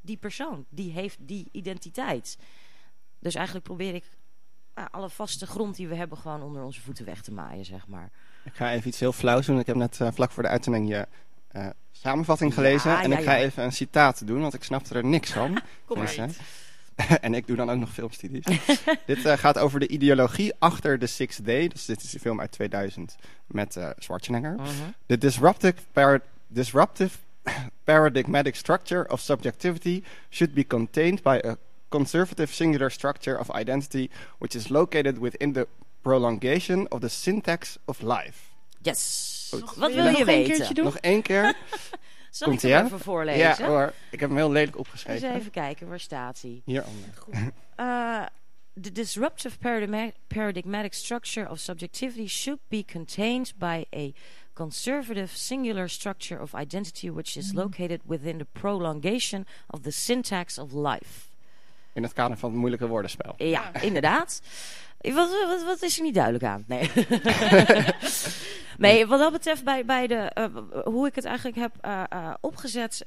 die 0.00 0.16
persoon, 0.16 0.64
die 0.68 0.92
heeft 0.92 1.18
die 1.20 1.48
identiteit. 1.52 2.38
Dus 3.18 3.34
eigenlijk 3.34 3.66
probeer 3.66 3.94
ik 3.94 4.04
eh, 4.74 4.84
alle 4.90 5.10
vaste 5.10 5.46
grond 5.46 5.76
die 5.76 5.88
we 5.88 5.94
hebben 5.94 6.18
gewoon 6.18 6.42
onder 6.42 6.62
onze 6.62 6.80
voeten 6.80 7.04
weg 7.04 7.22
te 7.22 7.32
maaien, 7.32 7.64
zeg 7.64 7.86
maar. 7.86 8.10
Ik 8.44 8.54
ga 8.54 8.72
even 8.72 8.88
iets 8.88 9.00
heel 9.00 9.12
flauws 9.12 9.46
doen. 9.46 9.58
Ik 9.58 9.66
heb 9.66 9.76
net 9.76 10.00
eh, 10.00 10.12
vlak 10.12 10.30
voor 10.30 10.42
de 10.42 10.48
uitzending 10.48 10.88
je 10.88 11.06
eh, 11.48 11.66
samenvatting 11.92 12.54
gelezen. 12.54 12.90
Ja, 12.90 13.02
en 13.02 13.10
ja, 13.10 13.18
ik 13.18 13.24
ga 13.24 13.34
ja. 13.34 13.42
even 13.42 13.64
een 13.64 13.72
citaat 13.72 14.26
doen, 14.26 14.40
want 14.40 14.54
ik 14.54 14.64
snapte 14.64 14.94
er 14.94 15.04
niks 15.04 15.32
van. 15.32 15.62
Kom 15.86 15.98
maar. 15.98 16.06
Tenminste. 16.06 16.42
en 17.20 17.34
ik 17.34 17.46
doe 17.46 17.56
dan 17.56 17.70
ook 17.70 17.78
nog 17.78 17.92
filmstudies. 17.92 18.44
dit 19.06 19.24
eh, 19.24 19.38
gaat 19.38 19.58
over 19.58 19.80
de 19.80 19.88
ideologie 19.88 20.52
achter 20.58 20.98
The 20.98 21.06
Sixth 21.06 21.44
Day. 21.44 21.68
Dus 21.68 21.84
dit 21.84 22.02
is 22.02 22.12
een 22.12 22.20
film 22.20 22.40
uit 22.40 22.52
2000 22.52 23.16
met 23.46 23.76
eh, 23.76 23.88
Schwarzenegger. 23.98 24.54
Mhm. 24.54 25.18
Disruptive, 25.18 25.74
para- 25.92 26.20
disruptive 26.46 27.18
paradigmatic 27.84 28.54
structure 28.54 29.08
of 29.08 29.20
subjectivity 29.20 30.02
should 30.30 30.54
be 30.54 30.66
contained 30.66 31.22
by 31.22 31.40
a 31.44 31.56
conservative 31.88 32.52
singular 32.52 32.90
structure 32.90 33.38
of 33.38 33.48
identity 33.56 34.10
which 34.38 34.54
is 34.54 34.68
located 34.68 35.18
within 35.18 35.52
the 35.52 35.66
prolongation 36.02 36.86
of 36.88 37.00
the 37.00 37.08
syntax 37.08 37.78
of 37.84 38.02
life. 38.02 38.54
Yes. 38.82 39.37
Wat 39.50 39.74
Wil 39.76 39.88
je 39.88 39.94
je 39.96 40.02
nog 40.10 40.18
een 40.20 40.24
weten? 40.26 40.56
keertje 40.56 40.74
doen? 40.74 40.84
Nog 40.84 40.96
één 40.98 41.22
keer. 41.22 41.54
Zal 42.30 42.48
Komt 42.48 42.62
ik 42.62 42.70
hem 42.70 42.84
even 42.86 43.00
voorlezen? 43.00 43.38
ja 43.38 43.66
hoor, 43.66 43.92
ik 44.10 44.20
heb 44.20 44.28
hem 44.28 44.38
heel 44.38 44.50
lelijk 44.50 44.70
Eens 44.76 44.78
opgeschreven. 44.86 45.34
even 45.34 45.50
kijken, 45.50 45.88
waar 45.88 46.00
staat 46.00 46.40
hij? 46.42 46.62
Hieronder. 46.64 47.08
Uh, 47.80 48.22
the 48.80 48.92
disruptive 48.92 49.58
paradigma- 49.58 50.10
paradigmatic 50.26 50.92
structure 50.94 51.50
of 51.50 51.58
subjectivity 51.58 52.26
should 52.26 52.58
be 52.68 52.84
contained 52.92 53.52
by 53.58 53.84
a 53.96 54.10
conservative 54.52 55.36
singular 55.36 55.88
structure 55.88 56.42
of 56.42 56.52
identity 56.54 57.10
which 57.10 57.36
is 57.36 57.52
located 57.52 58.00
within 58.06 58.38
the 58.38 58.46
prolongation 58.52 59.46
of 59.66 59.80
the 59.80 59.90
syntax 59.90 60.58
of 60.58 60.72
life. 60.72 61.26
In 61.92 62.02
het 62.02 62.12
kader 62.12 62.36
van 62.36 62.50
het 62.50 62.58
moeilijke 62.58 62.86
woordenspel. 62.86 63.34
Ja, 63.36 63.74
inderdaad. 63.80 64.40
Wat, 65.00 65.30
wat, 65.46 65.64
wat 65.64 65.82
is 65.82 65.96
er 65.96 66.02
niet 66.02 66.14
duidelijk 66.14 66.44
aan? 66.44 66.64
Nee. 66.66 66.90
nee, 68.78 69.06
wat 69.06 69.18
dat 69.18 69.32
betreft, 69.32 69.64
bij, 69.64 69.84
bij 69.84 70.06
de, 70.06 70.14
eh, 70.14 70.46
hoe 70.84 71.06
ik 71.06 71.14
het 71.14 71.24
eigenlijk 71.24 71.56
heb 71.56 71.76
eh, 71.80 72.04
eh, 72.08 72.34
opgezet, 72.40 73.02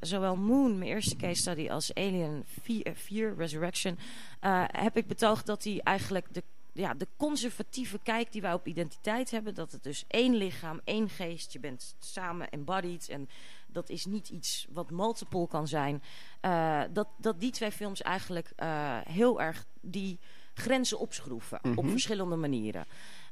zowel 0.00 0.36
Moon, 0.36 0.78
mijn 0.78 0.90
eerste 0.90 1.16
case 1.16 1.40
study, 1.40 1.68
als 1.70 1.94
Alien 1.94 2.44
4, 2.62 2.92
4 2.94 3.34
Resurrection, 3.36 3.98
heb 4.66 4.96
ik 4.96 5.06
betoogd 5.06 5.46
dat 5.46 5.62
die 5.62 5.82
eigenlijk 5.82 6.26
de, 6.30 6.42
ja, 6.72 6.94
de 6.94 7.06
conservatieve 7.16 7.98
kijk 8.02 8.32
die 8.32 8.42
wij 8.42 8.52
op 8.52 8.66
identiteit 8.66 9.30
hebben, 9.30 9.54
dat 9.54 9.72
het 9.72 9.82
dus 9.82 10.04
één 10.08 10.34
lichaam, 10.34 10.80
één 10.84 11.08
geest, 11.08 11.52
je 11.52 11.60
bent 11.60 11.94
samen 11.98 12.50
embodied 12.50 13.08
en 13.08 13.28
dat 13.66 13.88
is 13.88 14.04
niet 14.04 14.28
iets 14.28 14.66
wat 14.70 14.90
multiple 14.90 15.48
kan 15.48 15.68
zijn, 15.68 16.02
dat, 16.92 17.08
dat 17.16 17.40
die 17.40 17.50
twee 17.50 17.72
films 17.72 18.02
eigenlijk 18.02 18.52
heel 19.08 19.40
erg 19.40 19.66
die 19.80 20.18
grenzen 20.54 20.98
opschroeven 20.98 21.58
op 21.64 21.82
Mhm. 21.84 21.90
verschillende 21.90 22.36
manieren. 22.36 22.86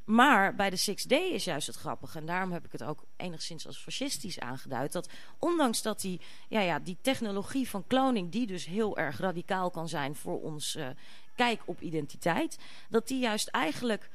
Maar 0.05 0.55
bij 0.55 0.71
de 0.71 0.77
6D 0.77 1.13
is 1.13 1.45
juist 1.45 1.67
het 1.67 1.77
grappige. 1.77 2.19
En 2.19 2.27
daarom 2.27 2.53
heb 2.53 2.65
ik 2.65 2.73
het 2.73 2.83
ook 2.83 3.05
enigszins 3.17 3.67
als 3.67 3.79
fascistisch 3.79 4.41
aangeduid. 4.41 4.93
Dat 4.93 5.09
ondanks 5.39 5.83
dat 5.83 6.01
die, 6.01 6.21
ja, 6.49 6.61
ja, 6.61 6.79
die 6.79 6.97
technologie 7.01 7.69
van 7.69 7.87
kloning, 7.87 8.31
die 8.33 8.47
dus 8.47 8.65
heel 8.67 8.97
erg 8.99 9.19
radicaal 9.19 9.71
kan 9.71 9.89
zijn 9.89 10.15
voor 10.15 10.41
ons 10.43 10.75
eh, 10.75 10.87
kijk 11.35 11.61
op 11.65 11.81
identiteit, 11.81 12.59
dat 12.89 13.09
die 13.09 13.19
juist 13.19 13.49
eigenlijk 13.49 14.11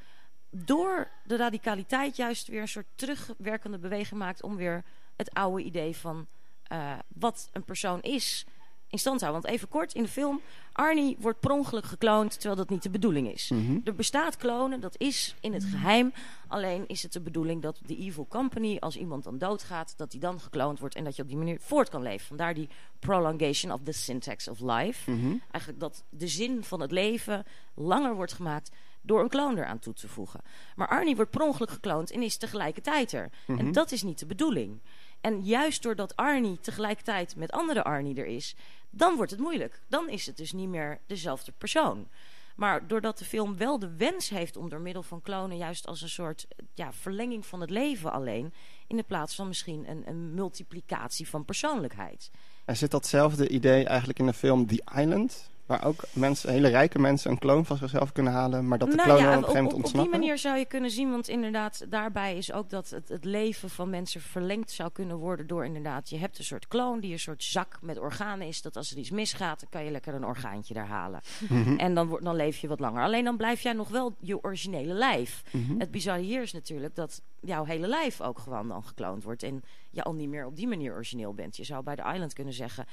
door 0.50 1.08
de 1.24 1.36
radicaliteit 1.36 2.16
juist 2.16 2.46
weer 2.46 2.60
een 2.60 2.68
soort 2.68 2.86
terugwerkende 2.94 3.78
beweging 3.78 4.20
maakt 4.20 4.42
om 4.42 4.56
weer 4.56 4.84
het 5.16 5.34
oude 5.34 5.62
idee 5.62 5.96
van 5.96 6.26
eh, 6.62 6.92
wat 7.08 7.48
een 7.52 7.64
persoon 7.64 8.00
is 8.02 8.46
in 8.90 8.98
stand 8.98 9.20
houden. 9.20 9.42
Want 9.42 9.54
even 9.54 9.68
kort 9.68 9.94
in 9.94 10.02
de 10.02 10.08
film, 10.08 10.40
Arnie 10.72 11.16
wordt 11.20 11.40
per 11.40 11.50
ongeluk 11.50 11.84
gekloond 11.84 12.32
terwijl 12.32 12.56
dat 12.56 12.68
niet 12.70 12.82
de 12.82 12.90
bedoeling 12.90 13.32
is. 13.32 13.48
Mhm. 13.50 13.78
Er 13.84 13.94
bestaat 13.94 14.36
klonen, 14.36 14.80
dat 14.80 14.94
is 14.98 15.34
in 15.40 15.52
het 15.52 15.64
geheim. 15.64 16.12
Alleen 16.48 16.84
is 16.86 17.02
het 17.02 17.12
de 17.12 17.20
bedoeling 17.20 17.62
dat 17.62 17.80
de 17.86 17.96
Evil 17.96 18.26
Company, 18.28 18.76
als 18.80 18.96
iemand 18.96 19.24
dan 19.24 19.38
doodgaat, 19.38 19.94
dat 19.96 20.10
die 20.10 20.20
dan 20.20 20.40
gekloond 20.40 20.78
wordt 20.78 20.94
en 20.94 21.04
dat 21.04 21.16
je 21.16 21.22
op 21.22 21.28
die 21.28 21.36
manier 21.36 21.58
voort 21.60 21.88
kan 21.88 22.02
leven. 22.02 22.26
Vandaar 22.26 22.54
die 22.54 22.68
prolongation 22.98 23.72
of 23.72 23.80
the 23.84 23.92
syntax 23.92 24.48
of 24.48 24.60
life. 24.60 25.10
Mhm. 25.10 25.36
Eigenlijk 25.50 25.80
dat 25.80 26.04
de 26.10 26.28
zin 26.28 26.64
van 26.64 26.80
het 26.80 26.92
leven 26.92 27.44
langer 27.74 28.14
wordt 28.14 28.32
gemaakt 28.32 28.70
door 29.02 29.20
een 29.20 29.28
kloon 29.28 29.58
eraan 29.58 29.78
toe 29.78 29.92
te 29.94 30.08
voegen. 30.08 30.40
Maar 30.76 30.88
Arnie 30.88 31.16
wordt 31.16 31.30
per 31.30 31.40
ongeluk 31.42 31.70
gekloond 31.70 32.10
en 32.10 32.22
is 32.22 32.36
tegelijkertijd 32.36 33.12
er. 33.12 33.30
En 33.46 33.54
Mhm. 33.54 33.72
dat 33.72 33.92
is 33.92 34.02
niet 34.02 34.18
de 34.18 34.26
bedoeling. 34.26 34.80
En 35.20 35.42
juist 35.42 35.82
doordat 35.82 36.16
Arnie 36.16 36.60
tegelijkertijd 36.60 37.36
met 37.36 37.50
andere 37.50 37.84
Arnie 37.84 38.16
er 38.16 38.26
is, 38.26 38.56
dan 38.90 39.16
wordt 39.16 39.30
het 39.30 39.40
moeilijk. 39.40 39.80
Dan 39.88 40.08
is 40.08 40.26
het 40.26 40.36
dus 40.36 40.52
niet 40.52 40.68
meer 40.68 41.00
dezelfde 41.06 41.52
persoon. 41.58 42.08
Maar 42.56 42.86
doordat 42.86 43.18
de 43.18 43.24
film 43.24 43.56
wel 43.56 43.78
de 43.78 43.96
wens 43.96 44.28
heeft 44.28 44.56
om 44.56 44.68
door 44.68 44.80
middel 44.80 45.02
van 45.02 45.22
klonen 45.22 45.56
juist 45.56 45.86
als 45.86 46.02
een 46.02 46.08
soort 46.08 46.46
ja, 46.74 46.92
verlenging 46.92 47.46
van 47.46 47.60
het 47.60 47.70
leven 47.70 48.12
alleen, 48.12 48.52
in 48.86 48.96
de 48.96 49.02
plaats 49.02 49.34
van 49.34 49.48
misschien 49.48 49.90
een, 49.90 50.02
een 50.06 50.34
multiplicatie 50.34 51.28
van 51.28 51.44
persoonlijkheid. 51.44 52.30
Er 52.64 52.76
zit 52.76 52.90
datzelfde 52.90 53.48
idee 53.48 53.84
eigenlijk 53.84 54.18
in 54.18 54.26
de 54.26 54.32
film 54.32 54.66
The 54.66 54.82
Island. 54.96 55.50
Waar 55.68 55.84
ook 55.84 56.04
mensen, 56.12 56.52
hele 56.52 56.68
rijke 56.68 56.98
mensen 56.98 57.30
een 57.30 57.38
kloon 57.38 57.66
van 57.66 57.76
zichzelf 57.76 58.12
kunnen 58.12 58.32
halen. 58.32 58.68
Maar 58.68 58.78
dat 58.78 58.90
de 58.90 58.96
Nou 58.96 59.08
ja, 59.08 59.16
dan 59.16 59.26
op 59.26 59.36
een 59.36 59.44
gegeven 59.44 59.64
moment 59.64 59.94
op 59.94 60.00
die 60.00 60.08
manier 60.08 60.38
zou 60.38 60.58
je 60.58 60.64
kunnen 60.64 60.90
zien, 60.90 61.10
want 61.10 61.28
inderdaad, 61.28 61.86
daarbij 61.88 62.36
is 62.36 62.52
ook 62.52 62.70
dat 62.70 62.90
het, 62.90 63.08
het 63.08 63.24
leven 63.24 63.70
van 63.70 63.90
mensen 63.90 64.20
verlengd 64.20 64.70
zou 64.70 64.90
kunnen 64.92 65.16
worden 65.16 65.46
door 65.46 65.64
inderdaad, 65.64 66.08
je 66.08 66.18
hebt 66.18 66.38
een 66.38 66.44
soort 66.44 66.68
kloon 66.68 67.00
die 67.00 67.12
een 67.12 67.18
soort 67.18 67.44
zak 67.44 67.78
met 67.80 67.98
organen 67.98 68.46
is, 68.46 68.62
dat 68.62 68.76
als 68.76 68.90
er 68.90 68.98
iets 68.98 69.10
misgaat, 69.10 69.60
dan 69.60 69.68
kan 69.68 69.84
je 69.84 69.90
lekker 69.90 70.14
een 70.14 70.24
orgaantje 70.24 70.74
daar 70.74 70.86
halen. 70.86 71.20
Mhm. 71.48 71.76
En 71.76 71.94
dan, 71.94 72.18
dan 72.22 72.36
leef 72.36 72.58
je 72.58 72.68
wat 72.68 72.80
langer. 72.80 73.02
Alleen 73.02 73.24
dan 73.24 73.36
blijf 73.36 73.60
jij 73.60 73.72
nog 73.72 73.88
wel 73.88 74.14
je 74.18 74.44
originele 74.44 74.94
lijf. 74.94 75.42
Mhm. 75.50 75.78
Het 75.78 75.90
bizarre 75.90 76.22
hier 76.22 76.42
is 76.42 76.52
natuurlijk 76.52 76.94
dat 76.94 77.22
jouw 77.40 77.64
hele 77.64 77.88
lijf 77.88 78.20
ook 78.20 78.38
gewoon 78.38 78.68
dan 78.68 78.84
gekloond 78.84 79.24
wordt. 79.24 79.42
En 79.42 79.62
je 79.90 80.02
al 80.02 80.14
niet 80.14 80.28
meer 80.28 80.46
op 80.46 80.56
die 80.56 80.68
manier 80.68 80.92
origineel 80.92 81.34
bent. 81.34 81.56
Je 81.56 81.64
zou 81.64 81.82
bij 81.82 81.96
de 81.96 82.10
Island 82.12 82.32
kunnen 82.32 82.54
zeggen, 82.54 82.86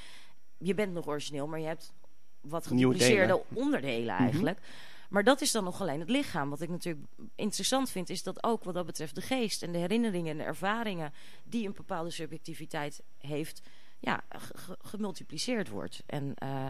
je 0.57 0.73
bent 0.73 0.93
nog 0.93 1.07
origineel, 1.07 1.47
maar 1.47 1.59
je 1.59 1.67
hebt 1.67 1.93
wat 2.47 2.69
Nieuwe 2.69 2.93
gedupliceerde 2.93 3.33
delen. 3.33 3.45
Mhm. 3.49 3.59
onderdelen 3.59 4.15
eigenlijk. 4.15 4.59
Maar 5.09 5.23
dat 5.23 5.41
is 5.41 5.51
dan 5.51 5.63
nog 5.63 5.81
alleen 5.81 5.99
het 5.99 6.09
lichaam. 6.09 6.49
Wat 6.49 6.61
ik 6.61 6.69
natuurlijk 6.69 7.05
interessant 7.35 7.89
vind, 7.89 8.09
is 8.09 8.23
dat 8.23 8.43
ook 8.43 8.63
wat 8.63 8.73
dat 8.73 8.85
betreft 8.85 9.15
de 9.15 9.21
geest 9.21 9.63
en 9.63 9.71
de 9.71 9.77
herinneringen 9.77 10.31
en 10.31 10.37
de 10.37 10.43
ervaringen 10.43 11.13
die 11.43 11.65
een 11.67 11.73
bepaalde 11.73 12.09
subjectiviteit 12.09 13.03
heeft, 13.17 13.61
ja, 13.99 14.21
ge- 14.29 14.57
ge- 14.57 14.77
gemultipliceerd 14.81 15.69
wordt. 15.69 16.03
En 16.05 16.33
eh, 16.35 16.65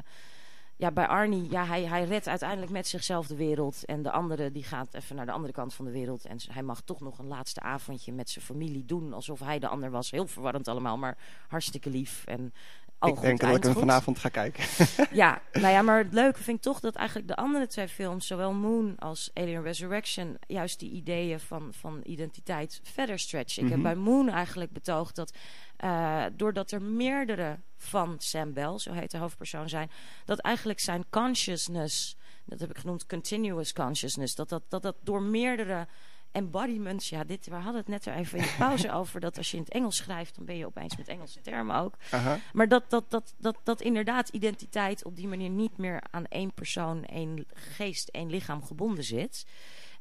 ja, 0.77 0.91
bij 0.91 1.07
Arnie, 1.07 1.49
ja, 1.49 1.65
hij, 1.65 1.83
hij 1.83 2.03
redt 2.03 2.27
uiteindelijk 2.27 2.71
met 2.71 2.87
zichzelf 2.87 3.27
de 3.27 3.35
wereld. 3.35 3.85
En 3.85 4.01
de 4.01 4.11
andere 4.11 4.51
die 4.51 4.63
gaat 4.63 4.93
even 4.93 5.15
naar 5.15 5.25
de 5.25 5.31
andere 5.31 5.53
kant 5.53 5.73
van 5.73 5.85
de 5.85 5.91
wereld. 5.91 6.25
En 6.25 6.37
hij 6.51 6.63
mag 6.63 6.81
toch 6.81 6.99
nog 6.99 7.19
een 7.19 7.27
laatste 7.27 7.59
avondje 7.61 8.11
met 8.13 8.29
zijn 8.29 8.45
familie 8.45 8.85
doen. 8.85 9.13
Alsof 9.13 9.39
hij 9.39 9.59
de 9.59 9.67
ander 9.67 9.91
was. 9.91 10.11
Heel 10.11 10.27
verwarrend 10.27 10.67
allemaal, 10.67 10.97
maar 10.97 11.17
hartstikke 11.47 11.89
lief. 11.89 12.25
En 12.25 12.53
ik 12.99 13.13
goed, 13.13 13.21
denk 13.21 13.39
dat 13.39 13.55
ik 13.55 13.63
hem 13.63 13.71
goed. 13.71 13.81
vanavond 13.81 14.19
ga 14.19 14.29
kijken. 14.29 14.63
Ja, 15.11 15.41
nou 15.51 15.67
ja, 15.67 15.81
maar 15.81 15.97
het 15.97 16.13
leuke 16.13 16.43
vind 16.43 16.57
ik 16.57 16.63
toch 16.63 16.79
dat 16.79 16.95
eigenlijk 16.95 17.27
de 17.27 17.35
andere 17.35 17.67
twee 17.67 17.87
films, 17.87 18.27
zowel 18.27 18.53
Moon 18.53 18.95
als 18.99 19.31
Alien 19.33 19.61
Resurrection, 19.61 20.37
juist 20.47 20.79
die 20.79 20.91
ideeën 20.91 21.39
van, 21.39 21.73
van 21.73 21.99
identiteit 22.03 22.79
verder 22.83 23.19
stretchen. 23.19 23.63
Ik 23.63 23.69
heb 23.69 23.79
Mhm. 23.79 23.87
bij 23.87 23.95
Moon 23.95 24.29
eigenlijk 24.29 24.71
betoogd 24.71 25.15
dat 25.15 25.33
eh, 25.75 26.23
doordat 26.33 26.71
er 26.71 26.81
meerdere 26.81 27.59
van 27.77 28.15
Sam 28.17 28.53
Bell, 28.53 28.77
zo 28.79 28.91
heet 28.93 29.11
de 29.11 29.17
hoofdpersoon, 29.17 29.69
zijn, 29.69 29.89
dat 30.25 30.39
eigenlijk 30.39 30.79
zijn 30.79 31.05
consciousness, 31.09 32.17
dat 32.45 32.59
heb 32.59 32.69
ik 32.69 32.77
genoemd 32.77 33.05
continuous 33.05 33.73
consciousness, 33.73 34.35
dat 34.35 34.49
dat, 34.49 34.63
dat, 34.69 34.81
dat 34.81 34.95
door 35.03 35.21
meerdere 35.21 35.87
embodiments, 36.35 37.09
ja, 37.09 37.23
dit, 37.23 37.47
we 37.47 37.55
hadden 37.55 37.75
het 37.75 37.87
net 37.87 38.05
er 38.05 38.15
even 38.15 38.37
in 38.37 38.43
de 38.43 38.53
pauze 38.57 38.91
over, 38.99 39.19
dat 39.19 39.37
als 39.37 39.51
je 39.51 39.57
in 39.57 39.63
het 39.63 39.73
Engels 39.73 39.95
schrijft, 39.95 40.35
dan 40.35 40.45
ben 40.45 40.57
je 40.57 40.65
opeens 40.65 40.97
met 40.97 41.07
Engelse 41.07 41.41
termen 41.41 41.75
ook. 41.75 41.93
Aha. 42.11 42.39
Maar 42.53 42.67
dat, 42.67 42.89
dat, 42.89 43.03
dat, 43.09 43.33
dat, 43.37 43.57
dat 43.63 43.81
inderdaad 43.81 44.29
identiteit 44.29 45.05
op 45.05 45.15
die 45.15 45.27
manier 45.27 45.49
niet 45.49 45.77
meer 45.77 46.01
aan 46.11 46.25
één 46.25 46.53
persoon, 46.53 47.03
één 47.05 47.45
geest, 47.53 48.09
één 48.09 48.29
lichaam 48.29 48.63
gebonden 48.63 49.03
zit. 49.03 49.45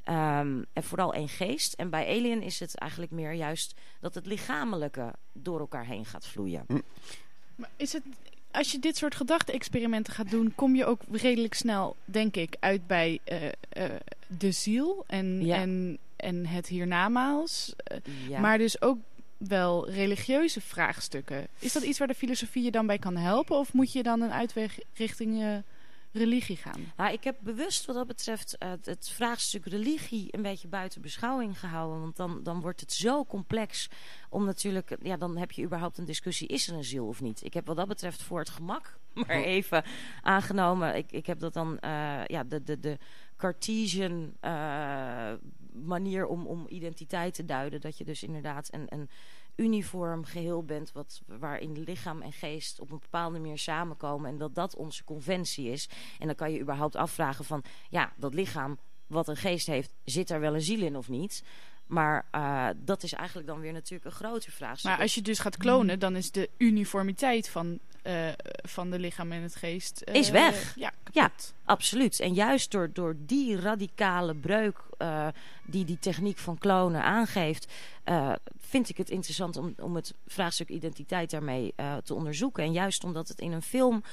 Ehm, 0.03 0.63
en 0.73 0.83
vooral 0.83 1.13
één 1.13 1.29
geest. 1.29 1.73
En 1.73 1.89
bij 1.89 2.07
Alien 2.07 2.41
is 2.41 2.59
het 2.59 2.77
eigenlijk 2.77 3.11
meer 3.11 3.31
juist 3.31 3.73
dat 3.99 4.15
het 4.15 4.25
lichamelijke 4.25 5.13
door 5.33 5.59
elkaar 5.59 5.85
heen 5.85 6.05
gaat 6.05 6.27
vloeien. 6.27 6.65
Maar 7.55 7.69
is 7.75 7.93
het, 7.93 8.03
als 8.51 8.71
je 8.71 8.79
dit 8.79 8.97
soort 8.97 9.15
gedachte-experimenten 9.15 10.13
gaat 10.13 10.29
doen, 10.29 10.55
kom 10.55 10.75
je 10.75 10.85
ook 10.85 11.01
redelijk 11.11 11.53
snel, 11.53 11.95
denk 12.05 12.35
ik, 12.35 12.55
uit 12.59 12.87
bij 12.87 13.19
eh, 13.23 13.47
eh, 13.69 13.91
de 14.27 14.51
ziel 14.51 15.03
en, 15.07 15.45
Ja. 15.45 15.55
en, 15.55 15.97
en 16.25 16.45
het 16.45 16.67
hiernamaals. 16.67 17.73
Eh, 17.75 17.97
Ja. 18.27 18.39
Maar 18.39 18.57
dus 18.57 18.81
ook 18.81 18.97
wel 19.37 19.89
religieuze 19.89 20.61
vraagstukken. 20.61 21.47
Is 21.59 21.73
dat 21.73 21.83
iets 21.83 21.97
waar 21.97 22.07
de 22.07 22.13
filosofie 22.13 22.63
je 22.63 22.71
dan 22.71 22.87
bij 22.87 22.97
kan 22.97 23.17
helpen? 23.17 23.57
Of 23.57 23.73
moet 23.73 23.91
je 23.91 24.03
dan 24.03 24.21
een 24.21 24.31
uitweg 24.31 24.79
richting 24.93 25.41
eh, 25.41 25.57
religie 26.11 26.57
gaan? 26.57 26.93
Nou, 26.97 27.13
ik 27.13 27.23
heb 27.23 27.35
bewust 27.39 27.85
wat 27.85 27.95
dat 27.95 28.07
betreft 28.07 28.57
eh, 28.57 28.71
het, 28.83 29.09
vraagstuk 29.09 29.65
religie 29.65 30.27
een 30.31 30.41
beetje 30.41 30.67
buiten 30.67 31.01
beschouwing 31.01 31.59
gehouden. 31.59 32.01
Want 32.01 32.15
dan, 32.15 32.43
dan 32.43 32.61
wordt 32.61 32.79
het 32.79 32.93
zo 32.93 33.25
complex 33.25 33.89
om 34.29 34.45
natuurlijk... 34.45 34.97
Ja, 35.01 35.17
dan 35.17 35.37
heb 35.37 35.51
je 35.51 35.63
überhaupt 35.63 35.97
een 35.97 36.05
discussie, 36.05 36.47
is 36.47 36.67
er 36.67 36.75
een 36.75 36.83
ziel 36.83 37.07
of 37.07 37.21
niet? 37.21 37.43
Ik 37.43 37.53
heb 37.53 37.67
wat 37.67 37.75
dat 37.75 37.87
betreft 37.87 38.21
voor 38.21 38.39
het 38.39 38.49
gemak 38.49 38.97
maar 39.27 39.43
even 39.43 39.83
aangenomen. 40.21 40.95
Ik, 40.95 41.11
ik 41.11 41.25
heb 41.25 41.39
dat 41.39 41.53
dan, 41.53 41.79
eh, 41.79 42.25
ja, 42.25 42.43
de, 42.43 42.63
de, 42.63 42.79
de 42.79 42.97
Cartesian 43.37 44.33
eh, 44.39 45.33
manier 45.83 46.25
om, 46.25 46.47
om 46.47 46.65
identiteit 46.67 47.33
te 47.33 47.45
duiden. 47.45 47.81
Dat 47.81 47.97
je 47.97 48.03
dus 48.03 48.23
inderdaad 48.23 48.73
een... 48.73 48.85
een 48.89 49.09
uniform 49.57 50.25
geheel 50.25 50.63
bent, 50.63 50.91
wat, 50.91 51.21
waarin 51.25 51.83
lichaam 51.83 52.21
en 52.21 52.31
geest 52.31 52.79
op 52.79 52.91
een 52.91 52.99
bepaalde 52.99 53.39
manier 53.39 53.57
samenkomen 53.57 54.29
en 54.29 54.37
dat 54.37 54.55
dat 54.55 54.75
onze 54.75 55.03
conventie 55.03 55.69
is. 55.69 55.89
En 56.19 56.25
dan 56.25 56.35
kan 56.35 56.51
je 56.51 56.59
überhaupt 56.59 56.95
afvragen 56.95 57.45
van, 57.45 57.63
ja, 57.89 58.13
dat 58.17 58.33
lichaam 58.33 58.77
wat 59.07 59.27
een 59.27 59.37
geest 59.37 59.67
heeft, 59.67 59.91
zit 60.03 60.29
er 60.29 60.39
wel 60.39 60.53
een 60.53 60.61
ziel 60.61 60.81
in 60.81 60.95
of 60.95 61.09
niet? 61.09 61.43
Maar 61.85 62.27
eh, 62.31 62.69
dat 62.77 63.03
is 63.03 63.13
eigenlijk 63.13 63.47
dan 63.47 63.59
weer 63.59 63.73
natuurlijk 63.73 64.05
een 64.05 64.11
groter 64.11 64.51
vraagstuk. 64.51 64.91
Maar 64.91 65.01
als 65.01 65.15
je 65.15 65.21
dus 65.21 65.39
gaat 65.39 65.57
klonen, 65.57 65.99
dan 65.99 66.15
is 66.15 66.31
de 66.31 66.49
uniformiteit 66.57 67.49
van, 67.49 67.79
eh, 68.05 68.27
van 68.63 68.89
de 68.89 68.99
lichaam 68.99 69.31
en 69.31 69.41
het 69.41 69.55
geest... 69.55 70.01
eh, 70.01 70.15
Is 70.15 70.29
weg. 70.29 70.73
Ja. 70.75 70.93
Absoluut. 71.65 72.19
En 72.19 72.33
juist 72.33 72.71
door, 72.71 72.89
door 72.93 73.15
die 73.19 73.59
radicale 73.59 74.35
breuk 74.35 74.77
eh, 74.97 75.27
die 75.65 75.85
die 75.85 75.99
techniek 75.99 76.37
van 76.37 76.57
klonen 76.57 77.03
aangeeft, 77.03 77.71
vind 78.59 78.89
ik 78.89 78.97
het 78.97 79.09
interessant 79.09 79.57
om, 79.57 79.73
om 79.77 79.95
het 79.95 80.13
vraagstuk 80.27 80.69
identiteit 80.69 81.29
daarmee 81.29 81.73
te 82.03 82.13
onderzoeken. 82.13 82.63
En 82.63 82.71
juist 82.71 83.03
omdat 83.03 83.27
het 83.27 83.39
in 83.39 83.51
een 83.51 83.61
film, 83.61 84.03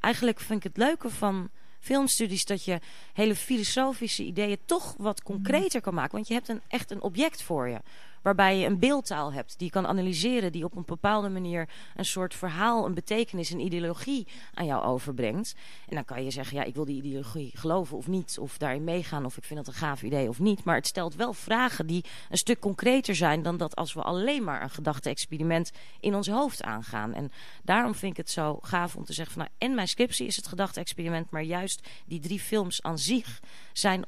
eigenlijk 0.00 0.40
vind 0.40 0.64
ik 0.64 0.72
het 0.72 0.76
leuke 0.76 1.10
van 1.10 1.50
filmstudies 1.80 2.44
dat 2.44 2.64
je 2.64 2.80
hele 3.12 3.36
filosofische 3.36 4.24
ideeën 4.24 4.58
toch 4.64 4.94
wat 4.98 5.22
concreter 5.22 5.80
kan 5.80 5.94
maken. 5.94 6.12
Want 6.12 6.28
je 6.28 6.34
hebt 6.34 6.48
een, 6.48 6.60
echt 6.68 6.90
een 6.90 7.02
object 7.02 7.42
voor 7.42 7.68
je. 7.68 7.80
Waarbij 8.22 8.58
je 8.58 8.66
een 8.66 8.78
beeldtaal 8.78 9.32
hebt 9.32 9.58
die 9.58 9.66
je 9.66 9.72
kan 9.72 9.86
analyseren. 9.86 10.52
Die 10.52 10.64
op 10.64 10.76
een 10.76 10.84
bepaalde 10.86 11.28
manier 11.28 11.68
een 11.96 12.04
soort 12.04 12.34
verhaal, 12.34 12.86
een 12.86 12.94
betekenis, 12.94 13.50
een 13.50 13.60
ideologie 13.60 14.26
aan 14.54 14.66
jou 14.66 14.84
overbrengt. 14.84 15.54
En 15.88 15.94
dan 15.94 16.04
kan 16.04 16.24
je 16.24 16.30
zeggen, 16.30 16.56
ja, 16.56 16.64
ik 16.64 16.74
wil 16.74 16.84
die 16.84 16.96
ideologie 16.96 17.50
geloven 17.54 17.96
of 17.96 18.06
niet. 18.06 18.38
Of 18.40 18.58
daarin 18.58 18.84
meegaan 18.84 19.24
of 19.24 19.36
ik 19.36 19.44
vind 19.44 19.64
dat 19.64 19.74
een 19.74 19.80
gaaf 19.80 20.02
idee 20.02 20.28
of 20.28 20.38
niet. 20.38 20.64
Maar 20.64 20.76
het 20.76 20.86
stelt 20.86 21.14
wel 21.14 21.32
vragen 21.32 21.86
die 21.86 22.04
een 22.30 22.38
stuk 22.38 22.60
concreter 22.60 23.14
zijn 23.14 23.42
dan 23.42 23.56
dat 23.56 23.76
als 23.76 23.92
we 23.92 24.02
alleen 24.02 24.44
maar 24.44 24.62
een 24.62 24.70
gedachte-experiment 24.70 25.70
in 26.00 26.14
ons 26.14 26.28
hoofd 26.28 26.62
aangaan. 26.62 27.14
En 27.14 27.32
daarom 27.62 27.94
vind 27.94 28.12
ik 28.12 28.18
het 28.18 28.30
zo 28.30 28.58
gaaf 28.62 28.96
om 28.96 29.04
te 29.04 29.12
zeggen 29.12 29.34
van, 29.34 29.42
nou, 29.42 29.54
en 29.58 29.74
mijn 29.74 29.88
scriptie 29.88 30.26
is 30.26 30.36
het 30.36 30.46
gedachte-experiment. 30.46 31.30
Maar 31.30 31.42
juist 31.42 31.88
die 32.06 32.20
drie 32.20 32.40
films 32.40 32.82
aan 32.82 32.98
zich 32.98 33.40
zijn 33.72 34.04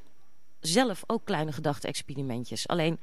zelf 0.61 1.03
ook 1.07 1.25
kleine 1.25 1.53
gedachte-experimentjes. 1.53 2.69
Alleen 2.69 3.01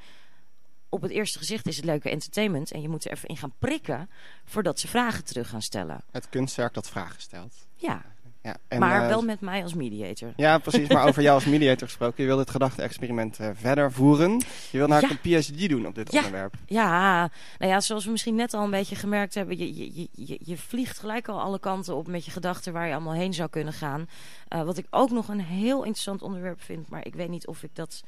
op 0.90 1.02
het 1.02 1.12
eerste 1.12 1.38
gezicht 1.38 1.68
is 1.68 1.76
het 1.76 1.86
leuke 1.86 2.10
entertainment. 2.10 2.72
En 2.72 2.82
je 2.82 2.90
moet 2.90 3.06
er 3.06 3.12
even 3.12 3.30
in 3.30 3.38
gaan 3.38 3.54
prikken 3.60 4.10
voordat 4.46 4.80
ze 4.80 4.88
vragen 4.88 5.24
terug 5.26 5.50
gaan 5.50 5.62
stellen. 5.62 6.02
Het 6.12 6.30
kunstwerk 6.30 6.74
dat 6.74 6.90
vragen 6.90 7.22
stelt. 7.22 7.54
Ja, 7.76 8.02
Ja, 8.42 8.58
en, 8.68 8.80
maar 8.80 9.02
eh, 9.02 9.08
wel 9.08 9.22
met 9.22 9.42
mij 9.42 9.64
als 9.64 9.74
mediator. 9.74 10.34
Ja, 10.36 10.58
precies. 10.58 10.88
Maar 10.88 11.08
over 11.08 11.22
jou 11.22 11.36
als 11.36 11.46
mediator 11.56 11.88
gesproken. 11.88 12.24
Je 12.24 12.30
wil 12.30 12.38
dit 12.38 12.50
gedachte-experiment 12.50 13.40
eh, 13.40 13.50
verder 13.54 13.92
voeren. 13.92 14.38
Je 14.72 14.78
wil 14.78 14.88
naar 14.88 15.02
Ja. 15.02 15.10
een 15.10 15.42
PhD 15.42 15.70
doen 15.70 15.86
op 15.88 15.96
dit 15.96 16.12
Ja. 16.12 16.18
onderwerp. 16.18 16.54
Ja, 16.66 17.20
nou 17.60 17.72
ja, 17.72 17.80
zoals 17.80 18.06
we 18.06 18.12
misschien 18.12 18.36
net 18.36 18.54
al 18.54 18.64
een 18.64 18.70
beetje 18.72 18.96
gemerkt 18.96 19.34
hebben, 19.34 19.58
je, 19.58 19.76
je, 19.76 19.92
je- 20.02 20.10
je, 20.26 20.40
je 20.44 20.58
vliegt 20.58 21.00
gelijk 21.00 21.28
al 21.28 21.42
alle 21.42 21.60
kanten 21.60 21.96
op 21.96 22.08
met 22.08 22.26
je 22.26 22.32
gedachten 22.32 22.74
waar 22.74 22.88
je 22.88 22.94
allemaal 22.94 23.14
heen 23.14 23.34
zou 23.34 23.50
kunnen 23.50 23.74
gaan. 23.74 24.08
Eh, 24.48 24.64
wat 24.64 24.78
ik 24.78 24.86
ook 24.90 25.12
nog 25.12 25.28
een 25.28 25.42
heel 25.42 25.78
interessant 25.80 26.22
onderwerp 26.22 26.62
vind, 26.62 26.90
maar 26.90 27.06
ik 27.06 27.16
weet 27.16 27.30
niet 27.30 27.48
of 27.48 27.64
ik 27.64 27.76
dat 27.76 28.04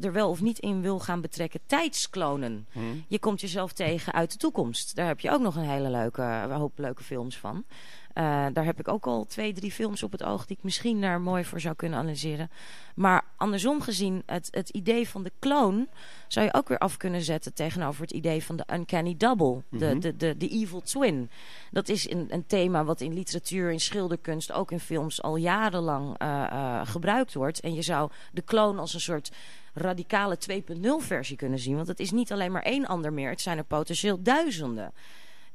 er 0.00 0.12
wel 0.12 0.28
of 0.28 0.40
niet 0.40 0.58
in 0.58 0.80
wil 0.80 0.98
gaan 0.98 1.20
betrekken. 1.20 1.60
Tijdsklonen. 1.66 2.66
Hm. 2.72 2.80
Je 3.08 3.18
komt 3.18 3.40
jezelf 3.40 3.72
tegen 3.72 4.12
uit 4.12 4.32
de 4.32 4.38
toekomst. 4.38 4.94
Daar 4.96 5.06
heb 5.06 5.20
je 5.20 5.30
ook 5.30 5.40
nog 5.40 5.56
een 5.56 5.68
hele 5.68 5.90
leuke, 5.90 6.22
een 6.22 6.50
hoop 6.50 6.78
leuke 6.78 7.02
films 7.02 7.38
van. 7.38 7.64
Eh, 8.12 8.46
daar 8.52 8.64
heb 8.64 8.78
ik 8.78 8.88
ook 8.88 9.06
al 9.06 9.24
twee, 9.24 9.52
drie 9.52 9.72
films 9.72 10.02
op 10.02 10.12
het 10.12 10.22
oog 10.22 10.46
die 10.46 10.56
ik 10.56 10.62
misschien 10.62 11.00
daar 11.00 11.20
mooi 11.20 11.44
voor 11.44 11.60
zou 11.60 11.74
kunnen 11.74 11.98
analyseren. 11.98 12.50
Maar 12.94 13.24
andersom 13.36 13.80
gezien, 13.80 14.22
het, 14.26 14.48
het 14.50 14.68
idee 14.68 15.08
van 15.08 15.22
de 15.22 15.32
kloon 15.38 15.88
zou 16.28 16.46
je 16.46 16.54
ook 16.54 16.68
weer 16.68 16.78
af 16.78 16.96
kunnen 16.96 17.22
zetten 17.22 17.54
tegenover 17.54 18.02
het 18.02 18.10
idee 18.10 18.44
van 18.44 18.56
de 18.56 18.64
uncanny 18.72 19.14
double, 19.16 19.62
de, 19.68 19.86
Mhm. 19.86 19.98
de, 20.00 20.16
de, 20.16 20.36
de 20.36 20.48
evil 20.48 20.80
twin. 20.80 21.30
Dat 21.70 21.88
is 21.88 22.10
een, 22.10 22.26
een 22.28 22.46
thema 22.46 22.84
wat 22.84 23.00
in 23.00 23.14
literatuur, 23.14 23.70
in 23.72 23.80
schilderkunst, 23.80 24.52
ook 24.52 24.70
in 24.70 24.80
films 24.80 25.22
al 25.22 25.36
jarenlang 25.36 26.18
eh, 26.18 26.44
eh, 26.44 26.80
gebruikt 26.86 27.34
wordt. 27.34 27.60
En 27.60 27.74
je 27.74 27.82
zou 27.82 28.10
de 28.32 28.42
kloon 28.42 28.78
als 28.78 28.94
een 28.94 29.00
soort 29.00 29.30
radicale 29.74 30.38
2.0 30.50 30.56
versie 30.98 31.36
kunnen 31.36 31.58
zien. 31.58 31.76
Want 31.76 31.88
het 31.88 32.00
is 32.00 32.10
niet 32.10 32.32
alleen 32.32 32.52
maar 32.52 32.62
één 32.62 32.86
ander 32.86 33.12
meer, 33.12 33.30
het 33.30 33.40
zijn 33.40 33.58
er 33.58 33.64
potentieel 33.64 34.22
duizenden. 34.22 34.92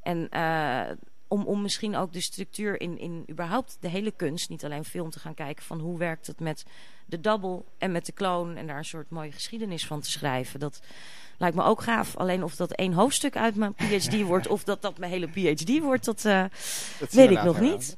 En 0.02 0.30
eh, 0.30 0.90
om, 1.28 1.46
om 1.46 1.62
misschien 1.62 1.96
ook 1.96 2.14
de 2.14 2.22
structuur 2.22 2.82
in, 2.82 2.98
in 2.98 3.26
überhaupt 3.30 3.78
de 3.80 3.88
hele 3.88 4.12
kunst, 4.12 4.50
niet 4.50 4.66
alleen 4.66 4.86
film, 4.86 5.10
te 5.10 5.20
gaan 5.20 5.34
kijken 5.34 5.64
van 5.64 5.80
hoe 5.80 5.98
werkt 5.98 6.28
het 6.28 6.40
met 6.40 6.66
de 7.06 7.20
double 7.20 7.64
en 7.78 7.92
met 7.92 8.06
de 8.06 8.12
kloon 8.12 8.56
en 8.56 8.68
daar 8.68 8.78
een 8.78 8.86
soort 8.86 9.10
mooie 9.10 9.32
geschiedenis 9.32 9.86
van 9.86 10.02
te 10.02 10.12
schrijven. 10.12 10.60
Dat 10.60 10.80
lijkt 11.38 11.56
me 11.56 11.64
ook 11.64 11.82
gaaf. 11.82 12.18
Alleen 12.18 12.44
of 12.44 12.56
dat 12.56 12.72
één 12.72 12.94
hoofdstuk 12.94 13.38
uit 13.38 13.56
mijn 13.56 13.74
PhD 13.74 14.22
wordt 14.22 14.48
of 14.48 14.64
dat 14.64 14.82
dat 14.82 14.98
mijn 14.98 15.12
hele 15.12 15.28
PhD 15.28 15.80
wordt, 15.80 16.06
dat 16.06 16.26
eh, 16.26 16.44
Dat 17.00 17.12
weet 17.12 17.32
ik 17.32 17.44
nog 17.44 17.60
niet. 17.60 17.98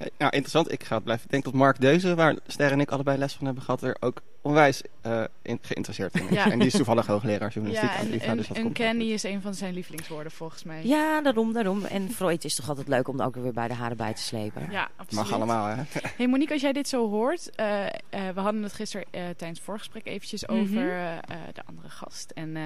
Oké, 0.00 0.08
nou, 0.18 0.30
interessant. 0.30 0.72
Ik 0.72 0.84
ga 0.84 0.94
het 0.94 1.04
blijven. 1.04 1.24
Ik 1.24 1.30
denk 1.30 1.44
dat 1.44 1.52
Mark 1.52 1.80
Deuze, 1.80 2.14
waar 2.14 2.36
Ster 2.46 2.72
en 2.72 2.80
ik 2.80 2.90
allebei 2.90 3.18
les 3.18 3.32
van 3.34 3.44
hebben 3.46 3.64
gehad, 3.64 3.82
er 3.82 3.96
ook 4.00 4.22
onwijs 4.42 4.82
eh, 5.00 5.24
in, 5.42 5.58
geïnteresseerd 5.62 6.14
in 6.14 6.28
is. 6.28 6.34
Ja. 6.34 6.50
En 6.50 6.58
die 6.58 6.66
is 6.66 6.72
toevallig 6.72 7.06
hoogleraar 7.06 7.50
journalistiek 7.50 7.90
Ja, 7.90 7.96
aan 7.96 8.04
en, 8.04 8.10
dus 8.10 8.20
dat 8.48 8.56
en 8.56 8.62
komt 8.62 8.78
goed. 8.78 8.94
is 9.00 9.22
een 9.22 9.40
van 9.42 9.54
zijn 9.54 9.74
lievelingswoorden 9.74 10.32
volgens 10.32 10.64
mij. 10.64 10.86
Ja, 10.86 11.20
daarom, 11.22 11.52
daarom. 11.52 11.84
En 11.84 12.10
Freud 12.10 12.44
is 12.44 12.54
toch 12.54 12.68
altijd 12.68 12.88
leuk 12.88 13.08
om 13.08 13.20
er 13.20 13.26
ook 13.26 13.34
weer 13.34 13.52
bij 13.52 13.68
de 13.68 13.74
haren 13.74 13.96
bij 13.96 14.14
te 14.14 14.22
slepen. 14.22 14.66
Ja, 14.70 14.88
absoluut. 14.96 15.24
Mag 15.24 15.32
allemaal, 15.32 15.66
hè? 15.66 15.82
Hey 16.16 16.28
Monique, 16.28 16.52
als 16.52 16.62
jij 16.62 16.72
dit 16.72 16.88
zo 16.88 17.08
hoort, 17.08 17.50
eh, 17.54 17.86
eh, 17.86 17.90
we 18.34 18.40
hadden 18.40 18.62
het 18.62 18.72
gisteren 18.72 19.06
tijdens 19.10 19.48
het 19.48 19.60
voorgesprek 19.60 20.06
eventjes 20.06 20.44
Mhm. 20.46 20.60
over 20.60 20.90
eh, 20.90 21.12
eh, 21.16 21.22
de 21.52 21.62
andere 21.66 21.88
gast 21.88 22.30
en, 22.30 22.56
eh, 22.56 22.62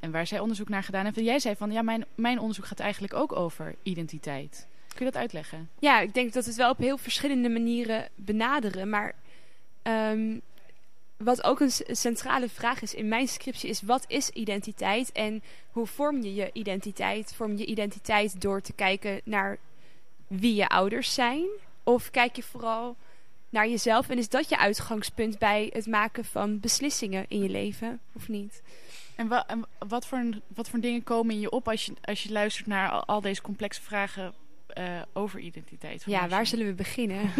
en 0.00 0.10
waar 0.10 0.26
zij 0.26 0.40
onderzoek 0.40 0.68
naar 0.68 0.82
gedaan 0.82 1.04
heeft. 1.04 1.16
En 1.16 1.24
jij 1.24 1.38
zei 1.38 1.56
van, 1.56 1.70
ja, 1.72 1.82
mijn, 1.82 2.04
mijn 2.14 2.38
onderzoek 2.38 2.66
gaat 2.66 2.80
eigenlijk 2.80 3.14
ook 3.14 3.36
over 3.36 3.74
identiteit. 3.82 4.66
Kun 4.96 5.06
je 5.06 5.12
dat 5.12 5.20
uitleggen? 5.20 5.70
Ja, 5.78 6.00
ik 6.00 6.14
denk 6.14 6.32
dat 6.32 6.44
we 6.44 6.50
het 6.50 6.58
wel 6.58 6.70
op 6.70 6.78
heel 6.78 6.98
verschillende 6.98 7.48
manieren 7.48 8.08
benaderen. 8.14 8.88
Maar 8.88 9.14
ehm, 9.82 10.38
wat 11.16 11.44
ook 11.44 11.60
een 11.60 11.70
centrale 11.86 12.48
vraag 12.48 12.82
is 12.82 12.94
in 12.94 13.08
mijn 13.08 13.28
scriptie 13.28 13.70
is... 13.70 13.82
wat 13.82 14.04
is 14.08 14.30
identiteit 14.30 15.12
en 15.12 15.42
hoe 15.70 15.86
vorm 15.86 16.22
je 16.22 16.34
je 16.34 16.50
identiteit? 16.52 17.34
Vorm 17.34 17.56
je 17.56 17.64
identiteit 17.64 18.40
door 18.40 18.60
te 18.60 18.72
kijken 18.72 19.20
naar 19.24 19.58
wie 20.26 20.54
je 20.54 20.68
ouders 20.68 21.14
zijn? 21.14 21.46
Of 21.82 22.10
kijk 22.10 22.36
je 22.36 22.42
vooral 22.42 22.96
naar 23.48 23.68
jezelf 23.68 24.08
en 24.08 24.18
is 24.18 24.28
dat 24.28 24.48
je 24.48 24.58
uitgangspunt... 24.58 25.38
bij 25.38 25.70
het 25.72 25.86
maken 25.86 26.24
van 26.24 26.60
beslissingen 26.60 27.24
in 27.28 27.42
je 27.42 27.48
leven, 27.48 28.00
of 28.12 28.28
niet? 28.28 28.62
En, 29.14 29.28
wa- 29.28 29.46
en 29.46 29.64
wat, 29.78 30.06
voor, 30.06 30.24
wat 30.46 30.68
voor 30.68 30.80
dingen 30.80 31.02
komen 31.02 31.34
in 31.34 31.40
je 31.40 31.50
op 31.50 31.68
als 31.68 31.86
je, 31.86 31.92
als 32.02 32.22
je 32.22 32.32
luistert 32.32 32.66
naar 32.66 32.90
al, 32.90 33.04
al 33.04 33.20
deze 33.20 33.42
complexe 33.42 33.82
vragen 33.82 34.34
eh, 34.66 35.02
over 35.12 35.40
identiteit? 35.40 36.02
Ja, 36.06 36.28
waar 36.28 36.46
zullen 36.46 36.66
we 36.66 36.72
beginnen? 36.72 37.20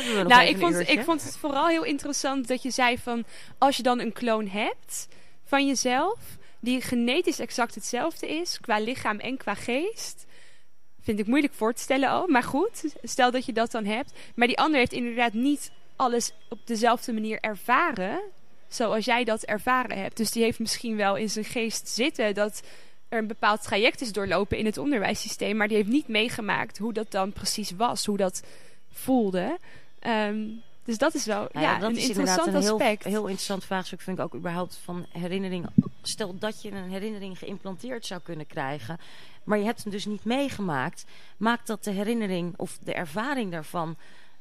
We 0.00 0.24
nou, 0.26 0.46
ik 0.46 0.58
vond, 0.58 0.74
uurtje? 0.74 0.92
ik 0.92 1.04
vond 1.04 1.22
het 1.24 1.36
vooral 1.36 1.66
heel 1.66 1.84
interessant 1.84 2.48
dat 2.48 2.62
je 2.62 2.70
zei 2.70 2.98
van... 2.98 3.24
als 3.58 3.76
je 3.76 3.82
dan 3.82 4.00
een 4.00 4.12
kloon 4.12 4.48
hebt 4.48 5.08
van 5.44 5.66
jezelf... 5.66 6.18
die 6.60 6.80
genetisch 6.80 7.38
exact 7.38 7.74
hetzelfde 7.74 8.28
is... 8.28 8.60
qua 8.60 8.78
lichaam 8.78 9.18
en 9.18 9.36
qua 9.36 9.54
geest... 9.54 10.26
vind 11.00 11.18
ik 11.18 11.26
moeilijk 11.26 11.52
voor 11.54 11.72
te 11.72 11.82
stellen 11.82 12.08
al. 12.08 12.26
Maar 12.26 12.42
goed, 12.42 12.94
stel 13.02 13.30
dat 13.30 13.46
je 13.46 13.52
dat 13.52 13.70
dan 13.70 13.84
hebt. 13.84 14.12
Maar 14.34 14.46
die 14.46 14.58
ander 14.58 14.78
heeft 14.78 14.92
inderdaad 14.92 15.32
niet 15.32 15.70
alles 15.96 16.32
op 16.48 16.66
dezelfde 16.66 17.12
manier 17.12 17.40
ervaren... 17.40 18.20
zoals 18.68 19.04
jij 19.04 19.24
dat 19.24 19.42
ervaren 19.42 19.98
hebt. 19.98 20.16
Dus 20.16 20.30
die 20.30 20.42
heeft 20.42 20.58
misschien 20.58 20.96
wel 20.96 21.16
in 21.16 21.30
zijn 21.30 21.44
geest 21.44 21.88
zitten... 21.88 22.34
dat 22.34 22.62
er 23.10 23.18
een 23.18 23.26
bepaald 23.26 23.62
traject 23.62 24.00
is 24.00 24.12
doorlopen 24.12 24.58
in 24.58 24.64
het 24.64 24.78
onderwijssysteem... 24.78 25.56
maar 25.56 25.68
die 25.68 25.76
heeft 25.76 25.88
niet 25.88 26.08
meegemaakt 26.08 26.78
hoe 26.78 26.92
dat 26.92 27.10
dan 27.10 27.32
precies 27.32 27.70
was. 27.70 28.06
Hoe 28.06 28.16
dat 28.16 28.42
voelde... 28.92 29.58
Ehm, 29.98 30.38
dus 30.84 30.98
dat 30.98 31.14
is 31.14 31.26
wel 31.26 31.48
Nou 31.52 31.66
ja, 31.66 31.72
ja, 31.72 31.78
dat 31.78 31.90
een 31.90 31.96
is 31.96 32.08
inderdaad 32.08 32.36
interessant 32.36 32.56
een 32.56 32.62
heel, 32.62 32.80
aspect. 32.80 33.04
heel 33.04 33.26
interessant 33.26 33.64
vraagstuk. 33.64 34.00
Vind 34.00 34.18
ik 34.18 34.24
ook 34.24 34.34
überhaupt 34.34 34.80
van 34.84 35.06
herinnering. 35.08 35.66
Stel 36.02 36.38
dat 36.38 36.62
je 36.62 36.70
een 36.70 36.90
herinnering 36.90 37.38
geïmplanteerd 37.38 38.06
zou 38.06 38.20
kunnen 38.20 38.46
krijgen. 38.46 38.98
Maar 39.44 39.58
je 39.58 39.64
hebt 39.64 39.82
hem 39.82 39.92
dus 39.92 40.04
niet 40.04 40.24
meegemaakt. 40.24 41.04
Maakt 41.36 41.66
dat 41.66 41.84
de 41.84 41.90
herinnering 41.90 42.54
of 42.56 42.78
de 42.78 42.94
ervaring 42.94 43.50
daarvan 43.50 43.96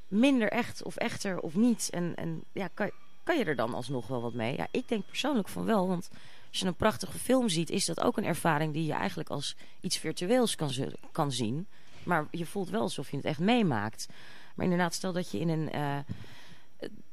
minder 0.08 0.50
echt 0.50 0.84
of 0.84 0.96
echter 0.96 1.40
of 1.40 1.56
niet? 1.56 1.90
En, 1.92 2.14
en 2.16 2.44
ja, 2.52 2.70
kan, 2.74 2.92
kan 3.24 3.38
je 3.38 3.44
er 3.44 3.56
dan 3.56 3.74
alsnog 3.74 4.08
wel 4.08 4.22
wat 4.22 4.34
mee? 4.34 4.58
Ja, 4.58 4.68
ik 4.72 4.88
denk 4.88 5.06
persoonlijk 5.08 5.48
van 5.48 5.66
wel. 5.66 5.88
Want 5.88 6.10
als 6.50 6.60
je 6.60 6.66
een 6.66 6.76
prachtige 6.76 7.18
film 7.18 7.50
ziet, 7.50 7.70
is 7.70 7.86
dat 7.86 8.00
ook 8.02 8.18
een 8.18 8.26
ervaring 8.26 8.74
die 8.74 8.86
je 8.86 8.94
eigenlijk 8.94 9.30
als 9.30 9.56
iets 9.82 9.98
virtueels 9.98 10.56
kan, 10.56 10.72
kan 11.12 11.32
zien. 11.32 11.68
Maar 12.04 12.28
je 12.32 12.46
voelt 12.46 12.70
wel 12.70 12.82
alsof 12.82 13.10
je 13.12 13.18
het 13.18 13.26
echt 13.26 13.40
meemaakt. 13.40 14.08
Maar 14.56 14.66
inderdaad, 14.66 14.94
stel 14.94 15.12
dat 15.14 15.32
je 15.32 15.40
in 15.40 15.50
een. 15.50 15.72
eh, 15.72 15.98
eh, 15.98 16.04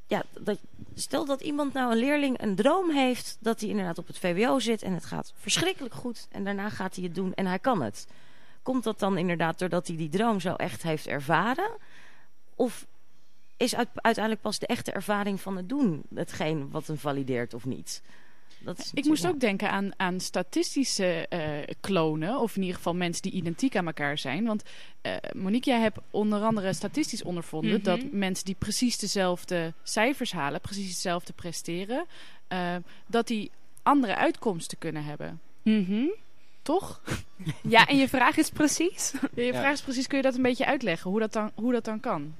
ja, 0.07 0.23
dat, 0.39 0.59
stel 0.95 1.25
dat 1.25 1.41
iemand 1.41 1.73
nou 1.73 1.91
een 1.91 1.97
leerling 1.97 2.41
een 2.41 2.55
droom 2.55 2.89
heeft 2.91 3.37
dat 3.39 3.59
hij 3.59 3.69
inderdaad 3.69 3.97
op 3.97 4.07
het 4.07 4.17
VWO 4.19 4.59
zit 4.59 4.81
en 4.81 4.93
het 4.93 5.05
gaat 5.05 5.33
verschrikkelijk 5.37 5.93
goed 5.93 6.27
en 6.31 6.43
daarna 6.43 6.69
gaat 6.69 6.95
hij 6.95 7.03
het 7.03 7.15
doen 7.15 7.33
en 7.33 7.45
hij 7.45 7.59
kan 7.59 7.81
het. 7.81 8.07
Komt 8.61 8.83
dat 8.83 8.99
dan 8.99 9.17
inderdaad 9.17 9.59
doordat 9.59 9.87
hij 9.87 9.97
die 9.97 10.09
droom 10.09 10.39
zo 10.39 10.53
echt 10.53 10.83
heeft 10.83 11.07
ervaren? 11.07 11.71
Of 12.55 12.85
is 13.57 13.75
uit- 13.75 13.89
uiteindelijk 13.93 14.43
pas 14.43 14.59
de 14.59 14.67
echte 14.67 14.91
ervaring 14.91 15.41
van 15.41 15.57
het 15.57 15.69
doen 15.69 16.03
hetgeen 16.15 16.69
wat 16.71 16.87
hem 16.87 16.97
valideert 16.97 17.53
of 17.53 17.65
niet? 17.65 18.01
Dat 18.59 18.77
is 18.79 18.91
Ik 18.93 19.05
moest 19.05 19.23
ja. 19.23 19.29
ook 19.29 19.39
denken 19.39 19.71
aan, 19.71 19.91
aan 19.97 20.19
statistische 20.19 21.27
eh, 21.27 21.41
klonen, 21.79 22.39
of 22.39 22.55
in 22.55 22.61
ieder 22.61 22.75
geval 22.77 22.95
mensen 22.95 23.21
die 23.21 23.31
identiek 23.31 23.75
aan 23.75 23.85
elkaar 23.87 24.17
zijn. 24.17 24.45
Want 24.45 24.63
eh, 25.01 25.13
Monique, 25.35 25.69
jij 25.71 25.79
hebt 25.81 25.97
onder 26.11 26.41
andere 26.41 26.73
statistisch 26.73 27.23
ondervonden 27.23 27.71
Mhm. 27.73 27.83
dat 27.83 27.99
mensen 28.11 28.45
die 28.45 28.55
precies 28.59 28.97
dezelfde 28.97 29.73
cijfers 29.83 30.31
halen, 30.31 30.61
precies 30.61 30.89
hetzelfde 30.89 31.33
presteren, 31.33 32.05
eh, 32.47 32.75
dat 33.07 33.27
die 33.27 33.51
andere 33.83 34.15
uitkomsten 34.15 34.77
kunnen 34.77 35.03
hebben. 35.03 35.39
Mhm. 35.63 36.05
Toch? 36.61 37.01
Ja, 37.63 37.85
en 37.87 37.97
je 37.97 38.07
vraag 38.09 38.37
is 38.37 38.49
precies? 38.49 39.13
Je 39.35 39.41
Ja. 39.43 39.59
vraag 39.59 39.73
is 39.73 39.81
precies, 39.81 40.07
kun 40.07 40.17
je 40.17 40.23
dat 40.23 40.35
een 40.35 40.41
beetje 40.41 40.65
uitleggen, 40.65 41.11
hoe 41.11 41.19
dat 41.19 41.33
dan, 41.33 41.51
hoe 41.55 41.71
dat 41.71 41.85
dan 41.85 41.99
kan? 41.99 42.35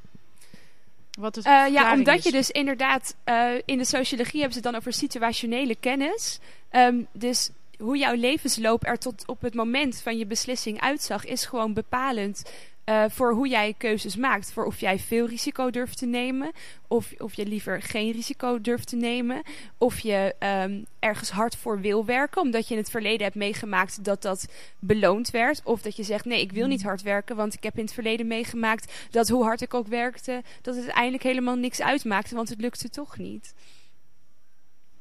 Wat 1.17 1.35
het 1.35 1.45
Eh, 1.45 1.51
ja, 1.51 1.65
verklaring 1.65 1.97
omdat 1.97 2.17
is. 2.17 2.23
je 2.23 2.31
dus 2.31 2.51
inderdaad... 2.51 3.15
eh, 3.23 3.49
in 3.65 3.77
de 3.77 3.85
sociologie 3.85 4.39
hebben 4.39 4.51
ze 4.51 4.59
het 4.59 4.71
dan 4.71 4.75
over 4.75 4.93
situationele 4.93 5.75
kennis. 5.79 6.39
Ehm, 6.69 7.01
dus 7.11 7.49
hoe 7.77 7.97
jouw 7.97 8.15
levensloop 8.15 8.85
er 8.85 8.97
tot 8.97 9.23
op 9.27 9.41
het 9.41 9.53
moment 9.53 10.01
van 10.01 10.17
je 10.17 10.25
beslissing 10.25 10.81
uitzag... 10.81 11.25
is 11.25 11.45
gewoon 11.45 11.73
bepalend 11.73 12.51
eh, 12.87 13.03
voor 13.09 13.33
hoe 13.33 13.47
jij 13.47 13.73
keuzes 13.77 14.15
maakt. 14.15 14.51
Voor 14.51 14.65
of 14.65 14.79
jij 14.79 14.99
veel 14.99 15.27
risico 15.27 15.69
durft 15.69 15.97
te 15.97 16.05
nemen... 16.05 16.51
of, 16.87 17.13
of 17.17 17.33
je 17.33 17.45
liever 17.45 17.81
geen 17.81 18.11
risico 18.11 18.61
durft 18.61 18.87
te 18.87 18.95
nemen... 18.95 19.41
of 19.77 19.99
je 19.99 20.35
ehm, 20.39 20.83
ergens 20.99 21.29
hard 21.29 21.55
voor 21.55 21.81
wil 21.81 22.05
werken... 22.05 22.41
omdat 22.41 22.67
je 22.67 22.73
in 22.73 22.79
het 22.79 22.89
verleden 22.89 23.23
hebt 23.23 23.35
meegemaakt 23.35 24.03
dat 24.03 24.21
dat 24.21 24.47
beloond 24.79 25.29
werd... 25.29 25.61
of 25.63 25.81
dat 25.81 25.95
je 25.95 26.03
zegt, 26.03 26.25
nee, 26.25 26.41
ik 26.41 26.51
wil 26.51 26.67
niet 26.67 26.83
hard 26.83 27.01
werken... 27.01 27.35
want 27.35 27.53
ik 27.53 27.63
heb 27.63 27.77
in 27.77 27.83
het 27.83 27.93
verleden 27.93 28.27
meegemaakt 28.27 29.07
dat 29.11 29.29
hoe 29.29 29.43
hard 29.43 29.61
ik 29.61 29.73
ook 29.73 29.87
werkte... 29.87 30.43
dat 30.61 30.75
het 30.75 30.83
uiteindelijk 30.83 31.23
helemaal 31.23 31.55
niks 31.55 31.81
uitmaakte... 31.81 32.35
want 32.35 32.49
het 32.49 32.61
lukte 32.61 32.89
toch 32.89 33.17
niet. 33.17 33.53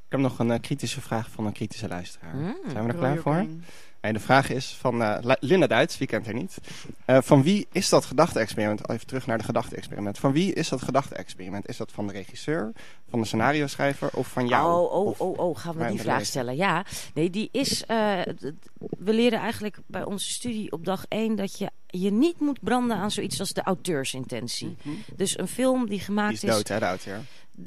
Ik 0.06 0.12
heb 0.12 0.20
nog 0.20 0.38
een 0.38 0.50
eh, 0.50 0.60
kritische 0.60 1.00
vraag 1.00 1.30
van 1.30 1.46
een 1.46 1.52
kritische 1.52 1.88
luisteraar. 1.88 2.34
Mm. 2.34 2.56
Zijn 2.66 2.86
we 2.86 2.92
er 2.92 2.98
klaar 2.98 3.16
voor? 3.16 3.46
En 4.06 4.12
de 4.14 4.20
vraag 4.20 4.50
is 4.50 4.76
van 4.80 5.02
eh, 5.02 5.18
La- 5.22 5.36
Linda 5.40 5.66
Duits, 5.66 5.98
wie 5.98 6.06
kent 6.06 6.24
haar 6.24 6.34
niet? 6.34 6.56
Eh, 7.04 7.18
van 7.22 7.42
wie 7.42 7.66
is 7.72 7.88
dat 7.88 8.04
gedachte-experiment? 8.04 8.88
Even 8.90 9.06
terug 9.06 9.26
naar 9.26 9.38
de 9.38 9.44
gedachte-experiment. 9.44 10.18
Van 10.18 10.32
wie 10.32 10.52
is 10.52 10.68
dat 10.68 10.82
gedachte-experiment? 10.82 11.68
Is 11.68 11.76
dat 11.76 11.92
van 11.92 12.06
de 12.06 12.12
regisseur, 12.12 12.72
van 13.10 13.20
de 13.20 13.26
scenario-schrijver 13.26 14.10
of 14.12 14.26
van 14.28 14.46
jou? 14.46 14.82
Oh, 14.84 14.92
oh, 15.06 15.20
oh, 15.20 15.38
oh, 15.38 15.56
gaan 15.58 15.76
we 15.76 15.86
die 15.88 16.00
vraag 16.00 16.24
stellen? 16.24 16.56
Ja, 16.56 16.84
nee, 17.14 17.30
die 17.30 17.48
is. 17.52 17.84
eh, 17.86 18.20
we 18.98 19.12
leren 19.12 19.38
eigenlijk 19.38 19.78
bij 19.86 20.04
onze 20.04 20.30
studie 20.30 20.72
op 20.72 20.84
dag 20.84 21.04
1 21.08 21.36
dat 21.36 21.58
je 21.58 21.70
je 21.86 22.12
niet 22.12 22.40
moet 22.40 22.60
branden 22.60 22.96
aan 22.96 23.10
zoiets 23.10 23.40
als 23.40 23.52
de 23.52 23.62
auteursintentie. 23.62 24.76
Mhm. 24.82 24.94
Dus 25.16 25.38
een 25.38 25.48
film 25.48 25.80
die 25.80 25.88
Die 25.88 26.00
gemaakt 26.00 26.32
is 26.42 26.50
dood, 26.50 26.68
hè, 26.68 26.78
de 26.78 26.84
auteur. 26.84 27.20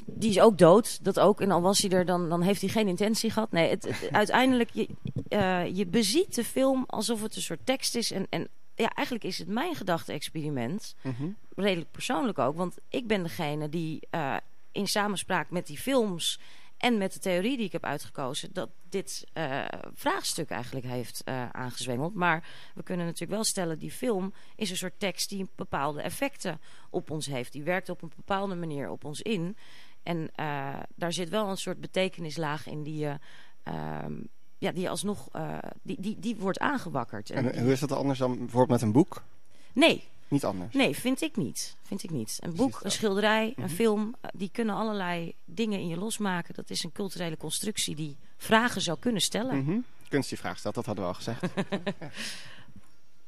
die 0.06 0.30
is 0.30 0.40
ook 0.40 0.58
dood. 0.58 0.98
Dat 1.04 1.18
ook. 1.20 1.40
En 1.40 1.50
al 1.50 1.60
was 1.60 1.78
hij 1.80 1.90
er, 1.90 2.04
dan, 2.04 2.28
dan 2.28 2.42
heeft 2.42 2.60
hij 2.60 2.70
geen 2.70 2.88
intentie 2.88 3.30
gehad. 3.30 3.52
Nee, 3.52 3.70
het, 3.70 3.84
het- 3.84 4.12
uiteindelijk, 4.12 4.70
je, 4.72 4.88
eh, 5.30 5.76
je 5.76 5.86
beziet 5.86 6.34
de 6.34 6.44
film 6.44 6.84
alsof 6.86 7.22
het 7.22 7.36
een 7.36 7.42
soort 7.42 7.66
tekst 7.66 7.94
is. 7.94 8.10
En, 8.10 8.26
en 8.30 8.48
ja, 8.74 8.88
eigenlijk 8.94 9.26
is 9.26 9.38
het 9.38 9.48
mijn 9.48 9.74
gedachte-experiment. 9.74 10.94
Mhm. 11.02 11.28
Redelijk 11.54 11.90
persoonlijk 11.90 12.38
ook. 12.38 12.56
Want 12.56 12.76
ik 12.88 13.06
ben 13.06 13.22
degene 13.22 13.68
die 13.68 14.06
eh, 14.10 14.36
in 14.72 14.88
samenspraak 14.88 15.50
met 15.50 15.66
die 15.66 15.78
films 15.78 16.40
en 16.76 16.98
met 16.98 17.12
de 17.12 17.18
theorie 17.18 17.56
die 17.56 17.66
ik 17.66 17.72
heb 17.72 17.84
uitgekozen, 17.84 18.52
dat 18.52 18.70
dit 18.88 19.26
eh, 19.32 19.64
vraagstuk 19.94 20.50
eigenlijk 20.50 20.86
heeft 20.86 21.24
aangezwengeld. 21.52 22.14
Maar 22.14 22.48
we 22.74 22.82
kunnen 22.82 23.06
natuurlijk 23.06 23.32
wel 23.32 23.44
stellen, 23.44 23.78
die 23.78 23.90
film 23.90 24.32
is 24.56 24.70
een 24.70 24.76
soort 24.76 24.98
tekst 24.98 25.28
die 25.28 25.50
bepaalde 25.56 26.02
effecten 26.02 26.60
op 26.90 27.10
ons 27.10 27.26
heeft. 27.26 27.52
Die 27.52 27.62
werkt 27.62 27.88
op 27.88 28.02
een 28.02 28.12
bepaalde 28.16 28.54
manier 28.54 28.90
op 28.90 29.04
ons 29.04 29.22
in. 29.22 29.56
En 30.02 30.30
daar 30.94 31.12
zit 31.12 31.28
wel 31.28 31.48
een 31.48 31.56
soort 31.56 31.80
betekenislaag 31.80 32.66
in 32.66 32.82
die 32.82 32.98
je, 32.98 33.18
ehm, 33.62 34.12
ja, 34.60 34.72
die 34.72 34.90
alsnog, 34.90 35.28
eh, 35.32 35.58
die, 35.82 35.96
die, 36.00 36.16
die 36.18 36.36
wordt 36.36 36.58
aangewakkerd. 36.58 37.30
En 37.30 37.60
hoe 37.62 37.72
is 37.72 37.80
dat 37.80 37.92
anders 37.92 38.18
dan 38.18 38.38
bijvoorbeeld 38.38 38.68
met 38.68 38.82
een 38.82 38.92
boek? 38.92 39.22
nee, 39.72 40.04
Niet 40.28 40.44
anders. 40.44 40.74
Nee, 40.74 40.94
vind 40.96 41.22
ik 41.22 41.36
niet. 41.36 41.76
Vind 41.82 42.02
ik 42.02 42.10
niet. 42.10 42.38
Een 42.40 42.54
boek, 42.54 42.80
een 42.82 42.90
schilderij, 42.90 43.52
Mhm. 43.56 43.62
een 43.62 43.70
film, 43.70 44.14
eh, 44.20 44.30
die 44.34 44.50
kunnen 44.52 44.74
allerlei 44.74 45.34
dingen 45.44 45.78
in 45.78 45.88
je 45.88 45.96
losmaken. 45.96 46.54
Dat 46.54 46.70
is 46.70 46.84
een 46.84 46.92
culturele 46.92 47.36
constructie 47.36 47.94
die 47.94 48.16
vragen 48.36 48.80
zou 48.80 48.98
kunnen 48.98 49.20
stellen. 49.22 49.64
Mhm. 49.64 49.78
Kunst 50.08 50.28
die 50.28 50.38
vraag 50.38 50.58
stelt, 50.58 50.74
dat 50.74 50.86
hadden 50.86 51.04
we 51.04 51.10
al 51.10 51.16
gezegd. 51.16 51.40
Ja. 51.40 51.48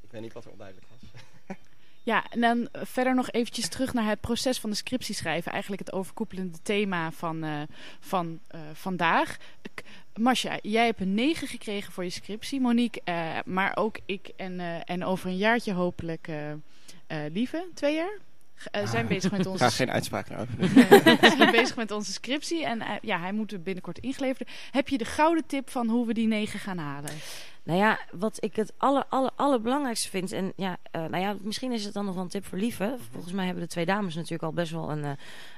Ik 0.00 0.10
weet 0.10 0.20
niet 0.20 0.32
wat 0.32 0.44
er 0.44 0.50
onduidelijk 0.50 0.86
was. 0.90 1.10
Ja, 2.04 2.30
en 2.30 2.40
dan 2.40 2.68
verder 2.72 3.14
nog 3.14 3.30
eventjes 3.30 3.68
terug 3.68 3.92
naar 3.92 4.08
het 4.08 4.20
proces 4.20 4.60
van 4.60 4.70
de 4.70 4.76
scriptie 4.76 5.14
schrijven. 5.14 5.52
Eigenlijk 5.52 5.82
het 5.84 5.92
overkoepelende 5.94 6.58
thema 6.62 7.10
van, 7.12 7.42
eh, 7.44 7.62
van 8.00 8.40
eh, 8.48 8.60
vandaag. 8.72 9.36
K- 9.74 9.82
Masha, 10.20 10.58
jij 10.62 10.84
hebt 10.84 11.00
een 11.00 11.14
9 11.14 11.48
gekregen 11.48 11.92
voor 11.92 12.04
je 12.04 12.10
scriptie. 12.10 12.60
Monique, 12.60 13.00
eh, 13.04 13.38
maar 13.44 13.76
ook 13.76 13.98
ik 14.06 14.30
en, 14.36 14.60
eh, 14.60 14.76
en 14.84 15.04
over 15.04 15.28
een 15.28 15.36
jaartje 15.36 15.72
hopelijk 15.72 16.28
eh, 16.28 17.18
Lieve, 17.32 17.68
twee 17.74 17.94
jaar, 17.94 18.18
zijn 18.88 19.06
bezig 19.06 19.30
met 19.30 19.46
onze 19.46 19.58
Graag 19.58 19.76
geen 19.76 19.90
uitspraak 19.90 20.28
erover. 20.28 20.58
we 21.20 21.34
zijn 21.36 21.50
bezig 21.50 21.76
met 21.76 21.90
onze 21.90 22.12
scriptie 22.12 22.64
en 22.64 22.82
ja, 23.02 23.20
hij 23.20 23.32
moet 23.32 23.64
binnenkort 23.64 23.98
ingeleverd. 23.98 24.50
Heb 24.70 24.88
je 24.88 24.98
de 24.98 25.04
gouden 25.04 25.46
tip 25.46 25.70
van 25.70 25.88
hoe 25.88 26.06
we 26.06 26.14
die 26.14 26.26
negen 26.26 26.58
gaan 26.58 26.78
halen? 26.78 27.10
Nou 27.64 27.78
ja, 27.78 27.98
wat 28.10 28.36
ik 28.44 28.56
het 28.56 28.72
aller, 28.76 29.04
aller, 29.08 29.30
allerbelangrijkste 29.36 30.08
vind... 30.08 30.32
en 30.32 30.52
ja, 30.56 30.76
eh, 30.90 31.00
nou 31.00 31.22
ja, 31.22 31.36
misschien 31.40 31.72
is 31.72 31.84
het 31.84 31.94
dan 31.94 32.04
nog 32.04 32.14
wel 32.14 32.22
een 32.22 32.28
tip 32.28 32.46
voor 32.46 32.58
Lieve. 32.58 32.96
Volgens 33.12 33.32
mij 33.32 33.44
hebben 33.44 33.62
de 33.62 33.68
twee 33.68 33.86
dames 33.86 34.14
natuurlijk 34.14 34.42
al 34.42 34.52
best 34.52 34.72
wel 34.72 34.90
een, 34.90 35.04
eh, 35.04 35.10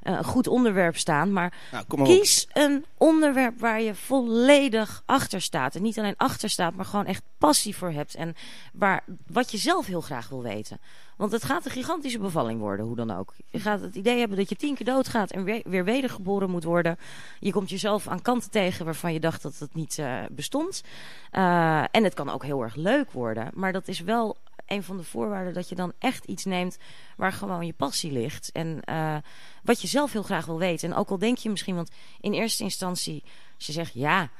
een 0.03 0.25
goed 0.25 0.47
onderwerp 0.47 0.97
staan. 0.97 1.33
Maar 1.33 1.55
Nou, 1.73 1.85
op. 1.89 2.05
Kies 2.05 2.47
een 2.53 2.85
onderwerp 2.97 3.61
waar 3.61 3.81
je 3.81 3.95
volledig 3.95 5.03
achter 5.07 5.41
staat. 5.41 5.75
En 5.75 5.83
niet 5.83 5.99
alleen 5.99 6.17
achter 6.17 6.51
staat, 6.51 6.75
maar 6.75 6.85
gewoon 6.85 7.07
echt 7.07 7.23
passie 7.39 7.77
voor 7.77 7.91
hebt. 7.91 8.15
En 8.15 8.35
waar, 8.73 9.05
wat 9.27 9.51
je 9.51 9.59
zelf 9.59 9.87
heel 9.87 10.01
graag 10.01 10.29
wil 10.29 10.43
weten. 10.43 10.81
Want 11.17 11.33
het 11.33 11.45
gaat 11.45 11.65
een 11.65 11.71
gigantische 11.71 12.19
bevalling 12.19 12.61
worden, 12.61 12.87
hoe 12.87 12.97
dan 12.97 13.11
ook. 13.11 13.35
Je 13.51 13.61
gaat 13.61 13.81
het 13.81 13.95
idee 13.95 14.19
hebben 14.19 14.37
dat 14.37 14.49
je 14.49 14.57
tien 14.57 14.75
keer 14.75 14.87
doodgaat 14.87 15.31
en 15.31 15.45
weer, 15.45 15.62
weer 15.65 15.85
wedergeboren 15.85 16.51
moet 16.51 16.65
worden. 16.65 16.99
Je 17.41 17.53
komt 17.53 17.71
jezelf 17.71 18.09
aan 18.09 18.23
kanten 18.23 18.51
tegen 18.51 18.85
waarvan 18.85 19.12
je 19.12 19.21
dacht 19.21 19.43
dat 19.43 19.59
het 19.59 19.75
niet 19.75 19.99
eh, 19.99 20.19
bestond. 20.31 20.83
Eh, 21.31 21.85
en 21.91 22.05
het 22.05 22.15
kan 22.15 22.31
ook 22.31 22.45
heel 22.45 22.62
erg 22.62 22.75
leuk 22.75 23.12
worden. 23.12 23.51
Maar 23.55 23.73
dat 23.73 23.89
is 23.89 24.01
wel 24.01 24.37
een 24.67 24.83
van 24.83 24.97
de 24.97 25.05
voorwaarden 25.05 25.55
dat 25.55 25.69
je 25.69 25.75
dan 25.75 25.93
echt 25.99 26.25
iets 26.25 26.45
neemt 26.45 26.79
waar 27.17 27.33
gewoon 27.33 27.67
je 27.67 27.73
passie 27.73 28.12
ligt. 28.12 28.51
En 28.53 28.81
eh, 28.85 29.17
wat 29.62 29.81
je 29.81 29.89
zelf 29.89 30.12
heel 30.12 30.23
graag 30.23 30.47
wil 30.47 30.59
weten. 30.59 30.91
En 30.91 30.97
ook 30.97 31.11
al 31.11 31.19
denk 31.19 31.39
je 31.39 31.51
misschien, 31.51 31.75
want 31.75 31.91
in 32.21 32.33
eerste 32.33 32.62
instantie, 32.62 33.23
als 33.57 33.67
je 33.67 33.73
zegt 33.73 33.95
ja, 33.95 34.31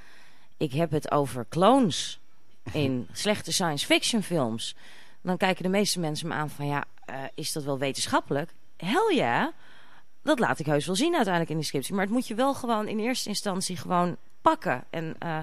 ik 0.57 0.73
heb 0.73 0.91
het 0.91 1.11
over 1.11 1.47
clones 1.49 2.21
in 2.73 3.09
slechte 3.13 3.53
science 3.53 3.87
fiction 3.87 4.23
films, 4.23 4.75
dan 5.25 5.37
kijken 5.37 5.63
de 5.63 5.69
meeste 5.69 6.01
mensen 6.01 6.29
me 6.29 6.35
aan 6.35 6.51
van 6.51 6.67
ja, 6.67 6.85
eh, 7.05 7.23
is 7.35 7.53
dat 7.53 7.65
wel 7.65 7.79
wetenschappelijk? 7.79 8.55
Hel 8.77 9.11
ja, 9.11 9.53
dat 10.23 10.39
laat 10.39 10.59
ik 10.59 10.67
heus 10.67 10.87
wel 10.87 10.97
zien 10.97 11.15
uiteindelijk 11.15 11.53
in 11.53 11.59
de 11.59 11.65
scriptie. 11.65 11.95
Maar 11.95 12.05
het 12.05 12.13
moet 12.13 12.27
je 12.27 12.35
wel 12.35 12.55
gewoon 12.55 12.89
in 12.89 12.99
eerste 12.99 13.29
instantie 13.29 13.77
gewoon 13.77 14.17
pakken. 14.43 14.85
En 14.91 15.17
eh, 15.19 15.39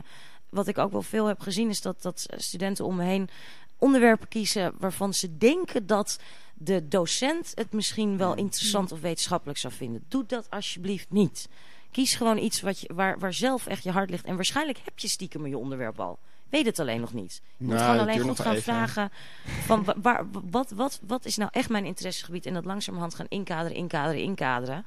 wat 0.50 0.68
ik 0.68 0.78
ook 0.78 0.92
wel 0.92 1.02
veel 1.02 1.26
heb 1.26 1.40
gezien 1.40 1.70
is 1.70 1.82
dat, 1.82 2.02
dat 2.02 2.26
studenten 2.36 2.86
om 2.86 2.96
me 2.96 3.04
heen 3.04 3.30
onderwerpen 3.78 4.28
kiezen 4.28 4.74
waarvan 4.78 5.14
ze 5.14 5.38
denken 5.38 5.86
dat 5.86 6.20
de 6.54 6.88
docent 6.88 7.52
het 7.56 7.74
misschien 7.74 8.18
wel 8.18 8.36
interessant 8.36 8.92
of 8.92 9.02
wetenschappelijk 9.02 9.60
zou 9.60 9.74
vinden. 9.74 10.06
Doe 10.08 10.26
dat 10.26 10.50
alsjeblieft 10.50 11.10
niet. 11.10 11.50
Kies 11.92 12.16
gewoon 12.16 12.38
iets 12.38 12.62
wat 12.62 12.80
je, 12.80 12.94
waar, 12.94 13.20
waar 13.20 13.34
zelf 13.34 13.68
echt 13.68 13.84
je 13.84 13.92
hart 13.92 14.10
ligt. 14.10 14.26
En 14.26 14.36
waarschijnlijk 14.36 14.80
heb 14.84 15.00
je 15.00 15.08
stiekem 15.08 15.48
je 15.48 15.58
onderwerp 15.58 16.00
al. 16.00 16.20
Weet 16.52 16.66
het 16.66 16.80
alleen 16.80 17.00
nog 17.02 17.14
niet. 17.14 17.42
Je 17.58 17.66
moet 17.66 17.74
Nou, 17.74 17.86
gewoon 17.86 18.00
alleen 18.02 18.18
goed 18.20 18.28
nog 18.28 18.42
gaan 18.42 18.52
even, 18.52 18.64
vragen 18.64 19.12
van 19.46 19.84
wa- 19.84 19.96
waar, 20.02 20.26
wat, 20.32 20.72
wat, 20.72 21.00
wat 21.08 21.26
is 21.26 21.38
nou 21.38 21.50
echt 21.54 21.70
mijn 21.70 21.86
interessegebied. 21.86 22.46
En 22.46 22.54
dat 22.54 22.66
langzamerhand 22.66 23.16
gaan 23.16 23.26
inkaderen, 23.30 23.78
inkaderen, 23.78 24.22
inkaderen. 24.22 24.86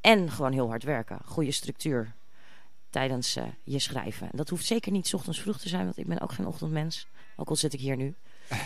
En 0.00 0.30
gewoon 0.30 0.52
heel 0.52 0.68
hard 0.68 0.82
werken. 0.82 1.18
Goede 1.24 1.52
structuur 1.52 2.12
tijdens 2.90 3.36
eh, 3.36 3.44
je 3.64 3.78
schrijven. 3.78 4.30
En 4.30 4.36
dat 4.36 4.48
hoeft 4.48 4.66
zeker 4.66 4.92
niet 4.92 5.06
's 5.06 5.12
ochtends 5.14 5.40
vroeg 5.40 5.58
te 5.58 5.68
zijn, 5.68 5.84
want 5.84 5.98
ik 5.98 6.06
ben 6.06 6.20
ook 6.20 6.32
geen 6.32 6.46
ochtendmens. 6.46 7.06
Ook 7.36 7.48
al 7.48 7.56
zit 7.56 7.72
ik 7.72 7.80
hier 7.80 7.96
nu. 7.96 8.14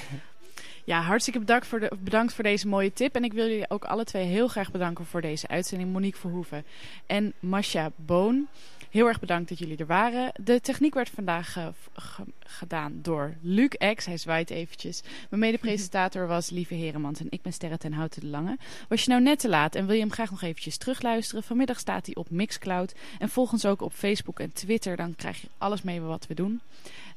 Ja, 0.85 1.01
hartstikke 1.01 1.39
bedankt 1.39 1.67
voor, 1.67 1.81
de, 1.81 1.93
bedankt 1.99 2.35
voor 2.35 2.45
deze 2.45 2.69
mooie 2.69 2.93
tip. 2.93 3.15
En 3.15 3.25
ik 3.25 3.33
wil 3.33 3.47
jullie 3.49 3.71
ook 3.71 3.85
alle 3.85 4.05
twee 4.05 4.25
heel 4.25 4.49
graag 4.49 4.71
bedanken 4.71 5.07
voor 5.07 5.21
deze 5.21 5.49
uitzending. 5.49 5.93
Monique 5.93 6.21
Verhoeven 6.21 6.65
en 7.07 7.33
Masha 7.41 7.91
Boon. 7.97 8.49
Heel 8.93 9.07
erg 9.07 9.21
bedankt 9.21 9.49
dat 9.49 9.59
jullie 9.59 9.77
er 9.77 9.87
waren. 9.87 10.33
De 10.45 10.61
techniek 10.61 10.95
werd 10.95 11.11
vandaag 11.11 11.57
eh, 11.57 11.67
gedaan 12.39 12.99
door 13.03 13.35
Luc 13.41 13.69
X. 13.95 14.05
Hij 14.05 14.17
zwaait 14.17 14.51
eventjes. 14.51 15.03
Mijn 15.31 15.41
mede-presentator 15.41 16.27
was 16.27 16.51
Lieve 16.51 16.75
Heremans 16.75 17.21
en 17.21 17.27
ik 17.31 17.43
ben 17.43 17.53
Sterre 17.53 17.79
ten 17.79 17.93
Houten 17.93 18.21
de 18.21 18.27
Lange. 18.27 18.59
Was 18.89 19.05
je 19.05 19.11
nou 19.11 19.23
net 19.23 19.39
te 19.39 19.49
laat 19.49 19.75
en 19.75 19.87
wil 19.87 19.95
je 19.95 20.01
hem 20.01 20.13
graag 20.13 20.31
nog 20.31 20.43
eventjes 20.43 20.77
terugluisteren? 20.77 21.43
Vanmiddag 21.43 21.79
staat 21.79 22.07
hij 22.07 22.15
op 22.15 22.31
Mixcloud. 22.31 22.95
En 23.19 23.29
volg 23.29 23.53
ons 23.53 23.67
ook 23.67 23.83
op 23.83 23.93
Facebook 23.93 24.41
en 24.41 24.53
Twitter. 24.53 24.97
Dan 24.97 25.15
krijg 25.15 25.41
je 25.41 25.49
alles 25.59 25.83
mee 25.83 26.01
wat 26.01 26.27
we 26.27 26.35
doen. 26.35 26.61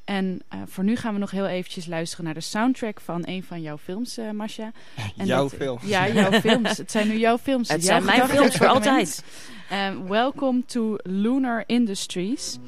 En 0.06 0.40
eh, 0.48 0.58
voor 0.66 0.84
nu 0.84 0.96
gaan 0.96 1.12
we 1.12 1.18
nog 1.20 1.30
heel 1.30 1.46
eventjes 1.46 1.86
luisteren 1.86 2.24
naar 2.24 2.34
de 2.34 2.40
soundtrack 2.40 3.00
van 3.00 3.22
een 3.26 3.42
van 3.42 3.62
jouw 3.62 3.78
films, 3.78 4.16
eh 4.18 4.30
Masha. 4.30 4.72
En 5.16 5.26
Jouw 5.26 5.42
dat- 5.42 5.54
film. 5.58 5.78
Ja, 5.82 6.08
jouw 6.08 6.30
films. 6.50 6.76
Het 6.78 6.90
zijn 6.90 7.08
nu 7.08 7.16
jouw 7.18 7.38
films. 7.38 7.68
Het 7.68 7.84
jouw 7.84 7.90
zijn 8.02 8.04
mijn 8.18 8.28
films 8.28 8.56
voor 8.56 8.66
altijd. 8.66 9.24
Um, 9.72 10.08
welcome 10.08 10.64
to 10.66 10.96
Lunar 11.02 11.62
Industries. 11.66 12.58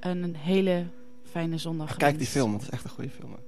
Een 0.00 0.36
hele 0.36 0.84
fijne 1.30 1.58
zondag. 1.58 1.96
Kijk 1.96 2.18
die 2.18 2.26
film, 2.26 2.52
het 2.52 2.62
is 2.62 2.70
echt 2.70 2.84
een 2.84 2.90
goede 2.90 3.10
film. 3.10 3.32
ook. 3.32 3.38